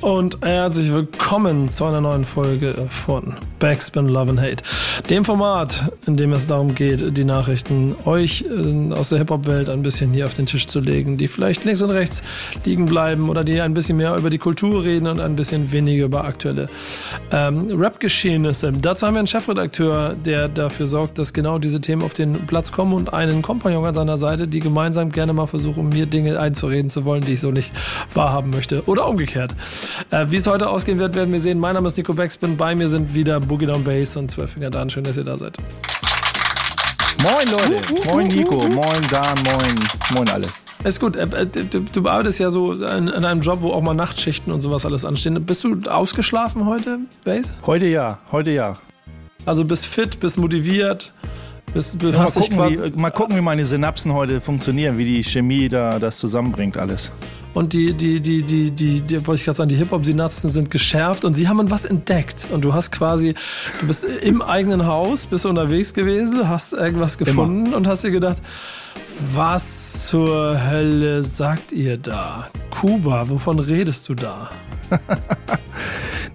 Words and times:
und 0.00 0.38
herzlich 0.42 0.92
willkommen 0.92 1.68
zu 1.68 1.84
einer 1.84 2.00
neuen 2.00 2.24
Folge 2.24 2.86
von 2.88 3.34
Backspin 3.58 4.06
Love 4.06 4.30
and 4.30 4.40
Hate. 4.40 4.62
Dem 5.10 5.24
Format, 5.24 5.92
in 6.06 6.16
dem 6.16 6.32
es 6.32 6.46
darum 6.46 6.74
geht, 6.74 7.16
die 7.16 7.24
Nachrichten 7.24 7.94
euch 8.04 8.44
äh, 8.48 8.92
aus 8.92 9.08
der 9.08 9.18
Hip-Hop-Welt 9.18 9.68
ein 9.68 9.82
bisschen 9.82 10.12
hier 10.12 10.26
auf 10.26 10.34
den 10.34 10.46
Tisch 10.46 10.66
zu 10.66 10.80
legen, 10.80 11.16
die 11.16 11.26
vielleicht 11.26 11.64
links 11.64 11.82
und 11.82 11.90
rechts 11.90 12.22
liegen 12.64 12.86
bleiben 12.86 13.28
oder 13.28 13.44
die 13.44 13.60
ein 13.60 13.74
bisschen 13.74 13.96
mehr 13.96 14.16
über 14.16 14.30
die 14.30 14.38
Kultur 14.38 14.84
reden 14.84 15.06
und 15.06 15.20
ein 15.20 15.36
bisschen 15.36 15.72
weniger 15.72 16.04
über 16.04 16.24
aktuelle 16.24 16.68
ähm, 17.32 17.68
Rap-Geschehnisse. 17.70 18.72
Dazu 18.72 19.06
haben 19.06 19.14
wir 19.14 19.20
einen 19.20 19.26
Chefredakteur, 19.26 20.14
der 20.14 20.48
dafür 20.48 20.86
sorgt, 20.86 21.18
dass 21.18 21.32
genau 21.32 21.58
diese 21.58 21.80
Themen 21.80 22.02
auf 22.02 22.14
den 22.14 22.46
Platz 22.46 22.70
kommen 22.72 22.92
und 22.92 23.12
einen 23.12 23.42
Kompagnon 23.42 23.84
an 23.84 23.94
seiner 23.94 24.16
Seite, 24.16 24.46
die 24.46 24.60
gemeinsam 24.60 25.10
gerne 25.10 25.32
mal 25.32 25.46
versuchen, 25.46 25.88
mir 25.88 26.06
Dinge 26.06 26.38
einzureden 26.38 26.90
zu 26.90 27.04
wollen, 27.04 27.22
die 27.22 27.34
ich 27.34 27.40
so 27.40 27.50
nicht 27.50 27.72
wahrhaben 28.14 28.50
möchte. 28.50 28.84
Oder 28.86 29.08
umgekehrt. 29.08 29.54
Äh, 30.10 30.26
Wie 30.28 30.36
es 30.36 30.46
heute 30.46 30.68
ausgehen 30.68 30.98
wird, 30.98 31.14
werden 31.14 31.32
wir 31.32 31.40
sehen. 31.40 31.58
Mein 31.58 31.74
Name 31.74 31.88
ist 31.88 31.96
Nico 31.96 32.12
Backspin. 32.14 32.56
Bei 32.56 32.74
mir 32.74 32.88
sind 32.88 33.14
wieder 33.14 33.40
Boogie 33.40 33.66
Down 33.66 33.84
Bass 33.84 34.16
und 34.16 34.30
Zwölfinger 34.30 34.70
Dan. 34.70 34.90
Schön, 34.90 35.04
dass 35.04 35.16
ihr 35.16 35.24
da 35.24 35.36
seid. 35.36 35.56
Moin 37.20 37.48
Leute, 37.48 37.82
moin 38.06 38.28
Nico, 38.28 38.68
moin 38.68 39.06
Dan, 39.10 39.42
moin, 39.42 39.88
moin 40.12 40.28
alle. 40.28 40.48
Ist 40.84 41.00
gut. 41.00 41.16
Äh, 41.16 41.22
äh, 41.24 41.46
Du, 41.46 41.80
du 41.80 42.08
arbeitest 42.08 42.38
ja 42.38 42.50
so 42.50 42.72
in, 42.72 43.08
in 43.08 43.24
einem 43.24 43.40
Job, 43.40 43.58
wo 43.60 43.72
auch 43.72 43.82
mal 43.82 43.94
Nachtschichten 43.94 44.52
und 44.52 44.60
sowas 44.60 44.86
alles 44.86 45.04
anstehen. 45.04 45.44
Bist 45.44 45.64
du 45.64 45.80
ausgeschlafen 45.90 46.66
heute, 46.66 47.00
Bass? 47.24 47.54
Heute 47.66 47.86
ja, 47.86 48.18
heute 48.30 48.50
ja. 48.52 48.74
Also 49.46 49.64
bist 49.64 49.86
fit, 49.86 50.20
bist 50.20 50.38
motiviert, 50.38 51.12
bist, 51.72 51.98
bist 51.98 52.16
Mal 52.16 52.30
gucken, 52.30 52.58
wie, 52.58 53.00
mal 53.00 53.10
gucken, 53.10 53.36
wie 53.36 53.40
meine 53.40 53.64
Synapsen 53.64 54.12
heute 54.12 54.40
funktionieren, 54.40 54.98
wie 54.98 55.04
die 55.04 55.22
Chemie 55.22 55.68
da 55.68 55.98
das 55.98 56.18
zusammenbringt 56.18 56.76
alles. 56.76 57.12
und 57.54 57.72
die, 57.72 57.94
die, 57.94 58.20
die, 58.20 58.42
die, 58.42 58.70
die, 58.70 59.00
die 59.00 59.26
wollte 59.26 59.40
ich 59.40 59.44
gerade 59.44 59.56
sagen, 59.56 59.68
die 59.68 59.76
Hip-Hop-Synapsen 59.76 60.50
sind 60.50 60.70
geschärft 60.70 61.24
und 61.24 61.34
sie 61.34 61.48
haben 61.48 61.70
was 61.70 61.84
entdeckt. 61.84 62.48
Und 62.50 62.64
du 62.64 62.74
hast 62.74 62.90
quasi, 62.92 63.34
du 63.80 63.86
bist 63.86 64.04
im 64.04 64.42
eigenen 64.42 64.86
Haus, 64.86 65.26
bist 65.26 65.46
unterwegs 65.46 65.94
gewesen, 65.94 66.48
hast 66.48 66.72
irgendwas 66.72 67.18
gefunden 67.18 67.74
und 67.74 67.86
hast 67.86 68.04
dir 68.04 68.10
gedacht, 68.10 68.38
was 69.34 70.06
zur 70.08 70.70
Hölle 70.70 71.22
sagt 71.22 71.72
ihr 71.72 71.96
da? 71.96 72.48
Kuba, 72.70 73.28
wovon 73.28 73.58
redest 73.58 74.08
du 74.08 74.14
da? 74.14 74.50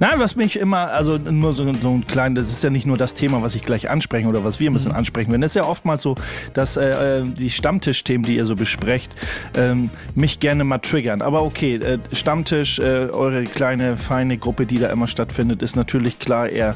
Nein, 0.04 0.20
was 0.20 0.36
mich 0.36 0.60
immer, 0.60 0.92
also 0.92 1.18
nur 1.18 1.54
so, 1.54 1.74
so 1.76 1.92
ein 1.92 2.06
klein, 2.06 2.36
das 2.36 2.50
ist 2.50 2.62
ja 2.62 2.70
nicht 2.70 2.86
nur 2.86 2.98
das 2.98 3.14
Thema, 3.14 3.42
was 3.42 3.56
ich 3.56 3.62
gleich 3.62 3.90
ansprechen 3.90 4.28
oder 4.28 4.44
was 4.44 4.60
wir 4.60 4.70
ein 4.70 4.74
bisschen 4.74 4.92
ansprechen 4.92 5.32
werden. 5.32 5.44
Es 5.44 5.52
ist 5.52 5.56
ja 5.56 5.64
oftmals 5.64 6.02
so, 6.02 6.16
dass 6.54 6.76
äh, 6.76 7.22
äh, 7.22 7.24
die 7.24 7.50
Stammtischthemen, 7.50 8.26
die 8.26 8.36
ihr 8.36 8.46
so 8.46 8.58
besprecht, 8.58 9.16
ähm, 9.56 9.90
mich 10.14 10.42
gerne 10.42 10.66
mal 10.66 10.80
triggern. 10.80 11.22
Aber 11.22 11.44
okay, 11.44 11.76
äh, 11.76 12.00
Stammtisch, 12.12 12.80
äh, 12.80 13.12
eure 13.12 13.46
kleine, 13.46 13.96
feine 13.96 14.38
Gruppe, 14.38 14.66
die 14.66 14.78
da 14.78 14.90
immer 14.90 15.08
stattfindet, 15.08 15.62
ist 15.62 15.78
natürlich 15.78 16.20
klar 16.20 16.50
eher 16.50 16.76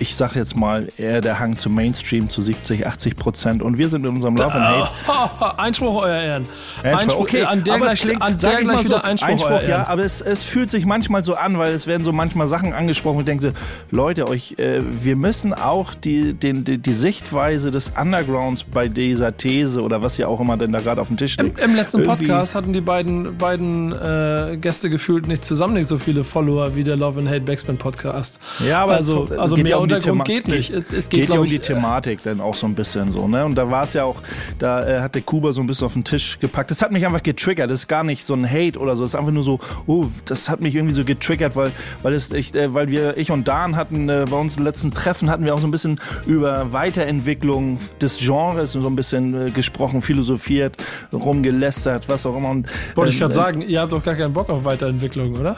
ich 0.00 0.14
sag 0.14 0.34
jetzt 0.34 0.56
mal, 0.56 0.88
eher 0.96 1.20
der 1.20 1.38
Hang 1.38 1.56
zum 1.56 1.74
Mainstream 1.74 2.28
zu 2.28 2.42
70, 2.42 2.86
80 2.86 3.16
Prozent. 3.16 3.62
Und 3.62 3.78
wir 3.78 3.88
sind 3.88 4.04
in 4.04 4.14
unserem 4.14 4.36
Love 4.36 4.54
and 4.54 4.88
Hate. 5.08 5.58
Einspruch, 5.58 6.02
euer 6.02 6.20
Ehren. 6.20 6.46
Einspruch, 6.82 7.20
okay, 7.20 7.42
an 7.42 7.64
der 7.64 7.74
aber 7.74 7.86
gleich, 7.86 8.00
klingt, 8.00 8.22
an 8.22 8.36
der 8.36 8.58
ich 8.58 8.64
gleich 8.64 8.84
wieder 8.84 8.96
so, 8.98 9.02
Einspruch, 9.02 9.28
Einspruch 9.28 9.62
ja, 9.68 9.86
aber 9.86 10.04
es, 10.04 10.20
es 10.20 10.44
fühlt 10.44 10.70
sich 10.70 10.86
manchmal 10.86 11.22
so 11.22 11.34
an, 11.34 11.58
weil 11.58 11.72
es 11.72 11.86
werden 11.86 12.04
so 12.04 12.12
manchmal 12.12 12.46
Sachen 12.46 12.72
angesprochen 12.72 13.20
ich 13.20 13.24
denke, 13.26 13.54
Leute, 13.90 14.28
euch, 14.28 14.58
äh, 14.58 14.80
wir 14.82 15.16
müssen 15.16 15.54
auch 15.54 15.94
die, 15.94 16.34
den, 16.34 16.64
die, 16.64 16.78
die 16.78 16.92
Sichtweise 16.92 17.70
des 17.70 17.92
Undergrounds 18.00 18.64
bei 18.64 18.88
dieser 18.88 19.36
These 19.36 19.82
oder 19.82 20.02
was 20.02 20.18
ja 20.18 20.28
auch 20.28 20.40
immer 20.40 20.56
denn 20.56 20.72
da 20.72 20.80
gerade 20.80 21.00
auf 21.00 21.08
dem 21.08 21.16
Tisch 21.16 21.36
Im, 21.38 21.46
liegt. 21.46 21.60
Im 21.60 21.74
letzten 21.74 22.00
irgendwie- 22.00 22.26
Podcast 22.26 22.54
hatten 22.54 22.72
die 22.72 22.80
beiden, 22.80 23.36
beiden 23.36 23.92
äh, 23.92 24.56
Gäste 24.60 24.90
gefühlt 24.90 25.26
nicht 25.26 25.44
zusammen 25.44 25.74
nicht 25.74 25.88
so 25.88 25.98
viele 25.98 26.24
Follower 26.24 26.74
wie 26.76 26.84
der 26.84 26.96
Love 26.96 27.20
and 27.20 27.28
Hate 27.28 27.40
Backspin 27.40 27.76
Podcast. 27.78 28.38
Ja, 28.66 28.82
aber 28.82 28.94
also, 28.94 29.26
also 29.36 29.56
mehr 29.56 29.80
Untergrund 29.96 30.24
geht 30.24 30.48
nicht. 30.48 30.70
Es- 30.70 31.08
geht, 31.08 31.22
geht, 31.22 31.34
ja 31.34 31.38
um 31.38 31.44
ich, 31.44 31.52
die 31.52 31.58
Thematik 31.58 32.22
dann 32.22 32.40
auch 32.40 32.54
so 32.54 32.66
ein 32.66 32.74
bisschen 32.74 33.10
so, 33.10 33.28
ne? 33.28 33.44
Und 33.44 33.54
da 33.54 33.70
war 33.70 33.84
es 33.84 33.94
ja 33.94 34.04
auch, 34.04 34.22
da 34.58 34.86
äh, 34.86 35.00
hat 35.00 35.14
der 35.14 35.22
Kuba 35.22 35.52
so 35.52 35.60
ein 35.60 35.66
bisschen 35.66 35.86
auf 35.86 35.92
den 35.94 36.04
Tisch 36.04 36.38
gepackt. 36.38 36.70
Das 36.70 36.82
hat 36.82 36.92
mich 36.92 37.04
einfach 37.06 37.22
getriggert. 37.22 37.70
Das 37.70 37.80
ist 37.80 37.88
gar 37.88 38.04
nicht 38.04 38.24
so 38.26 38.34
ein 38.34 38.48
Hate 38.48 38.78
oder 38.78 38.96
so. 38.96 39.02
Das 39.02 39.12
ist 39.12 39.14
einfach 39.16 39.32
nur 39.32 39.42
so, 39.42 39.58
oh, 39.86 40.06
das 40.24 40.48
hat 40.48 40.60
mich 40.60 40.74
irgendwie 40.74 40.94
so 40.94 41.04
getriggert, 41.04 41.56
weil, 41.56 41.72
weil 42.02 42.12
es 42.14 42.30
echt, 42.32 42.56
äh, 42.56 42.74
weil 42.74 42.88
wir, 42.88 43.16
ich 43.16 43.30
und 43.30 43.48
Dan 43.48 43.76
hatten 43.76 44.08
äh, 44.08 44.24
bei 44.28 44.36
uns 44.36 44.56
im 44.56 44.64
letzten 44.64 44.90
Treffen 44.90 45.30
hatten 45.30 45.44
wir 45.44 45.54
auch 45.54 45.60
so 45.60 45.66
ein 45.66 45.70
bisschen 45.70 46.00
über 46.26 46.72
Weiterentwicklung 46.72 47.78
des 48.00 48.18
Genres 48.18 48.72
so 48.72 48.86
ein 48.86 48.96
bisschen 48.96 49.48
äh, 49.48 49.50
gesprochen, 49.50 50.02
philosophiert, 50.02 50.76
rumgelästert, 51.12 52.08
was 52.08 52.26
auch 52.26 52.36
immer. 52.36 52.50
Und, 52.50 52.66
Wollte 52.94 53.10
ich 53.10 53.16
ähm, 53.16 53.20
gerade 53.20 53.32
äh, 53.32 53.36
sagen, 53.36 53.62
ihr 53.62 53.80
habt 53.80 53.92
doch 53.92 54.02
gar 54.04 54.14
keinen 54.14 54.32
Bock 54.32 54.48
auf 54.50 54.64
Weiterentwicklung, 54.64 55.34
oder? 55.38 55.56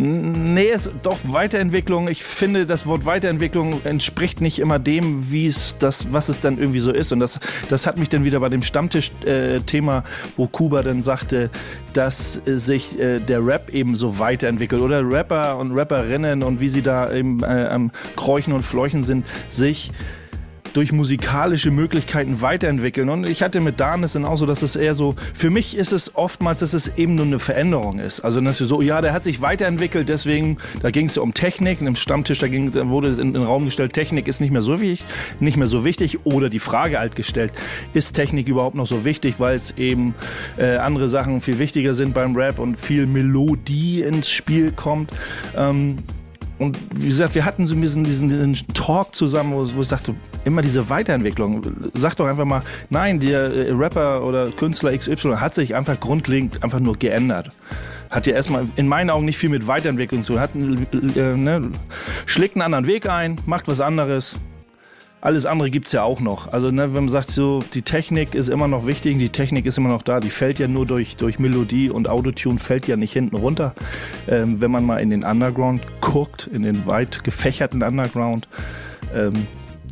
Nee, 0.00 0.70
es 0.70 0.88
doch 1.02 1.18
Weiterentwicklung. 1.24 2.06
Ich 2.06 2.22
finde, 2.22 2.66
das 2.66 2.86
Wort 2.86 3.04
Weiterentwicklung 3.04 3.84
entspricht 3.84 4.40
nicht 4.40 4.60
immer 4.60 4.78
dem, 4.78 5.32
wie 5.32 5.46
es 5.46 5.76
das, 5.76 6.12
was 6.12 6.28
es 6.28 6.38
dann 6.38 6.56
irgendwie 6.56 6.78
so 6.78 6.92
ist. 6.92 7.10
Und 7.10 7.18
das, 7.18 7.40
das 7.68 7.84
hat 7.84 7.96
mich 7.96 8.08
dann 8.08 8.22
wieder 8.22 8.38
bei 8.38 8.48
dem 8.48 8.62
Stammtisch-Thema, 8.62 10.04
wo 10.36 10.46
Kuba 10.46 10.82
dann 10.82 11.02
sagte, 11.02 11.50
dass 11.94 12.40
äh, 12.46 12.56
sich 12.56 12.96
äh, 13.00 13.18
der 13.18 13.44
Rap 13.44 13.70
eben 13.74 13.96
so 13.96 14.20
weiterentwickelt 14.20 14.82
oder 14.82 15.02
Rapper 15.02 15.58
und 15.58 15.76
Rapperinnen 15.76 16.44
und 16.44 16.60
wie 16.60 16.68
sie 16.68 16.82
da 16.82 17.12
eben 17.12 17.42
äh, 17.42 17.68
am 17.68 17.90
Kräuchen 18.14 18.52
und 18.52 18.62
Fleuchen 18.62 19.02
sind, 19.02 19.26
sich 19.48 19.90
durch 20.74 20.92
musikalische 20.92 21.70
Möglichkeiten 21.70 22.40
weiterentwickeln. 22.40 23.08
Und 23.08 23.26
ich 23.26 23.42
hatte 23.42 23.60
mit 23.60 23.80
Dan 23.80 24.04
es 24.04 24.12
dann 24.12 24.24
auch 24.24 24.36
so, 24.36 24.46
dass 24.46 24.62
es 24.62 24.76
eher 24.76 24.94
so, 24.94 25.14
für 25.34 25.50
mich 25.50 25.76
ist 25.76 25.92
es 25.92 26.14
oftmals, 26.14 26.60
dass 26.60 26.74
es 26.74 26.96
eben 26.96 27.14
nur 27.14 27.26
eine 27.26 27.38
Veränderung 27.38 27.98
ist. 27.98 28.20
Also 28.20 28.40
dass 28.40 28.58
so, 28.58 28.82
ja, 28.82 29.00
der 29.00 29.12
hat 29.12 29.22
sich 29.22 29.40
weiterentwickelt, 29.40 30.08
deswegen, 30.08 30.58
da 30.82 30.90
ging 30.90 31.06
es 31.06 31.16
ja 31.16 31.22
um 31.22 31.34
Technik, 31.34 31.80
und 31.80 31.86
im 31.86 31.96
Stammtisch, 31.96 32.38
da, 32.38 32.48
ging, 32.48 32.72
da 32.72 32.88
wurde 32.88 33.08
in 33.08 33.34
den 33.34 33.42
Raum 33.42 33.64
gestellt, 33.64 33.92
Technik 33.92 34.28
ist 34.28 34.40
nicht 34.40 34.50
mehr 34.50 34.62
so 34.62 34.80
wichtig, 34.80 35.04
nicht 35.40 35.56
mehr 35.56 35.66
so 35.66 35.84
wichtig, 35.84 36.24
oder 36.24 36.48
die 36.48 36.58
Frage 36.58 36.98
halt 36.98 37.16
gestellt, 37.16 37.52
ist 37.92 38.12
Technik 38.12 38.48
überhaupt 38.48 38.76
noch 38.76 38.86
so 38.86 39.04
wichtig, 39.04 39.36
weil 39.38 39.56
es 39.56 39.76
eben 39.76 40.14
äh, 40.56 40.76
andere 40.76 41.08
Sachen 41.08 41.40
viel 41.40 41.58
wichtiger 41.58 41.94
sind 41.94 42.14
beim 42.14 42.34
Rap 42.36 42.58
und 42.58 42.76
viel 42.76 43.06
Melodie 43.06 44.02
ins 44.02 44.30
Spiel 44.30 44.72
kommt. 44.72 45.12
Ähm, 45.56 45.98
und 46.58 46.78
wie 46.94 47.06
gesagt, 47.06 47.34
wir 47.34 47.44
hatten 47.44 47.66
so 47.66 47.74
ein 47.74 47.80
bisschen 47.80 48.04
diesen, 48.04 48.28
diesen 48.28 48.54
Talk 48.74 49.14
zusammen, 49.14 49.52
wo, 49.52 49.76
wo 49.76 49.80
ich 49.80 49.88
sagte, 49.88 50.14
immer 50.44 50.62
diese 50.62 50.88
Weiterentwicklung. 50.90 51.90
Sag 51.94 52.16
doch 52.16 52.26
einfach 52.26 52.44
mal, 52.44 52.62
nein, 52.90 53.20
der 53.20 53.52
äh, 53.52 53.72
Rapper 53.72 54.24
oder 54.24 54.50
Künstler 54.50 54.96
XY 54.96 55.36
hat 55.36 55.54
sich 55.54 55.74
einfach 55.74 56.00
grundlegend 56.00 56.62
einfach 56.64 56.80
nur 56.80 56.96
geändert. 56.96 57.50
Hat 58.10 58.26
ja 58.26 58.34
erstmal 58.34 58.66
in 58.76 58.88
meinen 58.88 59.10
Augen 59.10 59.24
nicht 59.24 59.38
viel 59.38 59.50
mit 59.50 59.66
Weiterentwicklung 59.66 60.24
zu 60.24 60.32
tun. 60.34 60.40
Hat, 60.40 60.50
äh, 60.54 61.36
ne, 61.36 61.70
schlägt 62.26 62.56
einen 62.56 62.62
anderen 62.62 62.86
Weg 62.86 63.08
ein, 63.08 63.38
macht 63.46 63.68
was 63.68 63.80
anderes. 63.80 64.36
Alles 65.20 65.46
andere 65.46 65.70
gibt's 65.70 65.90
ja 65.90 66.04
auch 66.04 66.20
noch. 66.20 66.52
Also, 66.52 66.70
ne, 66.70 66.94
wenn 66.94 67.04
man 67.04 67.08
sagt, 67.08 67.30
so, 67.30 67.64
die 67.74 67.82
Technik 67.82 68.36
ist 68.36 68.48
immer 68.48 68.68
noch 68.68 68.86
wichtig, 68.86 69.18
die 69.18 69.30
Technik 69.30 69.66
ist 69.66 69.76
immer 69.76 69.88
noch 69.88 70.02
da, 70.02 70.20
die 70.20 70.30
fällt 70.30 70.60
ja 70.60 70.68
nur 70.68 70.86
durch, 70.86 71.16
durch 71.16 71.40
Melodie 71.40 71.90
und 71.90 72.08
Autotune, 72.08 72.58
fällt 72.58 72.86
ja 72.86 72.96
nicht 72.96 73.12
hinten 73.12 73.34
runter. 73.34 73.74
Ähm, 74.28 74.60
wenn 74.60 74.70
man 74.70 74.84
mal 74.84 74.98
in 74.98 75.10
den 75.10 75.24
Underground 75.24 75.82
guckt, 76.00 76.48
in 76.52 76.62
den 76.62 76.86
weit 76.86 77.24
gefächerten 77.24 77.82
Underground, 77.82 78.46
ähm, 79.12 79.34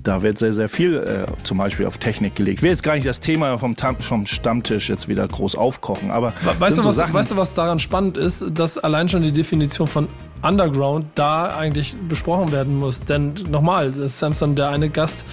da 0.07 0.23
wird 0.23 0.39
sehr, 0.39 0.53
sehr 0.53 0.69
viel 0.69 0.95
äh, 0.95 1.27
zum 1.43 1.59
Beispiel 1.59 1.87
auf 1.87 1.99
Technik 1.99 2.37
gelegt. 2.37 2.59
Ich 2.59 2.63
will 2.63 2.71
jetzt 2.71 2.83
gar 2.83 2.95
nicht 2.95 3.07
das 3.07 3.21
Thema 3.21 3.59
vom, 3.59 3.75
vom 3.99 4.27
Stammtisch 4.27 4.89
jetzt 4.89 5.09
wieder 5.09 5.27
groß 5.27 5.57
aufkochen, 5.57 6.11
aber 6.11 6.33
Weißt 6.59 6.79
du, 6.79 6.83
so 6.83 6.89
was, 6.89 6.97
Sachen, 6.97 7.15
weißt 7.15 7.33
du, 7.33 7.37
was 7.37 7.55
daran 7.55 7.79
spannend 7.79 8.17
ist? 8.17 8.45
Dass 8.55 8.79
allein 8.79 9.09
schon 9.09 9.23
die 9.23 9.33
Definition 9.33 9.89
von 9.89 10.09
Underground 10.43 11.07
da 11.15 11.47
eigentlich 11.57 11.95
besprochen 12.09 12.53
werden 12.53 12.77
muss. 12.77 13.05
Denn 13.05 13.35
nochmal, 13.51 13.93
Samson, 14.09 14.55
der 14.55 14.69
eine 14.69 14.89
Gast, 14.91 15.25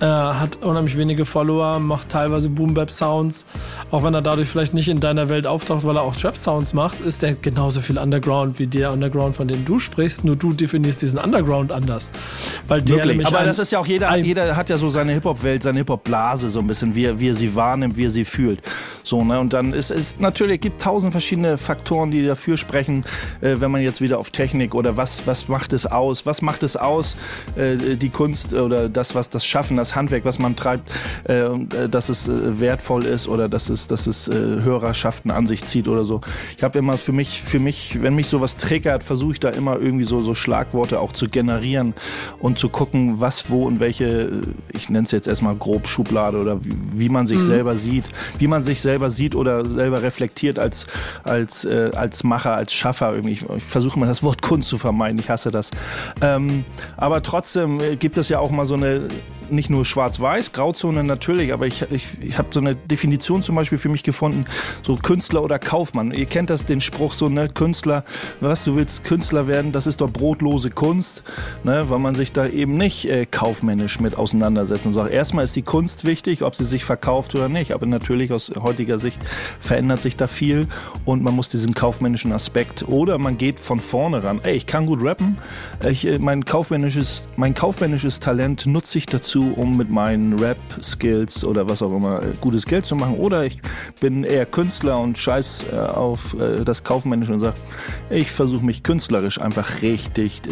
äh, 0.00 0.06
hat 0.06 0.56
unheimlich 0.62 0.96
wenige 0.96 1.24
Follower, 1.26 1.78
macht 1.78 2.08
teilweise 2.08 2.48
Boom-Bap-Sounds. 2.48 3.44
Auch 3.90 4.02
wenn 4.02 4.14
er 4.14 4.22
dadurch 4.22 4.48
vielleicht 4.48 4.72
nicht 4.74 4.88
in 4.88 4.98
deiner 5.00 5.28
Welt 5.28 5.46
auftaucht, 5.46 5.84
weil 5.84 5.96
er 5.96 6.02
auch 6.02 6.16
Trap-Sounds 6.16 6.72
macht, 6.72 7.00
ist 7.00 7.22
der 7.22 7.34
genauso 7.34 7.80
viel 7.80 7.98
Underground 7.98 8.58
wie 8.58 8.66
der 8.66 8.92
Underground, 8.92 9.36
von 9.36 9.46
dem 9.46 9.64
du 9.64 9.78
sprichst. 9.78 10.24
Nur 10.24 10.36
du 10.36 10.52
definierst 10.52 11.02
diesen 11.02 11.18
Underground 11.18 11.70
anders. 11.70 12.10
Weil 12.66 12.82
der 12.82 12.96
Wirklich. 13.04 13.26
Aber 13.26 13.40
ein- 13.40 13.46
das 13.46 13.58
ist 13.58 13.72
ja 13.72 13.78
auch 13.78 13.86
jeder, 13.86 14.16
jeder 14.16 14.56
hat 14.56 14.70
ja 14.70 14.76
so 14.78 14.88
seine 14.88 15.12
Hip-Hop-Welt, 15.12 15.62
seine 15.62 15.78
Hip-Hop-Blase 15.78 16.48
so 16.48 16.60
ein 16.60 16.66
bisschen, 16.66 16.94
wie 16.94 17.04
er, 17.04 17.20
wie 17.20 17.28
er 17.28 17.34
sie 17.34 17.54
wahrnimmt, 17.54 17.96
wie 17.96 18.04
er 18.06 18.10
sie 18.10 18.24
fühlt. 18.24 18.60
So, 19.04 19.22
ne? 19.22 19.38
Und 19.38 19.52
dann 19.52 19.72
ist 19.74 19.90
es 19.90 20.18
natürlich, 20.18 20.60
gibt 20.60 20.80
tausend 20.80 21.12
verschiedene 21.12 21.58
Faktoren, 21.58 22.10
die 22.10 22.24
dafür 22.24 22.56
sprechen, 22.56 23.04
äh, 23.42 23.56
wenn 23.58 23.70
man 23.70 23.82
jetzt 23.82 24.00
wieder 24.00 24.18
auf 24.18 24.30
Technik 24.40 24.74
oder 24.74 24.96
was, 24.96 25.26
was 25.26 25.48
macht 25.48 25.74
es 25.74 25.84
aus? 25.84 26.24
Was 26.24 26.40
macht 26.40 26.62
es 26.62 26.74
aus, 26.74 27.14
äh, 27.56 27.96
die 27.96 28.08
Kunst 28.08 28.54
oder 28.54 28.88
das, 28.88 29.14
was 29.14 29.28
das 29.28 29.44
Schaffen, 29.44 29.76
das 29.76 29.94
Handwerk, 29.94 30.24
was 30.24 30.38
man 30.38 30.56
treibt, 30.56 30.90
äh, 31.28 31.42
äh 31.42 31.88
dass 31.90 32.08
es 32.08 32.26
äh, 32.26 32.58
wertvoll 32.58 33.04
ist 33.04 33.28
oder 33.28 33.50
dass 33.50 33.68
es, 33.68 33.86
dass 33.86 34.06
es 34.06 34.28
äh, 34.28 34.32
Hörerschaften 34.32 35.30
an 35.30 35.46
sich 35.46 35.64
zieht 35.64 35.88
oder 35.88 36.04
so. 36.04 36.22
Ich 36.56 36.62
habe 36.62 36.78
immer 36.78 36.96
für 36.96 37.12
mich, 37.12 37.42
für 37.42 37.58
mich, 37.58 38.02
wenn 38.02 38.14
mich 38.14 38.28
sowas 38.28 38.56
triggert, 38.56 39.04
versuche 39.04 39.32
ich 39.32 39.40
da 39.40 39.50
immer 39.50 39.78
irgendwie 39.78 40.04
so, 40.04 40.20
so 40.20 40.34
Schlagworte 40.34 41.00
auch 41.00 41.12
zu 41.12 41.28
generieren 41.28 41.92
und 42.38 42.58
zu 42.58 42.70
gucken, 42.70 43.20
was, 43.20 43.50
wo 43.50 43.66
und 43.66 43.78
welche, 43.78 44.40
ich 44.72 44.88
nenne 44.88 45.04
es 45.04 45.10
jetzt 45.10 45.28
erstmal 45.28 45.54
grob 45.54 45.86
Schublade 45.86 46.38
oder 46.38 46.64
wie, 46.64 46.74
wie 46.94 47.08
man 47.10 47.26
sich 47.26 47.40
mhm. 47.40 47.46
selber 47.46 47.76
sieht, 47.76 48.06
wie 48.38 48.46
man 48.46 48.62
sich 48.62 48.80
selber 48.80 49.10
sieht 49.10 49.34
oder 49.34 49.66
selber 49.66 50.02
reflektiert 50.02 50.58
als, 50.58 50.86
als, 51.24 51.66
äh, 51.66 51.90
als 51.94 52.24
Macher, 52.24 52.54
als 52.54 52.72
Schaffer. 52.72 53.12
Irgendwie. 53.12 53.32
Ich, 53.32 53.42
ich 53.42 53.64
versuche 53.64 53.98
mal 53.98 54.06
das 54.06 54.19
Wort 54.22 54.42
Kunst 54.42 54.68
zu 54.68 54.78
vermeiden, 54.78 55.18
ich 55.18 55.30
hasse 55.30 55.50
das. 55.50 55.70
Ähm, 56.20 56.64
aber 56.96 57.22
trotzdem 57.22 57.80
äh, 57.80 57.96
gibt 57.96 58.18
es 58.18 58.28
ja 58.28 58.38
auch 58.38 58.50
mal 58.50 58.64
so 58.64 58.74
eine 58.74 59.08
nicht 59.52 59.70
nur 59.70 59.84
schwarz-weiß, 59.84 60.52
Grauzone 60.52 61.04
natürlich, 61.04 61.52
aber 61.52 61.66
ich, 61.66 61.82
ich, 61.90 62.06
ich 62.20 62.38
habe 62.38 62.48
so 62.50 62.60
eine 62.60 62.74
Definition 62.74 63.42
zum 63.42 63.56
Beispiel 63.56 63.78
für 63.78 63.88
mich 63.88 64.02
gefunden, 64.02 64.44
so 64.82 64.96
Künstler 64.96 65.42
oder 65.42 65.58
Kaufmann. 65.58 66.12
Ihr 66.12 66.26
kennt 66.26 66.50
das, 66.50 66.66
den 66.66 66.80
Spruch 66.80 67.12
so, 67.12 67.28
ne, 67.28 67.48
Künstler, 67.48 68.04
was, 68.40 68.64
du 68.64 68.76
willst 68.76 69.04
Künstler 69.04 69.46
werden, 69.46 69.72
das 69.72 69.86
ist 69.86 70.00
doch 70.00 70.10
brotlose 70.10 70.70
Kunst, 70.70 71.24
ne, 71.64 71.88
weil 71.88 71.98
man 71.98 72.14
sich 72.14 72.32
da 72.32 72.46
eben 72.46 72.74
nicht 72.74 73.06
äh, 73.06 73.26
kaufmännisch 73.26 74.00
mit 74.00 74.16
auseinandersetzt 74.16 74.86
und 74.86 74.92
sagt, 74.92 75.10
erstmal 75.10 75.44
ist 75.44 75.56
die 75.56 75.62
Kunst 75.62 76.04
wichtig, 76.04 76.42
ob 76.42 76.54
sie 76.54 76.64
sich 76.64 76.84
verkauft 76.84 77.34
oder 77.34 77.48
nicht, 77.48 77.72
aber 77.72 77.86
natürlich 77.86 78.32
aus 78.32 78.52
heutiger 78.60 78.98
Sicht 78.98 79.20
verändert 79.58 80.02
sich 80.02 80.16
da 80.16 80.26
viel 80.26 80.68
und 81.04 81.22
man 81.22 81.34
muss 81.34 81.48
diesen 81.48 81.74
kaufmännischen 81.74 82.32
Aspekt 82.32 82.86
oder 82.88 83.18
man 83.18 83.38
geht 83.38 83.60
von 83.60 83.80
vorne 83.80 84.22
ran, 84.22 84.40
ey, 84.42 84.54
ich 84.54 84.66
kann 84.66 84.86
gut 84.86 85.02
rappen, 85.02 85.38
ich, 85.88 86.06
äh, 86.06 86.18
mein, 86.18 86.44
kaufmännisches, 86.44 87.28
mein 87.36 87.54
kaufmännisches 87.54 88.20
Talent 88.20 88.66
nutze 88.66 88.98
ich 88.98 89.06
dazu, 89.06 89.39
dazu, 89.40 89.54
um 89.56 89.76
mit 89.76 89.90
meinen 89.90 90.38
Rap-Skills 90.38 91.44
oder 91.44 91.68
was 91.68 91.82
auch 91.82 91.94
immer 91.94 92.22
äh, 92.22 92.32
gutes 92.40 92.66
Geld 92.66 92.84
zu 92.84 92.96
machen. 92.96 93.16
Oder 93.16 93.44
ich 93.44 93.60
bin 94.00 94.24
eher 94.24 94.46
Künstler 94.46 94.98
und 95.00 95.18
scheiß 95.18 95.66
äh, 95.72 95.76
auf 95.76 96.34
äh, 96.38 96.64
das 96.64 96.84
Kaufmännische 96.84 97.32
und 97.32 97.40
sage, 97.40 97.56
ich 98.10 98.30
versuche 98.30 98.64
mich 98.64 98.82
künstlerisch 98.82 99.40
einfach 99.40 99.82
richtig, 99.82 100.42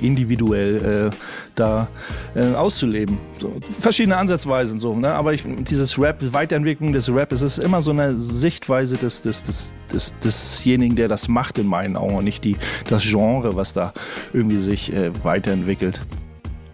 individuell 0.00 1.10
da 1.54 1.88
auszuleben. 2.34 3.18
So, 3.38 3.52
verschiedene 3.70 4.16
Ansatzweisen 4.16 4.78
so, 4.78 4.94
ne? 4.96 5.12
aber 5.12 5.32
ich, 5.32 5.44
dieses 5.64 5.98
Rap, 5.98 6.18
Weiterentwicklung 6.32 6.92
des 6.92 7.12
Rap, 7.12 7.32
es 7.32 7.42
ist 7.42 7.58
immer 7.58 7.82
so 7.82 7.90
eine 7.90 8.18
Sichtweise 8.18 8.96
des, 8.96 9.22
des, 9.22 9.42
des, 9.42 9.72
des, 9.92 10.14
desjenigen, 10.18 10.96
der 10.96 11.08
das 11.08 11.28
macht 11.28 11.58
in 11.58 11.66
meinen 11.66 11.96
Augen 11.96 12.14
und 12.14 12.24
nicht 12.24 12.44
die, 12.44 12.56
das 12.88 13.02
Genre, 13.02 13.56
was 13.56 13.72
da 13.72 13.92
irgendwie 14.32 14.58
sich 14.58 14.92
weiterentwickelt. 15.22 16.00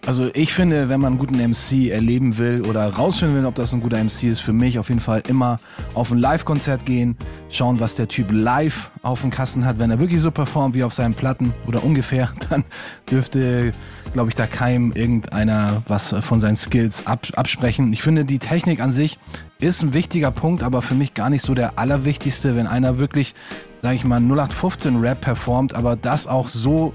Also 0.07 0.31
ich 0.35 0.55
finde, 0.55 0.89
wenn 0.89 1.01
man 1.01 1.15
einen 1.15 1.19
guten 1.19 1.37
MC 1.37 1.91
erleben 1.91 2.39
will 2.39 2.63
oder 2.63 2.89
rausfinden 2.89 3.37
will, 3.37 3.45
ob 3.45 3.57
das 3.57 3.75
ein 3.75 3.81
guter 3.81 3.99
MC 3.99 4.23
ist, 4.25 4.39
für 4.39 4.53
mich 4.53 4.79
auf 4.79 4.89
jeden 4.89 5.01
Fall 5.01 5.25
immer 5.27 5.59
auf 5.95 6.13
ein 6.13 6.19
Live-Konzert 6.19 6.87
gehen, 6.87 7.17
schauen, 7.51 7.81
was 7.81 7.97
der 7.97 8.07
Typ 8.07 8.29
live 8.31 8.93
auf 9.03 9.23
dem 9.23 9.31
Kasten 9.31 9.65
hat. 9.65 9.81
Wenn 9.81 9.91
er 9.91 9.99
wirklich 9.99 10.21
so 10.21 10.31
performt 10.31 10.77
wie 10.77 10.85
auf 10.85 10.95
seinen 10.95 11.15
Platten 11.15 11.53
oder 11.67 11.83
ungefähr, 11.83 12.31
dann 12.51 12.63
dürfte, 13.11 13.73
glaube 14.13 14.29
ich, 14.29 14.37
da 14.37 14.47
keinem 14.47 14.93
irgendeiner 14.93 15.83
was 15.89 16.15
von 16.21 16.39
seinen 16.39 16.57
Skills 16.57 17.05
ab, 17.09 17.27
absprechen. 17.35 17.93
Ich 17.93 18.01
finde, 18.01 18.25
die 18.25 18.39
Technik 18.39 18.79
an 18.79 18.93
sich 18.93 19.19
ist 19.59 19.83
ein 19.83 19.93
wichtiger 19.93 20.31
Punkt, 20.31 20.63
aber 20.63 20.83
für 20.83 20.95
mich 20.95 21.15
gar 21.15 21.31
nicht 21.31 21.43
so 21.43 21.53
der 21.53 21.81
allerwichtigste, 21.81 22.55
wenn 22.55 22.69
einer 22.69 22.99
wirklich, 23.01 23.35
sage 23.83 23.97
ich 23.97 24.05
mal, 24.05 24.21
0815 24.21 25.01
Rap 25.01 25.21
performt, 25.21 25.75
aber 25.75 25.97
das 25.97 26.29
auch 26.29 26.47
so 26.47 26.95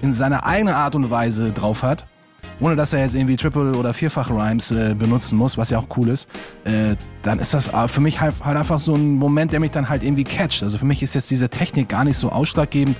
in 0.00 0.12
seiner 0.12 0.46
eigenen 0.46 0.74
Art 0.74 0.94
und 0.94 1.10
Weise 1.10 1.50
drauf 1.50 1.82
hat 1.82 2.06
ohne 2.60 2.76
dass 2.76 2.92
er 2.92 3.00
jetzt 3.00 3.14
irgendwie 3.14 3.36
Triple- 3.36 3.76
oder 3.76 3.92
Vierfach-Rhymes 3.92 4.70
äh, 4.70 4.94
benutzen 4.98 5.36
muss, 5.36 5.58
was 5.58 5.70
ja 5.70 5.78
auch 5.78 5.86
cool 5.96 6.08
ist, 6.08 6.28
äh, 6.64 6.96
dann 7.22 7.38
ist 7.38 7.52
das 7.54 7.68
äh, 7.68 7.88
für 7.88 8.00
mich 8.00 8.20
halt, 8.20 8.34
halt, 8.42 8.56
einfach 8.56 8.78
so 8.78 8.94
ein 8.94 9.16
Moment, 9.16 9.52
der 9.52 9.60
mich 9.60 9.72
dann 9.72 9.88
halt 9.88 10.02
irgendwie 10.02 10.24
catcht. 10.24 10.62
Also 10.62 10.78
für 10.78 10.84
mich 10.84 11.02
ist 11.02 11.14
jetzt 11.14 11.30
diese 11.30 11.48
Technik 11.48 11.88
gar 11.88 12.04
nicht 12.04 12.16
so 12.16 12.30
ausschlaggebend 12.30 12.96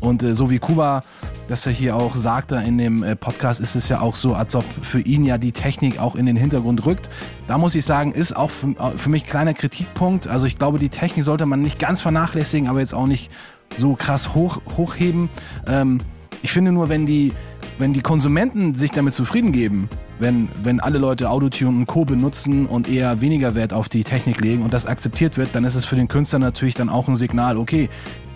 und 0.00 0.22
äh, 0.22 0.34
so 0.34 0.50
wie 0.50 0.58
Kuba, 0.58 1.02
dass 1.48 1.66
er 1.66 1.72
hier 1.72 1.96
auch 1.96 2.14
sagte 2.14 2.56
in 2.56 2.76
dem 2.76 3.02
äh, 3.02 3.16
Podcast, 3.16 3.60
ist 3.60 3.74
es 3.74 3.88
ja 3.88 4.00
auch 4.00 4.14
so, 4.14 4.34
als 4.34 4.54
ob 4.54 4.64
für 4.82 5.00
ihn 5.00 5.24
ja 5.24 5.38
die 5.38 5.52
Technik 5.52 5.98
auch 5.98 6.14
in 6.14 6.26
den 6.26 6.36
Hintergrund 6.36 6.84
rückt. 6.84 7.08
Da 7.46 7.56
muss 7.56 7.74
ich 7.74 7.84
sagen, 7.84 8.12
ist 8.12 8.36
auch 8.36 8.50
für, 8.50 8.68
äh, 8.68 8.98
für 8.98 9.08
mich 9.08 9.26
kleiner 9.26 9.54
Kritikpunkt. 9.54 10.28
Also 10.28 10.46
ich 10.46 10.58
glaube, 10.58 10.78
die 10.78 10.90
Technik 10.90 11.24
sollte 11.24 11.46
man 11.46 11.62
nicht 11.62 11.78
ganz 11.78 12.02
vernachlässigen, 12.02 12.68
aber 12.68 12.80
jetzt 12.80 12.94
auch 12.94 13.06
nicht 13.06 13.30
so 13.76 13.94
krass 13.94 14.34
hoch, 14.34 14.60
hochheben. 14.76 15.30
Ähm, 15.66 16.00
ich 16.42 16.52
finde 16.52 16.72
nur, 16.72 16.88
wenn 16.88 17.06
die, 17.06 17.32
wenn 17.78 17.92
die 17.92 18.00
Konsumenten 18.00 18.74
sich 18.74 18.90
damit 18.90 19.14
zufrieden 19.14 19.52
geben, 19.52 19.88
wenn, 20.18 20.48
wenn 20.62 20.80
alle 20.80 20.98
Leute 20.98 21.30
Autotune 21.30 21.70
und 21.70 21.86
Co. 21.86 22.04
benutzen 22.04 22.66
und 22.66 22.88
eher 22.88 23.20
weniger 23.20 23.54
Wert 23.54 23.72
auf 23.72 23.88
die 23.88 24.04
Technik 24.04 24.40
legen 24.40 24.62
und 24.62 24.74
das 24.74 24.86
akzeptiert 24.86 25.36
wird, 25.36 25.54
dann 25.54 25.64
ist 25.64 25.74
es 25.74 25.84
für 25.84 25.96
den 25.96 26.08
Künstler 26.08 26.38
natürlich 26.38 26.74
dann 26.74 26.88
auch 26.88 27.08
ein 27.08 27.16
Signal, 27.16 27.56
okay, 27.56 27.88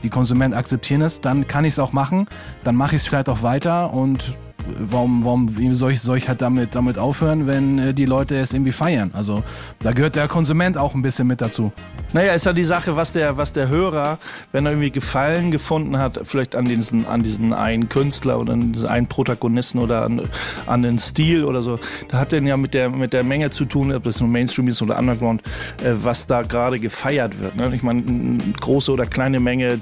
die 0.03 0.11
Konsumenten 0.11 0.57
akzeptieren 0.57 1.03
es, 1.03 1.21
dann 1.21 1.47
kann 1.47 1.65
ich 1.65 1.73
es 1.73 1.79
auch 1.79 1.93
machen, 1.93 2.27
dann 2.65 2.75
mache 2.75 2.97
ich 2.97 3.03
es 3.03 3.09
vielleicht 3.09 3.29
auch 3.29 3.43
weiter 3.43 3.93
und 3.93 4.37
warum, 4.79 5.25
warum 5.25 5.75
soll 5.75 5.93
ich, 5.93 6.01
soll 6.01 6.17
ich 6.17 6.29
halt 6.29 6.43
damit, 6.43 6.75
damit 6.75 6.99
aufhören, 6.99 7.47
wenn 7.47 7.79
äh, 7.79 7.95
die 7.95 8.05
Leute 8.05 8.37
es 8.39 8.53
irgendwie 8.53 8.73
feiern? 8.73 9.11
Also 9.15 9.43
da 9.81 9.93
gehört 9.93 10.17
der 10.17 10.29
Konsument 10.29 10.79
auch 10.79 10.95
ein 10.95 11.03
bisschen 11.03 11.27
mit 11.27 11.41
dazu. 11.41 11.73
Naja, 12.13 12.35
ist 12.35 12.47
ja 12.47 12.53
die 12.53 12.65
Sache, 12.65 12.97
was 12.97 13.13
der, 13.13 13.37
was 13.37 13.53
der 13.53 13.69
Hörer, 13.69 14.19
wenn 14.53 14.67
er 14.67 14.73
irgendwie 14.73 14.91
Gefallen 14.91 15.51
gefunden 15.51 15.99
hat, 15.99 16.21
vielleicht 16.25 16.55
an 16.57 16.65
diesen, 16.65 17.07
an 17.07 17.23
diesen 17.23 17.53
einen 17.53 17.89
Künstler 17.89 18.39
oder 18.39 18.53
an 18.53 18.73
diesen 18.73 18.89
einen 18.89 19.07
Protagonisten 19.07 19.79
oder 19.79 20.05
an, 20.05 20.29
an 20.67 20.83
den 20.83 20.99
Stil 20.99 21.45
oder 21.45 21.63
so, 21.63 21.79
da 22.09 22.19
hat 22.19 22.33
denn 22.33 22.47
ja 22.47 22.57
mit 22.57 22.75
der, 22.75 22.91
mit 22.91 23.13
der 23.13 23.25
Menge 23.25 23.51
zu 23.51 23.65
tun, 23.65 23.93
ob 23.93 24.05
das 24.05 24.21
nur 24.21 24.29
Mainstream 24.29 24.69
ist 24.69 24.83
oder 24.83 24.99
Underground, 24.99 25.43
äh, 25.83 25.93
was 25.95 26.27
da 26.27 26.43
gerade 26.43 26.79
gefeiert 26.79 27.41
wird. 27.41 27.57
Ne? 27.57 27.71
Ich 27.73 27.83
meine, 27.83 28.39
große 28.61 28.93
oder 28.93 29.07
kleine 29.07 29.41
Menge 29.41 29.81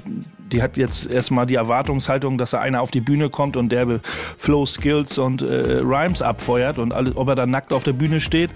die 0.51 0.61
hat 0.61 0.77
jetzt 0.77 1.11
erstmal 1.11 1.45
die 1.45 1.55
Erwartungshaltung, 1.55 2.37
dass 2.37 2.51
da 2.51 2.59
einer 2.59 2.81
auf 2.81 2.91
die 2.91 3.01
Bühne 3.01 3.29
kommt 3.29 3.57
und 3.57 3.71
der 3.71 3.99
Flow 4.37 4.65
Skills 4.65 5.17
und 5.17 5.41
äh, 5.41 5.79
Rhymes 5.79 6.21
abfeuert 6.21 6.77
und 6.77 6.93
alles, 6.93 7.15
ob 7.15 7.27
er 7.27 7.35
dann 7.35 7.51
nackt 7.51 7.73
auf 7.73 7.83
der 7.83 7.93
Bühne 7.93 8.19
steht, 8.19 8.51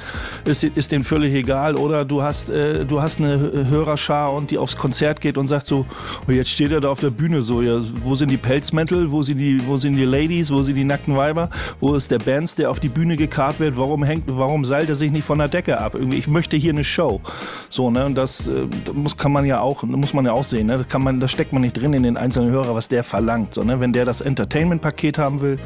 ist, 0.45 0.63
ist 0.63 0.91
denen 0.91 1.03
völlig 1.03 1.33
egal. 1.33 1.75
Oder 1.75 2.05
du 2.05 2.21
hast, 2.21 2.49
äh, 2.49 2.85
du 2.85 3.01
hast 3.01 3.19
eine 3.19 3.67
Hörerschar 3.69 4.33
und 4.33 4.51
die 4.51 4.57
aufs 4.57 4.77
Konzert 4.77 5.21
geht 5.21 5.37
und 5.37 5.47
sagt 5.47 5.65
so, 5.65 5.85
oh, 6.27 6.31
jetzt 6.31 6.49
steht 6.49 6.71
er 6.71 6.81
da 6.81 6.89
auf 6.89 6.99
der 6.99 7.09
Bühne 7.09 7.41
so, 7.41 7.61
ja, 7.61 7.79
wo 7.81 8.15
sind 8.15 8.31
die 8.31 8.37
Pelzmäntel, 8.37 9.11
wo 9.11 9.23
sind 9.23 9.37
die, 9.37 9.65
wo 9.65 9.77
sind 9.77 9.95
die 9.95 10.05
Ladies, 10.05 10.51
wo 10.51 10.61
sind 10.61 10.75
die 10.75 10.83
nackten 10.83 11.15
Weiber, 11.15 11.49
wo 11.79 11.95
ist 11.95 12.11
der 12.11 12.19
Bands, 12.19 12.55
der 12.55 12.69
auf 12.69 12.79
die 12.79 12.89
Bühne 12.89 13.15
gekarrt 13.15 13.59
wird, 13.59 13.77
warum 13.77 14.03
hängt, 14.03 14.23
warum 14.27 14.65
seilt 14.65 14.89
er 14.89 14.95
sich 14.95 15.11
nicht 15.11 15.25
von 15.25 15.37
der 15.37 15.47
Decke 15.47 15.79
ab? 15.79 15.95
Irgendwie, 15.95 16.17
ich 16.17 16.27
möchte 16.27 16.57
hier 16.57 16.73
eine 16.73 16.83
Show. 16.83 17.21
So, 17.69 17.89
ne, 17.89 18.05
und 18.05 18.15
das, 18.15 18.47
äh, 18.47 18.67
das 18.85 18.95
muss, 18.95 19.17
kann 19.17 19.31
man 19.31 19.45
ja 19.45 19.59
auch, 19.59 19.83
muss 19.83 20.13
man 20.13 20.25
ja 20.25 20.33
auch 20.33 20.43
sehen, 20.43 20.67
ne, 20.67 20.77
das 20.77 20.87
kann 20.87 21.03
man, 21.03 21.19
da 21.19 21.27
steckt 21.27 21.53
man 21.53 21.61
nicht 21.61 21.73
drin 21.73 21.84
in 21.93 22.03
den 22.03 22.17
einzelnen 22.17 22.51
Hörer, 22.51 22.75
was 22.75 22.87
der 22.87 23.03
verlangt. 23.03 23.53
So, 23.53 23.63
ne? 23.63 23.79
Wenn 23.79 23.93
der 23.93 24.05
das 24.05 24.21
Entertainment-Paket 24.21 25.17
haben 25.17 25.41
will. 25.41 25.59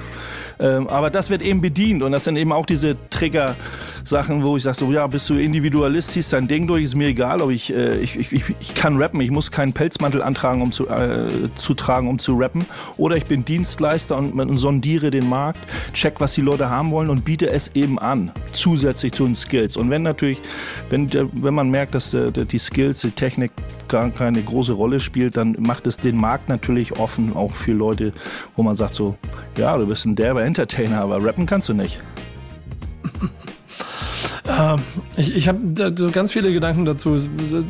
Ähm, 0.61 0.88
aber 0.88 1.09
das 1.09 1.29
wird 1.29 1.41
eben 1.41 1.61
bedient 1.61 2.03
und 2.03 2.11
das 2.11 2.25
sind 2.25 2.35
eben 2.35 2.51
auch 2.51 2.65
diese 2.65 2.97
Trigger-Sachen, 3.09 4.43
wo 4.43 4.57
ich 4.57 4.63
sage 4.63 4.77
so, 4.77 4.91
ja, 4.91 5.07
bist 5.07 5.29
du 5.29 5.35
Individualist, 5.35 6.11
ziehst 6.11 6.33
dein 6.33 6.49
Ding 6.49 6.67
durch, 6.67 6.83
ist 6.83 6.95
mir 6.95 7.07
egal, 7.07 7.41
ob 7.41 7.51
ich, 7.51 7.73
äh, 7.73 7.97
ich, 7.99 8.17
ich, 8.17 8.43
ich 8.59 8.75
kann 8.75 9.01
rappen, 9.01 9.21
ich 9.21 9.31
muss 9.31 9.51
keinen 9.51 9.71
Pelzmantel 9.71 10.21
antragen, 10.21 10.61
um 10.61 10.73
zu, 10.73 10.89
äh, 10.89 11.29
zu 11.55 11.75
tragen, 11.75 12.09
um 12.09 12.19
zu 12.19 12.38
rappen. 12.38 12.65
Oder 12.97 13.15
ich 13.15 13.23
bin 13.23 13.45
Dienstleister 13.45 14.17
und, 14.17 14.38
und 14.38 14.57
sondiere 14.57 15.11
den 15.11 15.29
Markt, 15.29 15.59
check, 15.93 16.19
was 16.19 16.33
die 16.33 16.41
Leute 16.41 16.69
haben 16.69 16.91
wollen 16.91 17.09
und 17.09 17.23
biete 17.23 17.49
es 17.49 17.73
eben 17.75 17.97
an, 17.97 18.33
zusätzlich 18.51 19.13
zu 19.13 19.23
den 19.23 19.35
Skills. 19.35 19.77
Und 19.77 19.89
wenn 19.89 20.03
natürlich, 20.03 20.41
wenn, 20.89 21.09
wenn 21.31 21.53
man 21.53 21.69
merkt, 21.69 21.95
dass 21.95 22.13
äh, 22.13 22.31
die 22.33 22.59
Skills, 22.59 22.99
die 22.99 23.11
Technik 23.11 23.53
gar 23.88 24.09
keine 24.09 24.41
große 24.41 24.73
Rolle 24.73 24.99
spielt, 24.99 25.38
dann 25.38 25.55
macht 25.59 25.88
es 25.88 25.95
den 25.95 26.08
Markt 26.17 26.49
natürlich 26.49 26.97
offen, 26.97 27.35
auch 27.35 27.53
für 27.53 27.73
Leute, 27.73 28.13
wo 28.55 28.63
man 28.63 28.75
sagt 28.75 28.95
so, 28.95 29.15
ja, 29.57 29.77
du 29.77 29.85
bist 29.85 30.05
ein 30.05 30.15
derber 30.15 30.43
Entertainer, 30.43 31.01
aber 31.01 31.23
rappen 31.23 31.45
kannst 31.45 31.69
du 31.69 31.73
nicht. 31.73 32.01
Ähm, 34.49 34.79
ich 35.15 35.35
ich 35.35 35.47
habe 35.47 35.59
so 35.95 36.09
ganz 36.09 36.31
viele 36.31 36.51
Gedanken 36.51 36.85
dazu. 36.85 37.17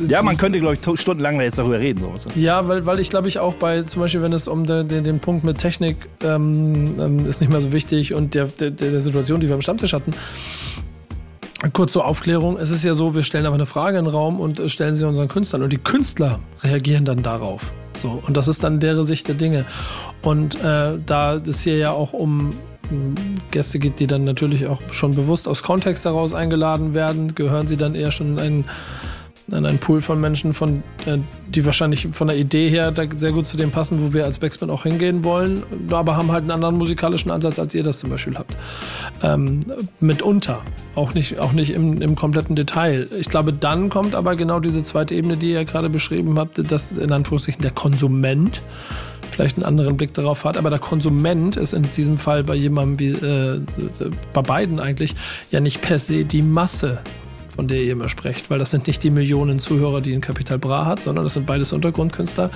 Ja, 0.08 0.22
man 0.24 0.38
könnte, 0.38 0.60
glaube 0.60 0.76
ich, 0.76 1.02
stundenlang 1.02 1.40
jetzt 1.42 1.60
darüber 1.60 1.80
reden. 1.80 2.02
Sowas. 2.02 2.28
Ja, 2.36 2.68
weil, 2.68 2.86
weil 2.86 3.00
ich 3.00 3.10
glaube 3.10 3.28
ich 3.28 3.40
auch 3.40 3.54
bei, 3.56 3.82
zum 3.82 4.02
Beispiel, 4.02 4.22
wenn 4.22 4.34
es 4.34 4.48
um 4.48 4.66
den, 4.66 4.88
den, 4.88 5.04
den 5.04 5.20
Punkt 5.20 5.44
mit 5.44 5.58
Technik 5.58 5.98
ähm, 6.24 6.96
ähm, 7.00 7.26
ist 7.26 7.42
nicht 7.42 7.50
mehr 7.50 7.62
so 7.62 7.74
wichtig 7.74 8.14
und 8.14 8.34
der, 8.34 8.46
der, 8.46 8.72
der 8.72 9.00
Situation, 9.02 9.40
die 9.40 9.48
wir 9.48 9.56
am 9.56 9.62
Stammtisch 9.62 9.94
hatten, 9.94 10.14
Kurz 11.74 11.92
zur 11.92 12.06
Aufklärung, 12.06 12.58
es 12.58 12.72
ist 12.72 12.86
ja 12.86 12.94
so, 12.94 13.16
wir 13.16 13.22
stellen 13.22 13.46
aber 13.46 13.56
eine 13.56 13.66
Frage 13.66 13.98
in 13.98 14.06
den 14.06 14.14
Raum 14.14 14.40
und 14.40 14.60
äh, 14.60 14.70
stellen 14.70 14.96
sie 14.96 15.06
unseren 15.06 15.28
Künstlern 15.28 15.62
und 15.62 15.74
die 15.74 15.78
Künstler 15.78 16.40
reagieren 16.64 17.04
dann 17.04 17.22
darauf. 17.22 17.74
So, 17.98 18.24
und 18.26 18.38
das 18.38 18.48
ist 18.48 18.64
dann 18.64 18.80
deren 18.80 19.04
Sicht 19.04 19.28
der 19.28 19.36
Dinge. 19.36 19.66
Und 20.22 20.56
äh, 20.64 20.98
da 21.06 21.36
es 21.36 21.62
hier 21.62 21.78
ja 21.78 21.92
auch 21.92 22.14
um 22.14 22.52
Gäste 23.52 23.78
geht, 23.78 24.00
die 24.00 24.08
dann 24.08 24.24
natürlich 24.24 24.68
auch 24.68 24.82
schon 24.92 25.16
bewusst 25.16 25.48
aus 25.50 25.62
Kontext 25.62 26.06
heraus 26.06 26.34
eingeladen 26.34 26.94
werden, 26.94 27.36
gehören 27.36 27.68
sie 27.68 27.78
dann 27.78 27.94
eher 27.94 28.12
schon 28.12 28.38
in 28.38 28.40
einen 28.40 28.66
in 29.54 29.66
einen 29.66 29.80
Pool 29.80 30.02
von 30.02 30.20
Menschen, 30.20 30.54
von, 30.54 30.84
äh, 31.06 31.18
die 31.48 31.66
wahrscheinlich 31.66 32.08
von 32.12 32.28
der 32.28 32.38
Idee 32.38 32.70
her 32.70 32.94
sehr 33.16 33.32
gut 33.32 33.48
zu 33.48 33.58
dem 33.58 33.72
passen, 33.72 34.00
wo 34.02 34.14
wir 34.14 34.26
als 34.26 34.40
Backspin 34.40 34.70
auch 34.70 34.84
hingehen 34.84 35.24
wollen, 35.24 35.64
aber 35.90 36.16
haben 36.16 36.32
halt 36.32 36.44
einen 36.44 36.52
anderen 36.52 36.78
musikalischen 36.78 37.32
Ansatz, 37.32 37.60
als 37.60 37.74
ihr 37.76 37.84
das 37.84 38.00
zum 38.00 38.10
Beispiel 38.10 38.38
habt. 38.38 38.56
Ähm, 39.24 39.62
mitunter. 40.00 40.62
Auch 40.96 41.14
nicht, 41.14 41.40
auch 41.40 41.54
nicht 41.54 41.72
im, 41.72 42.02
im 42.02 42.16
kompletten 42.16 42.56
Detail. 42.56 43.08
Ich 43.18 43.30
glaube, 43.30 43.54
dann 43.54 43.90
kommt 43.90 44.16
aber 44.16 44.36
genau 44.36 44.60
diese 44.60 44.84
zweite 44.84 45.16
Ebene, 45.16 45.38
die 45.38 45.52
ihr 45.52 45.66
gerade 45.66 45.90
beschrieben 45.90 46.38
habt, 46.40 46.72
dass 46.72 46.98
in 46.98 47.12
Anführungszeichen 47.12 47.62
der 47.62 47.72
Konsument 47.72 48.62
vielleicht 49.32 49.58
einen 49.58 49.66
anderen 49.66 49.98
Blick 49.98 50.14
darauf 50.14 50.46
hat. 50.46 50.58
Aber 50.58 50.70
der 50.70 50.80
Konsument 50.80 51.56
ist 51.56 51.74
in 51.74 51.84
diesem 51.84 52.18
Fall 52.18 52.44
bei 52.44 52.56
jemandem 52.56 53.00
wie 53.00 53.26
äh, 53.26 53.62
bei 54.34 54.42
beiden 54.42 54.80
eigentlich 54.80 55.16
ja 55.52 55.60
nicht 55.60 55.82
per 55.82 56.00
se 56.00 56.26
die 56.26 56.42
Masse 56.42 57.00
von 57.60 57.68
der 57.68 57.84
ihr 57.84 57.92
immer 57.92 58.08
sprecht, 58.08 58.50
weil 58.50 58.58
das 58.58 58.72
sind 58.72 58.88
nicht 58.88 59.04
die 59.04 59.10
Millionen 59.10 59.60
Zuhörer, 59.60 60.00
die 60.00 60.14
ein 60.14 60.22
Capital 60.22 60.58
Bra 60.58 60.86
hat, 60.86 61.04
sondern 61.04 61.26
das 61.26 61.34
sind 61.34 61.46
beides 61.46 61.74
Untergrundkünstler, 61.74 62.52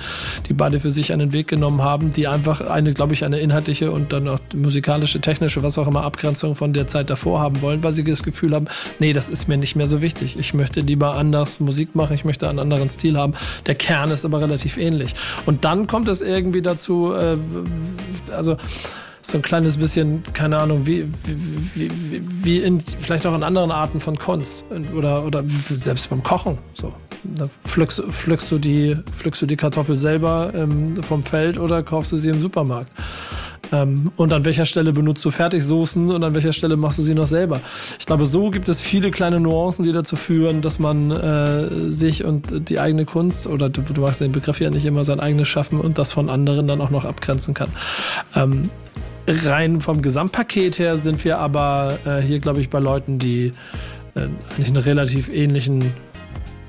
die 0.48 0.54
beide 0.54 0.80
für 0.80 0.90
sich 0.90 1.12
einen 1.12 1.34
Weg 1.34 1.46
genommen 1.46 1.82
haben, 1.82 2.10
die 2.10 2.26
einfach 2.26 2.62
eine, 2.62 2.94
glaube 2.94 3.12
ich, 3.12 3.22
eine 3.22 3.38
inhaltliche 3.38 3.90
und 3.90 4.14
dann 4.14 4.26
auch 4.28 4.38
musikalische, 4.54 5.20
technische, 5.20 5.62
was 5.62 5.76
auch 5.76 5.86
immer 5.86 6.04
Abgrenzung 6.04 6.56
von 6.56 6.72
der 6.72 6.86
Zeit 6.86 7.10
davor 7.10 7.38
haben 7.38 7.60
wollen, 7.60 7.82
weil 7.82 7.92
sie 7.92 8.02
das 8.02 8.22
Gefühl 8.22 8.54
haben, 8.54 8.64
nee, 8.98 9.12
das 9.12 9.28
ist 9.28 9.46
mir 9.46 9.58
nicht 9.58 9.76
mehr 9.76 9.86
so 9.86 10.00
wichtig. 10.00 10.38
Ich 10.38 10.54
möchte 10.54 10.80
lieber 10.80 11.16
anders 11.16 11.60
Musik 11.60 11.94
machen, 11.94 12.14
ich 12.14 12.24
möchte 12.24 12.48
einen 12.48 12.58
anderen 12.58 12.88
Stil 12.88 13.18
haben. 13.18 13.34
Der 13.66 13.74
Kern 13.74 14.10
ist 14.10 14.24
aber 14.24 14.40
relativ 14.40 14.78
ähnlich. 14.78 15.12
Und 15.44 15.66
dann 15.66 15.86
kommt 15.86 16.08
es 16.08 16.22
irgendwie 16.22 16.62
dazu, 16.62 17.12
äh, 17.12 17.36
also 18.34 18.56
so 19.26 19.38
ein 19.38 19.42
kleines 19.42 19.78
bisschen, 19.78 20.22
keine 20.34 20.58
Ahnung, 20.58 20.86
wie, 20.86 21.06
wie, 21.24 21.90
wie, 21.90 22.20
wie 22.22 22.58
in 22.58 22.78
vielleicht 22.80 23.26
auch 23.26 23.34
in 23.34 23.42
anderen 23.42 23.70
Arten 23.70 23.98
von 23.98 24.18
Kunst 24.18 24.64
oder, 24.94 25.24
oder 25.24 25.42
selbst 25.70 26.10
beim 26.10 26.22
Kochen. 26.22 26.58
So. 26.74 26.92
Da 27.36 27.48
pflückst, 27.64 28.02
pflückst, 28.10 28.52
du 28.52 28.58
die, 28.58 28.96
pflückst 29.16 29.40
du 29.40 29.46
die 29.46 29.56
Kartoffel 29.56 29.96
selber 29.96 30.52
ähm, 30.54 31.02
vom 31.02 31.24
Feld 31.24 31.58
oder 31.58 31.82
kaufst 31.82 32.12
du 32.12 32.18
sie 32.18 32.28
im 32.28 32.40
Supermarkt? 32.40 32.92
Ähm, 33.72 34.12
und 34.16 34.30
an 34.34 34.44
welcher 34.44 34.66
Stelle 34.66 34.92
benutzt 34.92 35.24
du 35.24 35.30
Fertigsoßen 35.30 36.10
und 36.10 36.22
an 36.22 36.34
welcher 36.34 36.52
Stelle 36.52 36.76
machst 36.76 36.98
du 36.98 37.02
sie 37.02 37.14
noch 37.14 37.26
selber? 37.26 37.60
Ich 37.98 38.04
glaube, 38.04 38.26
so 38.26 38.50
gibt 38.50 38.68
es 38.68 38.82
viele 38.82 39.10
kleine 39.10 39.40
Nuancen, 39.40 39.86
die 39.86 39.92
dazu 39.92 40.16
führen, 40.16 40.60
dass 40.60 40.78
man 40.78 41.10
äh, 41.10 41.90
sich 41.90 42.24
und 42.24 42.68
die 42.68 42.78
eigene 42.78 43.06
Kunst 43.06 43.46
oder 43.46 43.70
du, 43.70 43.80
du 43.80 44.02
magst 44.02 44.20
den 44.20 44.32
Begriff 44.32 44.60
ja 44.60 44.68
nicht 44.68 44.84
immer 44.84 45.02
sein 45.02 45.18
eigenes 45.18 45.48
Schaffen 45.48 45.80
und 45.80 45.96
das 45.96 46.12
von 46.12 46.28
anderen 46.28 46.66
dann 46.66 46.82
auch 46.82 46.90
noch 46.90 47.06
abgrenzen 47.06 47.54
kann. 47.54 47.70
Ähm, 48.36 48.62
rein 49.26 49.80
vom 49.80 50.02
Gesamtpaket 50.02 50.78
her 50.78 50.98
sind 50.98 51.24
wir 51.24 51.38
aber 51.38 51.98
äh, 52.04 52.20
hier, 52.20 52.40
glaube 52.40 52.60
ich, 52.60 52.70
bei 52.70 52.78
Leuten, 52.78 53.18
die 53.18 53.52
äh, 54.14 54.28
einen 54.64 54.76
relativ 54.76 55.28
ähnlichen 55.28 55.92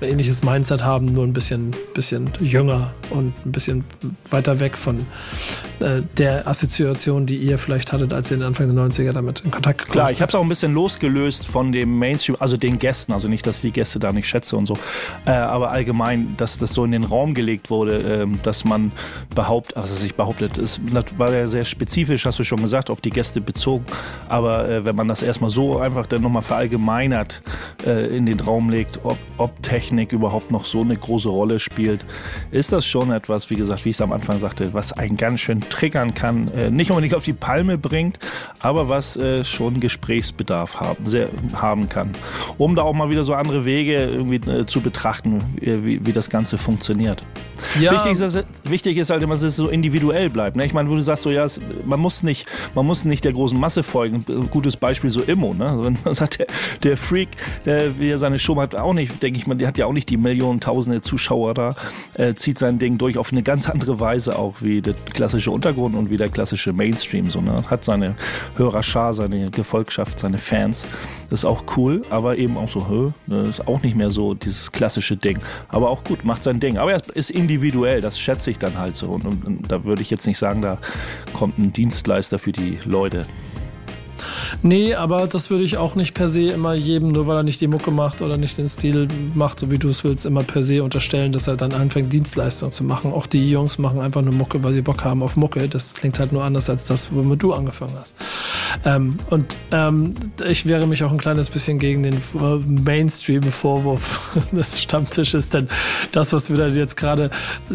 ähnliches 0.01 0.43
Mindset 0.43 0.83
haben, 0.83 1.05
nur 1.05 1.23
ein 1.23 1.33
bisschen, 1.33 1.71
bisschen 1.93 2.31
jünger 2.39 2.93
und 3.11 3.33
ein 3.45 3.51
bisschen 3.51 3.83
weiter 4.29 4.59
weg 4.59 4.77
von 4.77 4.97
äh, 5.79 6.01
der 6.17 6.47
Assoziation, 6.47 7.25
die 7.25 7.37
ihr 7.37 7.57
vielleicht 7.57 7.93
hattet, 7.93 8.11
als 8.11 8.29
ihr 8.29 8.37
in 8.37 8.43
Anfang 8.43 8.73
der 8.73 8.83
90er 8.85 9.13
damit 9.13 9.41
in 9.41 9.51
Kontakt 9.51 9.79
gekommen 9.79 9.93
Klar, 9.93 10.11
ich 10.11 10.21
habe 10.21 10.29
es 10.29 10.35
auch 10.35 10.41
ein 10.41 10.49
bisschen 10.49 10.73
losgelöst 10.73 11.47
von 11.47 11.71
dem 11.71 11.97
Mainstream, 11.97 12.35
also 12.39 12.57
den 12.57 12.77
Gästen, 12.77 13.13
also 13.13 13.27
nicht, 13.27 13.47
dass 13.47 13.57
ich 13.57 13.61
die 13.61 13.71
Gäste 13.71 13.99
da 13.99 14.11
nicht 14.11 14.27
schätze 14.27 14.57
und 14.57 14.65
so, 14.65 14.77
äh, 15.25 15.31
aber 15.31 15.71
allgemein, 15.71 16.35
dass 16.37 16.57
das 16.57 16.73
so 16.73 16.83
in 16.83 16.91
den 16.91 17.03
Raum 17.03 17.33
gelegt 17.33 17.69
wurde, 17.69 18.23
äh, 18.23 18.27
dass 18.43 18.65
man 18.65 18.91
behauptet, 19.33 19.77
also 19.77 19.95
sich 19.95 20.15
behauptet, 20.15 20.57
es 20.57 20.81
war 21.17 21.31
ja 21.31 21.47
sehr 21.47 21.65
spezifisch, 21.65 22.25
hast 22.25 22.39
du 22.39 22.43
schon 22.43 22.61
gesagt, 22.61 22.89
auf 22.89 22.99
die 22.99 23.11
Gäste 23.11 23.39
bezogen, 23.39 23.85
aber 24.27 24.67
äh, 24.67 24.85
wenn 24.85 24.95
man 24.95 25.07
das 25.07 25.21
erstmal 25.21 25.49
so 25.49 25.77
einfach 25.77 26.05
dann 26.05 26.21
nochmal 26.21 26.41
verallgemeinert 26.41 27.41
äh, 27.85 28.15
in 28.15 28.25
den 28.25 28.39
Raum 28.41 28.69
legt, 28.69 28.99
ob, 29.03 29.17
ob 29.37 29.61
Technik 29.63 29.84
Technik 29.85 30.13
überhaupt 30.13 30.49
noch 30.49 30.65
so 30.65 30.81
eine 30.81 30.95
große 30.95 31.29
Rolle 31.29 31.59
spielt, 31.59 32.05
ist 32.49 32.71
das 32.71 32.87
schon 32.87 33.11
etwas, 33.11 33.51
wie 33.51 33.55
gesagt, 33.55 33.85
wie 33.85 33.89
ich 33.89 33.97
es 33.97 34.01
am 34.01 34.11
Anfang 34.13 34.39
sagte, 34.39 34.73
was 34.73 34.93
einen 34.93 35.15
ganz 35.15 35.41
schön 35.41 35.61
triggern 35.61 36.15
kann, 36.15 36.47
äh, 36.47 36.71
nicht 36.71 36.89
unbedingt 36.89 37.13
auf 37.13 37.23
die 37.23 37.33
Palme 37.33 37.77
bringt, 37.77 38.17
aber 38.59 38.89
was 38.89 39.15
äh, 39.15 39.43
schon 39.43 39.79
Gesprächsbedarf 39.79 40.79
haben, 40.79 41.05
sehr, 41.05 41.29
haben 41.53 41.87
kann, 41.87 42.09
um 42.57 42.75
da 42.75 42.81
auch 42.81 42.93
mal 42.93 43.11
wieder 43.11 43.23
so 43.23 43.35
andere 43.35 43.65
Wege 43.65 44.07
irgendwie 44.07 44.49
äh, 44.49 44.65
zu 44.65 44.81
betrachten, 44.81 45.43
wie, 45.59 46.03
wie 46.03 46.13
das 46.13 46.31
Ganze 46.31 46.57
funktioniert. 46.57 47.23
Ja. 47.79 47.91
Wichtig, 47.91 48.13
ist, 48.13 48.21
dass, 48.21 48.43
wichtig 48.63 48.97
ist 48.97 49.09
halt 49.09 49.23
immer, 49.23 49.33
dass 49.33 49.43
es 49.43 49.55
so 49.55 49.67
individuell 49.67 50.29
bleibt. 50.29 50.55
Ne? 50.55 50.65
Ich 50.65 50.73
meine, 50.73 50.89
wo 50.89 50.95
du 50.95 51.01
sagst, 51.01 51.23
so, 51.23 51.29
ja, 51.29 51.45
es, 51.45 51.59
man, 51.85 51.99
muss 51.99 52.23
nicht, 52.23 52.47
man 52.73 52.85
muss 52.85 53.05
nicht 53.05 53.25
der 53.25 53.33
großen 53.33 53.59
Masse 53.59 53.83
folgen. 53.83 54.23
Ein 54.27 54.49
gutes 54.49 54.77
Beispiel 54.77 55.09
so 55.09 55.21
Immo. 55.21 55.53
Ne? 55.53 55.77
Wenn 55.81 55.97
man 56.03 56.13
sagt, 56.13 56.39
der, 56.39 56.47
der 56.83 56.97
Freak, 56.97 57.29
der 57.65 57.99
wie 57.99 58.09
er 58.09 58.17
seine 58.17 58.39
Show 58.39 58.55
hat, 58.57 58.75
auch 58.75 58.93
nicht, 58.93 59.21
denke 59.21 59.39
ich 59.39 59.47
mal, 59.47 59.55
der 59.55 59.67
hat 59.67 59.74
ja 59.77 59.85
auch 59.85 59.93
nicht 59.93 60.09
die 60.09 60.17
Millionen, 60.17 60.59
tausende 60.59 61.01
Zuschauer 61.01 61.53
da, 61.53 61.75
äh, 62.15 62.33
zieht 62.35 62.57
sein 62.57 62.79
Ding 62.79 62.97
durch 62.97 63.17
auf 63.17 63.31
eine 63.31 63.43
ganz 63.43 63.69
andere 63.69 63.99
Weise 63.99 64.37
auch 64.37 64.61
wie 64.61 64.81
der 64.81 64.93
klassische 64.93 65.51
Untergrund 65.51 65.95
und 65.95 66.09
wie 66.09 66.17
der 66.17 66.29
klassische 66.29 66.73
Mainstream. 66.73 67.29
So, 67.29 67.41
ne? 67.41 67.63
Hat 67.69 67.83
seine 67.83 68.15
Hörerschar, 68.55 69.13
seine 69.13 69.49
Gefolgschaft, 69.51 70.19
seine 70.19 70.37
Fans. 70.37 70.87
Das 71.29 71.41
ist 71.41 71.45
auch 71.45 71.63
cool, 71.77 72.03
aber 72.09 72.37
eben 72.37 72.57
auch 72.57 72.69
so, 72.69 72.87
hö, 72.87 73.11
das 73.27 73.47
ist 73.47 73.67
auch 73.67 73.81
nicht 73.81 73.95
mehr 73.95 74.11
so 74.11 74.33
dieses 74.33 74.71
klassische 74.71 75.17
Ding. 75.17 75.39
Aber 75.69 75.89
auch 75.89 76.03
gut, 76.03 76.23
macht 76.25 76.43
sein 76.43 76.59
Ding. 76.59 76.77
Aber 76.77 76.93
er 76.93 77.01
ist 77.13 77.31
individuell, 77.31 78.01
das 78.01 78.19
schätze 78.19 78.51
ich 78.51 78.59
dann 78.59 78.77
halt 78.77 78.95
so. 78.95 79.07
Und, 79.07 79.25
und, 79.25 79.45
und 79.45 79.71
da 79.71 79.83
würde 79.83 80.01
ich 80.01 80.09
jetzt 80.09 80.27
nicht 80.27 80.37
sagen, 80.37 80.61
da 80.61 80.77
kommt 81.33 81.57
ein 81.57 81.73
Dienstleister 81.73 82.39
für 82.39 82.51
die 82.51 82.79
Leute. 82.85 83.25
Nee, 84.61 84.95
aber 84.95 85.27
das 85.27 85.49
würde 85.49 85.63
ich 85.63 85.77
auch 85.77 85.95
nicht 85.95 86.13
per 86.13 86.29
se 86.29 86.43
immer 86.43 86.73
jedem, 86.73 87.11
nur 87.11 87.27
weil 87.27 87.37
er 87.37 87.43
nicht 87.43 87.61
die 87.61 87.67
Mucke 87.67 87.91
macht 87.91 88.21
oder 88.21 88.37
nicht 88.37 88.57
den 88.57 88.67
Stil 88.67 89.07
macht, 89.33 89.59
so 89.59 89.71
wie 89.71 89.77
du 89.77 89.89
es 89.89 90.03
willst, 90.03 90.25
immer 90.25 90.43
per 90.43 90.63
se 90.63 90.83
unterstellen, 90.83 91.31
dass 91.31 91.47
er 91.47 91.55
dann 91.55 91.73
anfängt, 91.73 92.11
Dienstleistung 92.11 92.71
zu 92.71 92.83
machen. 92.83 93.11
Auch 93.11 93.27
die 93.27 93.49
Jungs 93.49 93.77
machen 93.77 93.99
einfach 93.99 94.21
nur 94.21 94.33
Mucke, 94.33 94.63
weil 94.63 94.73
sie 94.73 94.81
Bock 94.81 95.03
haben 95.03 95.21
auf 95.21 95.35
Mucke. 95.35 95.67
Das 95.67 95.93
klingt 95.93 96.19
halt 96.19 96.31
nur 96.31 96.43
anders 96.43 96.69
als 96.69 96.85
das, 96.85 97.13
womit 97.13 97.43
du 97.43 97.53
angefangen 97.53 97.93
hast. 97.99 98.15
Ähm, 98.85 99.17
und 99.29 99.55
ähm, 99.71 100.15
ich 100.45 100.65
wehre 100.65 100.87
mich 100.87 101.03
auch 101.03 101.11
ein 101.11 101.17
kleines 101.17 101.49
bisschen 101.49 101.79
gegen 101.79 102.03
den 102.03 102.17
Mainstream-Vorwurf 102.83 104.39
des 104.51 104.81
Stammtisches, 104.81 105.49
denn 105.49 105.67
das, 106.11 106.33
was 106.33 106.49
wir 106.49 106.57
da 106.57 106.67
jetzt 106.67 106.95
gerade 106.95 107.29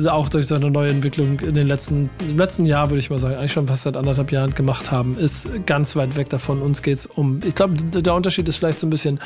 auch 0.08 0.28
durch 0.28 0.46
so 0.46 0.54
eine 0.54 0.70
neue 0.70 0.90
Entwicklung 0.90 1.40
in 1.40 1.54
den 1.54 1.66
letzten, 1.66 2.10
im 2.20 2.38
letzten 2.38 2.66
Jahr, 2.66 2.90
würde 2.90 3.00
ich 3.00 3.10
mal 3.10 3.18
sagen, 3.18 3.36
eigentlich 3.36 3.52
schon 3.52 3.68
fast 3.68 3.82
seit 3.82 3.96
anderthalb 3.96 4.32
Jahren 4.32 4.54
gemacht 4.54 4.90
haben, 4.90 5.16
ist 5.18 5.66
ganz 5.66 5.96
weit 5.96 6.16
weg 6.16 6.29
davon, 6.32 6.62
uns 6.62 6.82
geht 6.82 6.98
es 6.98 7.06
um. 7.06 7.40
Ich 7.44 7.54
glaube, 7.54 7.74
der 7.74 8.14
Unterschied 8.14 8.48
ist 8.48 8.56
vielleicht 8.56 8.78
so 8.78 8.86
ein 8.86 8.90
bisschen, 8.90 9.20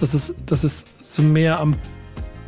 dass 0.00 0.14
es, 0.14 0.34
dass 0.46 0.64
es 0.64 0.84
so 1.00 1.22
mehr 1.22 1.60
am 1.60 1.76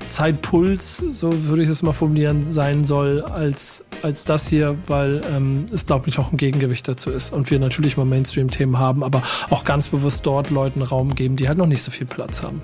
Zeitpuls, 0.08 1.02
so 1.12 1.46
würde 1.46 1.62
ich 1.62 1.68
es 1.68 1.82
mal 1.82 1.92
formulieren, 1.92 2.42
sein 2.42 2.84
soll, 2.84 3.22
als, 3.22 3.84
als 4.02 4.24
das 4.24 4.48
hier, 4.48 4.76
weil 4.86 5.20
ähm, 5.30 5.66
es, 5.72 5.86
glaube 5.86 6.08
ich, 6.08 6.18
auch 6.18 6.32
ein 6.32 6.36
Gegengewicht 6.36 6.88
dazu 6.88 7.10
ist. 7.10 7.32
Und 7.32 7.50
wir 7.50 7.58
natürlich 7.58 7.96
mal 7.96 8.06
Mainstream-Themen 8.06 8.78
haben, 8.78 9.04
aber 9.04 9.22
auch 9.50 9.64
ganz 9.64 9.88
bewusst 9.88 10.24
dort 10.26 10.50
Leuten 10.50 10.82
Raum 10.82 11.14
geben, 11.14 11.36
die 11.36 11.48
halt 11.48 11.58
noch 11.58 11.66
nicht 11.66 11.82
so 11.82 11.90
viel 11.90 12.06
Platz 12.06 12.42
haben. 12.42 12.62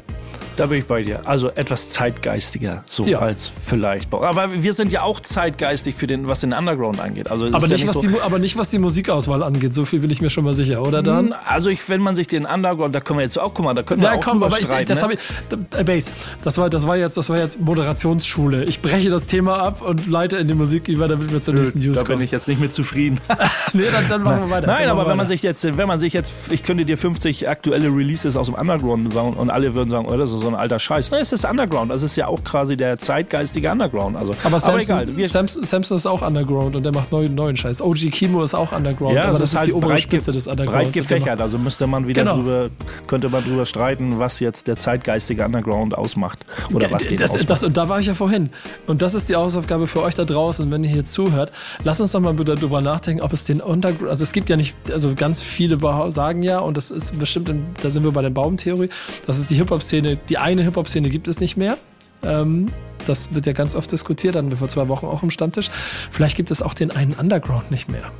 Da 0.57 0.67
bin 0.67 0.79
ich 0.79 0.87
bei 0.87 1.03
dir. 1.03 1.27
Also 1.27 1.51
etwas 1.51 1.91
zeitgeistiger, 1.91 2.85
so 2.87 3.05
ja. 3.05 3.19
als 3.19 3.53
vielleicht. 3.61 4.13
Aber 4.13 4.63
wir 4.63 4.73
sind 4.73 4.93
ja 4.93 5.03
auch 5.03 5.21
zeitgeistig 5.21 5.95
für 5.95 6.07
den, 6.07 6.29
was 6.29 6.41
den 6.41 6.53
Underground 6.53 7.01
angeht. 7.01 7.31
Also 7.31 7.47
aber, 7.47 7.61
nicht, 7.61 7.71
ja 7.71 7.77
nicht 7.77 7.89
was 7.89 7.95
so 7.95 8.09
die, 8.09 8.21
aber 8.21 8.39
nicht, 8.39 8.57
was 8.57 8.71
die 8.71 8.79
Musikauswahl 8.79 9.43
angeht. 9.43 9.75
So 9.75 9.85
viel 9.85 10.01
bin 10.01 10.11
ich 10.11 10.21
mir 10.21 10.31
schon 10.31 10.45
mal 10.45 10.55
sicher, 10.55 10.83
oder 10.83 11.03
dann? 11.03 11.27
Hm, 11.27 11.35
also 11.47 11.71
ich, 11.71 11.89
wenn 11.89 12.01
man 12.01 12.15
sich 12.15 12.27
den 12.27 12.47
Underground, 12.47 12.95
da 12.95 13.01
können 13.01 13.19
wir 13.19 13.25
jetzt 13.25 13.39
auch, 13.39 13.53
guck 13.55 13.65
mal, 13.65 13.75
da 13.75 13.83
können 13.83 14.03
wir 14.03 14.11
ja, 14.11 14.17
auch 14.17 14.21
komm, 14.21 14.35
drüber 14.35 14.47
aber 14.47 14.57
streiten. 14.57 14.93
Ich, 14.93 15.01
das, 15.01 15.03
ne? 15.03 15.15
ich, 15.15 15.79
äh, 15.79 15.85
Base, 15.85 16.11
das 16.43 16.59
war, 16.59 16.71
das 16.71 16.87
war 16.87 16.97
jetzt, 16.97 17.17
das 17.17 17.29
war 17.29 17.39
jetzt 17.39 17.61
Moderationsschule. 17.61 18.65
Ich 18.65 18.81
breche 18.81 19.11
das 19.11 19.27
Thema 19.27 19.59
ab 19.59 19.83
und 19.83 20.07
leite 20.07 20.37
in 20.37 20.49
die 20.49 20.55
Musik 20.55 20.89
über, 20.89 21.09
damit 21.09 21.33
wir 21.33 21.41
zur 21.41 21.55
nächsten 21.55 21.81
News 21.81 21.99
kommen. 21.99 22.09
Da 22.09 22.15
bin 22.15 22.25
ich 22.25 22.31
jetzt 22.31 22.49
nicht 22.49 22.61
mit 22.61 22.73
zufrieden. 22.73 23.21
nee, 23.73 23.85
dann, 23.91 24.09
dann 24.09 24.23
machen 24.23 24.43
wir 24.43 24.51
weiter. 24.51 24.67
Nein, 24.67 24.89
aber 24.89 25.07
wenn 25.07 25.17
man 25.17 25.27
sich 25.27 25.43
jetzt, 25.43 25.65
wenn 25.65 25.89
man 25.89 25.99
sich 25.99 26.13
jetzt, 26.13 26.33
ich 26.51 26.63
könnte 26.63 26.85
dir 26.85 26.99
50 26.99 27.49
aktuelle 27.49 27.89
Releases 27.89 28.37
aus 28.37 28.47
dem 28.47 28.55
Underground 28.55 29.13
sagen 29.13 29.35
und 29.35 29.51
alle 29.51 29.75
würden 29.75 29.91
sagen, 29.91 30.07
oh, 30.09 30.17
das 30.17 30.33
ist 30.33 30.44
so 30.45 30.49
ein 30.51 30.55
alter 30.55 30.79
Scheiß. 30.79 31.11
Nein, 31.11 31.23
es 31.23 31.33
ist 31.33 31.45
Underground. 31.45 31.91
Das 31.91 32.03
ist 32.03 32.17
ja 32.17 32.29
auch 32.29 32.43
quasi 32.45 32.77
der 32.77 32.99
zeitgeistige 32.99 33.71
Underground. 33.71 34.17
Also, 34.17 34.35
aber, 34.45 34.61
Samson, 34.61 34.71
aber 34.71 35.03
egal. 35.05 35.17
Wir 35.17 35.29
Samson, 35.29 35.65
Samson 35.65 35.97
ist 35.97 36.07
auch 36.07 36.23
Underground 36.23 36.77
und 36.77 36.83
der 36.85 36.93
macht 36.93 37.11
neuen, 37.11 37.35
neuen 37.35 37.57
Scheiß. 37.57 37.81
OG 37.81 38.11
Kimo 38.11 38.43
ist 38.43 38.55
auch 38.55 38.73
Underground, 38.73 39.17
ja, 39.17 39.25
aber 39.25 39.39
das, 39.39 39.53
ist, 39.53 39.59
halt 39.59 39.69
die 39.69 39.73
obere 39.73 39.99
Spitze 39.99 40.33
des 40.33 40.47
Undergrounds. 40.47 40.85
Breit 40.85 40.93
gefächert, 40.93 41.41
also 41.41 41.59
müsste 41.59 41.87
man 41.87 42.07
wieder 42.07 42.23
genau. 42.23 42.37
drüber, 42.37 42.71
könnte 43.07 43.29
man 43.29 43.43
drüber 43.45 43.67
streiten, 43.67 44.19
was 44.19 44.41
jetzt 44.41 44.67
der 44.67 44.77
zeitgeistige 44.77 45.45
Underground 45.45 45.97
ausmacht. 45.97 46.45
Oder 46.73 46.91
was 46.91 47.07
den 47.07 47.19
das, 47.19 47.31
ausmacht. 47.31 47.51
Das, 47.51 47.65
und 47.65 47.77
da 47.77 47.89
war 47.89 48.01
ich 48.01 48.07
ja 48.07 48.15
vorhin. 48.15 48.51
Und 48.87 49.03
das 49.03 49.15
ist 49.15 49.29
die 49.29 49.37
Hausaufgabe 49.37 49.87
für 49.87 50.03
euch 50.03 50.15
da 50.15 50.25
draußen, 50.25 50.71
wenn 50.71 50.85
ihr 50.85 50.91
hier 50.91 51.05
zuhört. 51.05 51.53
Lasst 51.83 52.01
uns 52.01 52.13
doch 52.13 52.21
mal 52.21 52.35
bitte 52.35 52.55
drüber 52.55 52.81
nachdenken, 52.81 53.23
ob 53.23 53.33
es 53.33 53.45
den 53.45 53.61
Underground, 53.61 54.11
also 54.11 54.23
es 54.23 54.33
gibt 54.33 54.51
ja 54.51 54.57
nicht, 54.57 54.75
also 54.91 55.15
ganz 55.15 55.43
viele 55.43 55.79
sagen 56.11 56.43
ja, 56.43 56.59
und 56.61 56.77
das 56.77 56.91
ist 56.91 57.19
bestimmt, 57.19 57.49
in, 57.49 57.67
da 57.83 57.91
sind 57.91 58.05
wir 58.05 58.13
bei 58.13 58.23
der 58.23 58.31
Baumtheorie, 58.31 58.89
das 59.27 59.39
ist 59.39 59.51
die 59.51 59.57
Hip-Hop-Szene, 59.57 60.19
die 60.29 60.34
eine 60.39 60.63
Hip-Hop-Szene 60.63 61.11
gibt 61.11 61.29
es 61.29 61.41
nicht 61.41 61.57
mehr. 61.57 61.77
Ähm, 62.23 62.69
das 63.07 63.35
wird 63.35 63.47
ja 63.47 63.53
ganz 63.53 63.75
oft 63.75 63.91
diskutiert, 63.93 64.35
wir 64.35 64.57
vor 64.57 64.69
zwei 64.69 64.89
Wochen 64.89 65.07
auch 65.07 65.23
im 65.23 65.31
Stammtisch. 65.31 65.71
Vielleicht 66.11 66.37
gibt 66.37 66.51
es 66.51 66.63
auch 66.63 66.75
den 66.75 66.91
einen 66.91 67.13
Underground 67.13 67.71
nicht 67.71 67.91
mehr. 67.91 68.11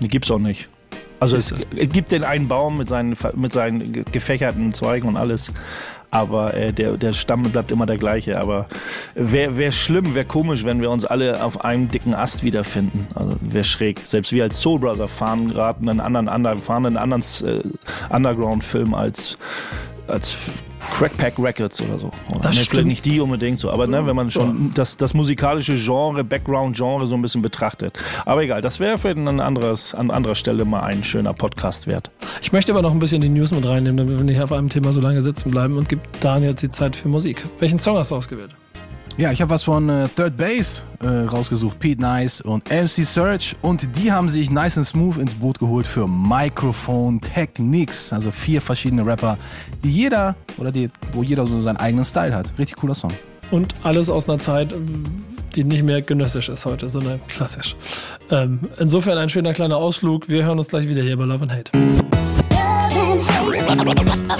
Die 0.00 0.08
gibt 0.08 0.26
es 0.26 0.30
auch 0.30 0.38
nicht. 0.38 0.68
Also 1.20 1.36
es 1.36 1.54
gibt 1.70 2.12
den 2.12 2.24
einen 2.24 2.48
Baum 2.48 2.76
mit 2.76 2.88
seinen, 2.88 3.16
mit 3.34 3.52
seinen 3.52 3.92
ge- 3.92 4.04
gefächerten 4.12 4.72
Zweigen 4.72 5.08
und 5.08 5.16
alles, 5.16 5.52
aber 6.10 6.52
äh, 6.52 6.72
der, 6.72 6.98
der 6.98 7.14
Stamm 7.14 7.44
bleibt 7.44 7.70
immer 7.70 7.86
der 7.86 7.96
gleiche. 7.96 8.38
Aber 8.38 8.66
wäre 9.14 9.56
wär 9.56 9.72
schlimm, 9.72 10.14
wäre 10.14 10.26
komisch, 10.26 10.64
wenn 10.64 10.82
wir 10.82 10.90
uns 10.90 11.06
alle 11.06 11.42
auf 11.42 11.64
einem 11.64 11.90
dicken 11.90 12.14
Ast 12.14 12.44
wiederfinden. 12.44 13.06
Also 13.14 13.36
wäre 13.40 13.64
schräg. 13.64 14.00
Selbst 14.00 14.32
wir 14.32 14.42
als 14.42 14.60
Soul 14.60 14.80
Brother 14.80 15.08
fahren 15.08 15.48
gerade 15.48 15.80
einen 15.80 16.00
anderen, 16.00 16.28
anderen, 16.28 16.58
fahren 16.58 16.84
einen 16.84 16.96
anderen 16.98 17.22
äh, 17.46 17.62
Underground-Film 18.14 18.92
als, 18.92 19.38
als 20.08 20.36
Crackpack 20.92 21.38
Records 21.38 21.80
oder 21.82 21.98
so. 21.98 22.06
Oder 22.30 22.40
Das 22.40 22.50
ne, 22.50 22.52
stimmt. 22.52 22.68
vielleicht 22.68 22.86
nicht 22.86 23.04
die 23.04 23.20
unbedingt 23.20 23.58
so, 23.58 23.70
aber 23.70 23.86
ne, 23.86 24.06
wenn 24.06 24.16
man 24.16 24.30
schon 24.30 24.72
das, 24.74 24.96
das 24.96 25.14
musikalische 25.14 25.74
Genre, 25.76 26.24
Background-Genre 26.24 27.06
so 27.06 27.14
ein 27.14 27.22
bisschen 27.22 27.42
betrachtet. 27.42 27.98
Aber 28.24 28.42
egal, 28.42 28.60
das 28.60 28.80
wäre 28.80 28.98
vielleicht 28.98 29.18
an, 29.18 29.40
anderes, 29.40 29.94
an 29.94 30.10
anderer 30.10 30.34
Stelle 30.34 30.64
mal 30.64 30.80
ein 30.82 31.02
schöner 31.04 31.32
Podcast 31.32 31.86
wert. 31.86 32.10
Ich 32.42 32.52
möchte 32.52 32.72
aber 32.72 32.82
noch 32.82 32.92
ein 32.92 32.98
bisschen 32.98 33.20
die 33.20 33.28
News 33.28 33.50
mit 33.50 33.66
reinnehmen, 33.68 33.96
damit 33.96 34.16
wir 34.16 34.24
nicht 34.24 34.40
auf 34.40 34.52
einem 34.52 34.68
Thema 34.68 34.92
so 34.92 35.00
lange 35.00 35.22
sitzen 35.22 35.50
bleiben 35.50 35.76
und 35.76 35.88
gibt 35.88 36.06
Daniel 36.22 36.50
jetzt 36.50 36.62
die 36.62 36.70
Zeit 36.70 36.96
für 36.96 37.08
Musik. 37.08 37.42
Welchen 37.58 37.78
Song 37.78 37.96
hast 37.96 38.10
du 38.10 38.16
ausgewählt? 38.16 38.54
Ja, 39.16 39.30
ich 39.30 39.40
habe 39.40 39.50
was 39.50 39.62
von 39.62 39.88
äh, 39.88 40.08
Third 40.08 40.36
Base 40.36 40.82
äh, 41.00 41.06
rausgesucht, 41.06 41.78
Pete 41.78 42.00
Nice 42.00 42.40
und 42.40 42.68
MC 42.68 43.04
Search 43.04 43.54
und 43.62 43.96
die 43.96 44.10
haben 44.10 44.28
sich 44.28 44.50
Nice 44.50 44.76
and 44.76 44.84
Smooth 44.84 45.18
ins 45.18 45.34
Boot 45.34 45.60
geholt 45.60 45.86
für 45.86 46.08
Microphone 46.08 47.20
Techniques, 47.20 48.12
also 48.12 48.32
vier 48.32 48.60
verschiedene 48.60 49.06
Rapper, 49.06 49.38
die 49.84 49.90
jeder 49.90 50.34
oder 50.58 50.72
die, 50.72 50.88
wo 51.12 51.22
jeder 51.22 51.46
so 51.46 51.60
seinen 51.60 51.76
eigenen 51.76 52.04
Style 52.04 52.34
hat. 52.34 52.52
Richtig 52.58 52.76
cooler 52.76 52.96
Song. 52.96 53.12
Und 53.52 53.74
alles 53.84 54.10
aus 54.10 54.28
einer 54.28 54.38
Zeit, 54.38 54.74
die 55.54 55.62
nicht 55.62 55.84
mehr 55.84 56.02
genössisch 56.02 56.48
ist 56.48 56.66
heute, 56.66 56.88
sondern 56.88 57.20
klassisch. 57.28 57.76
Ähm, 58.30 58.68
insofern 58.78 59.16
ein 59.18 59.28
schöner 59.28 59.52
kleiner 59.52 59.76
Ausflug. 59.76 60.28
Wir 60.28 60.44
hören 60.44 60.58
uns 60.58 60.66
gleich 60.68 60.88
wieder 60.88 61.02
hier 61.02 61.16
bei 61.16 61.24
Love 61.24 61.44
and 61.44 61.52
Hate. 61.52 61.70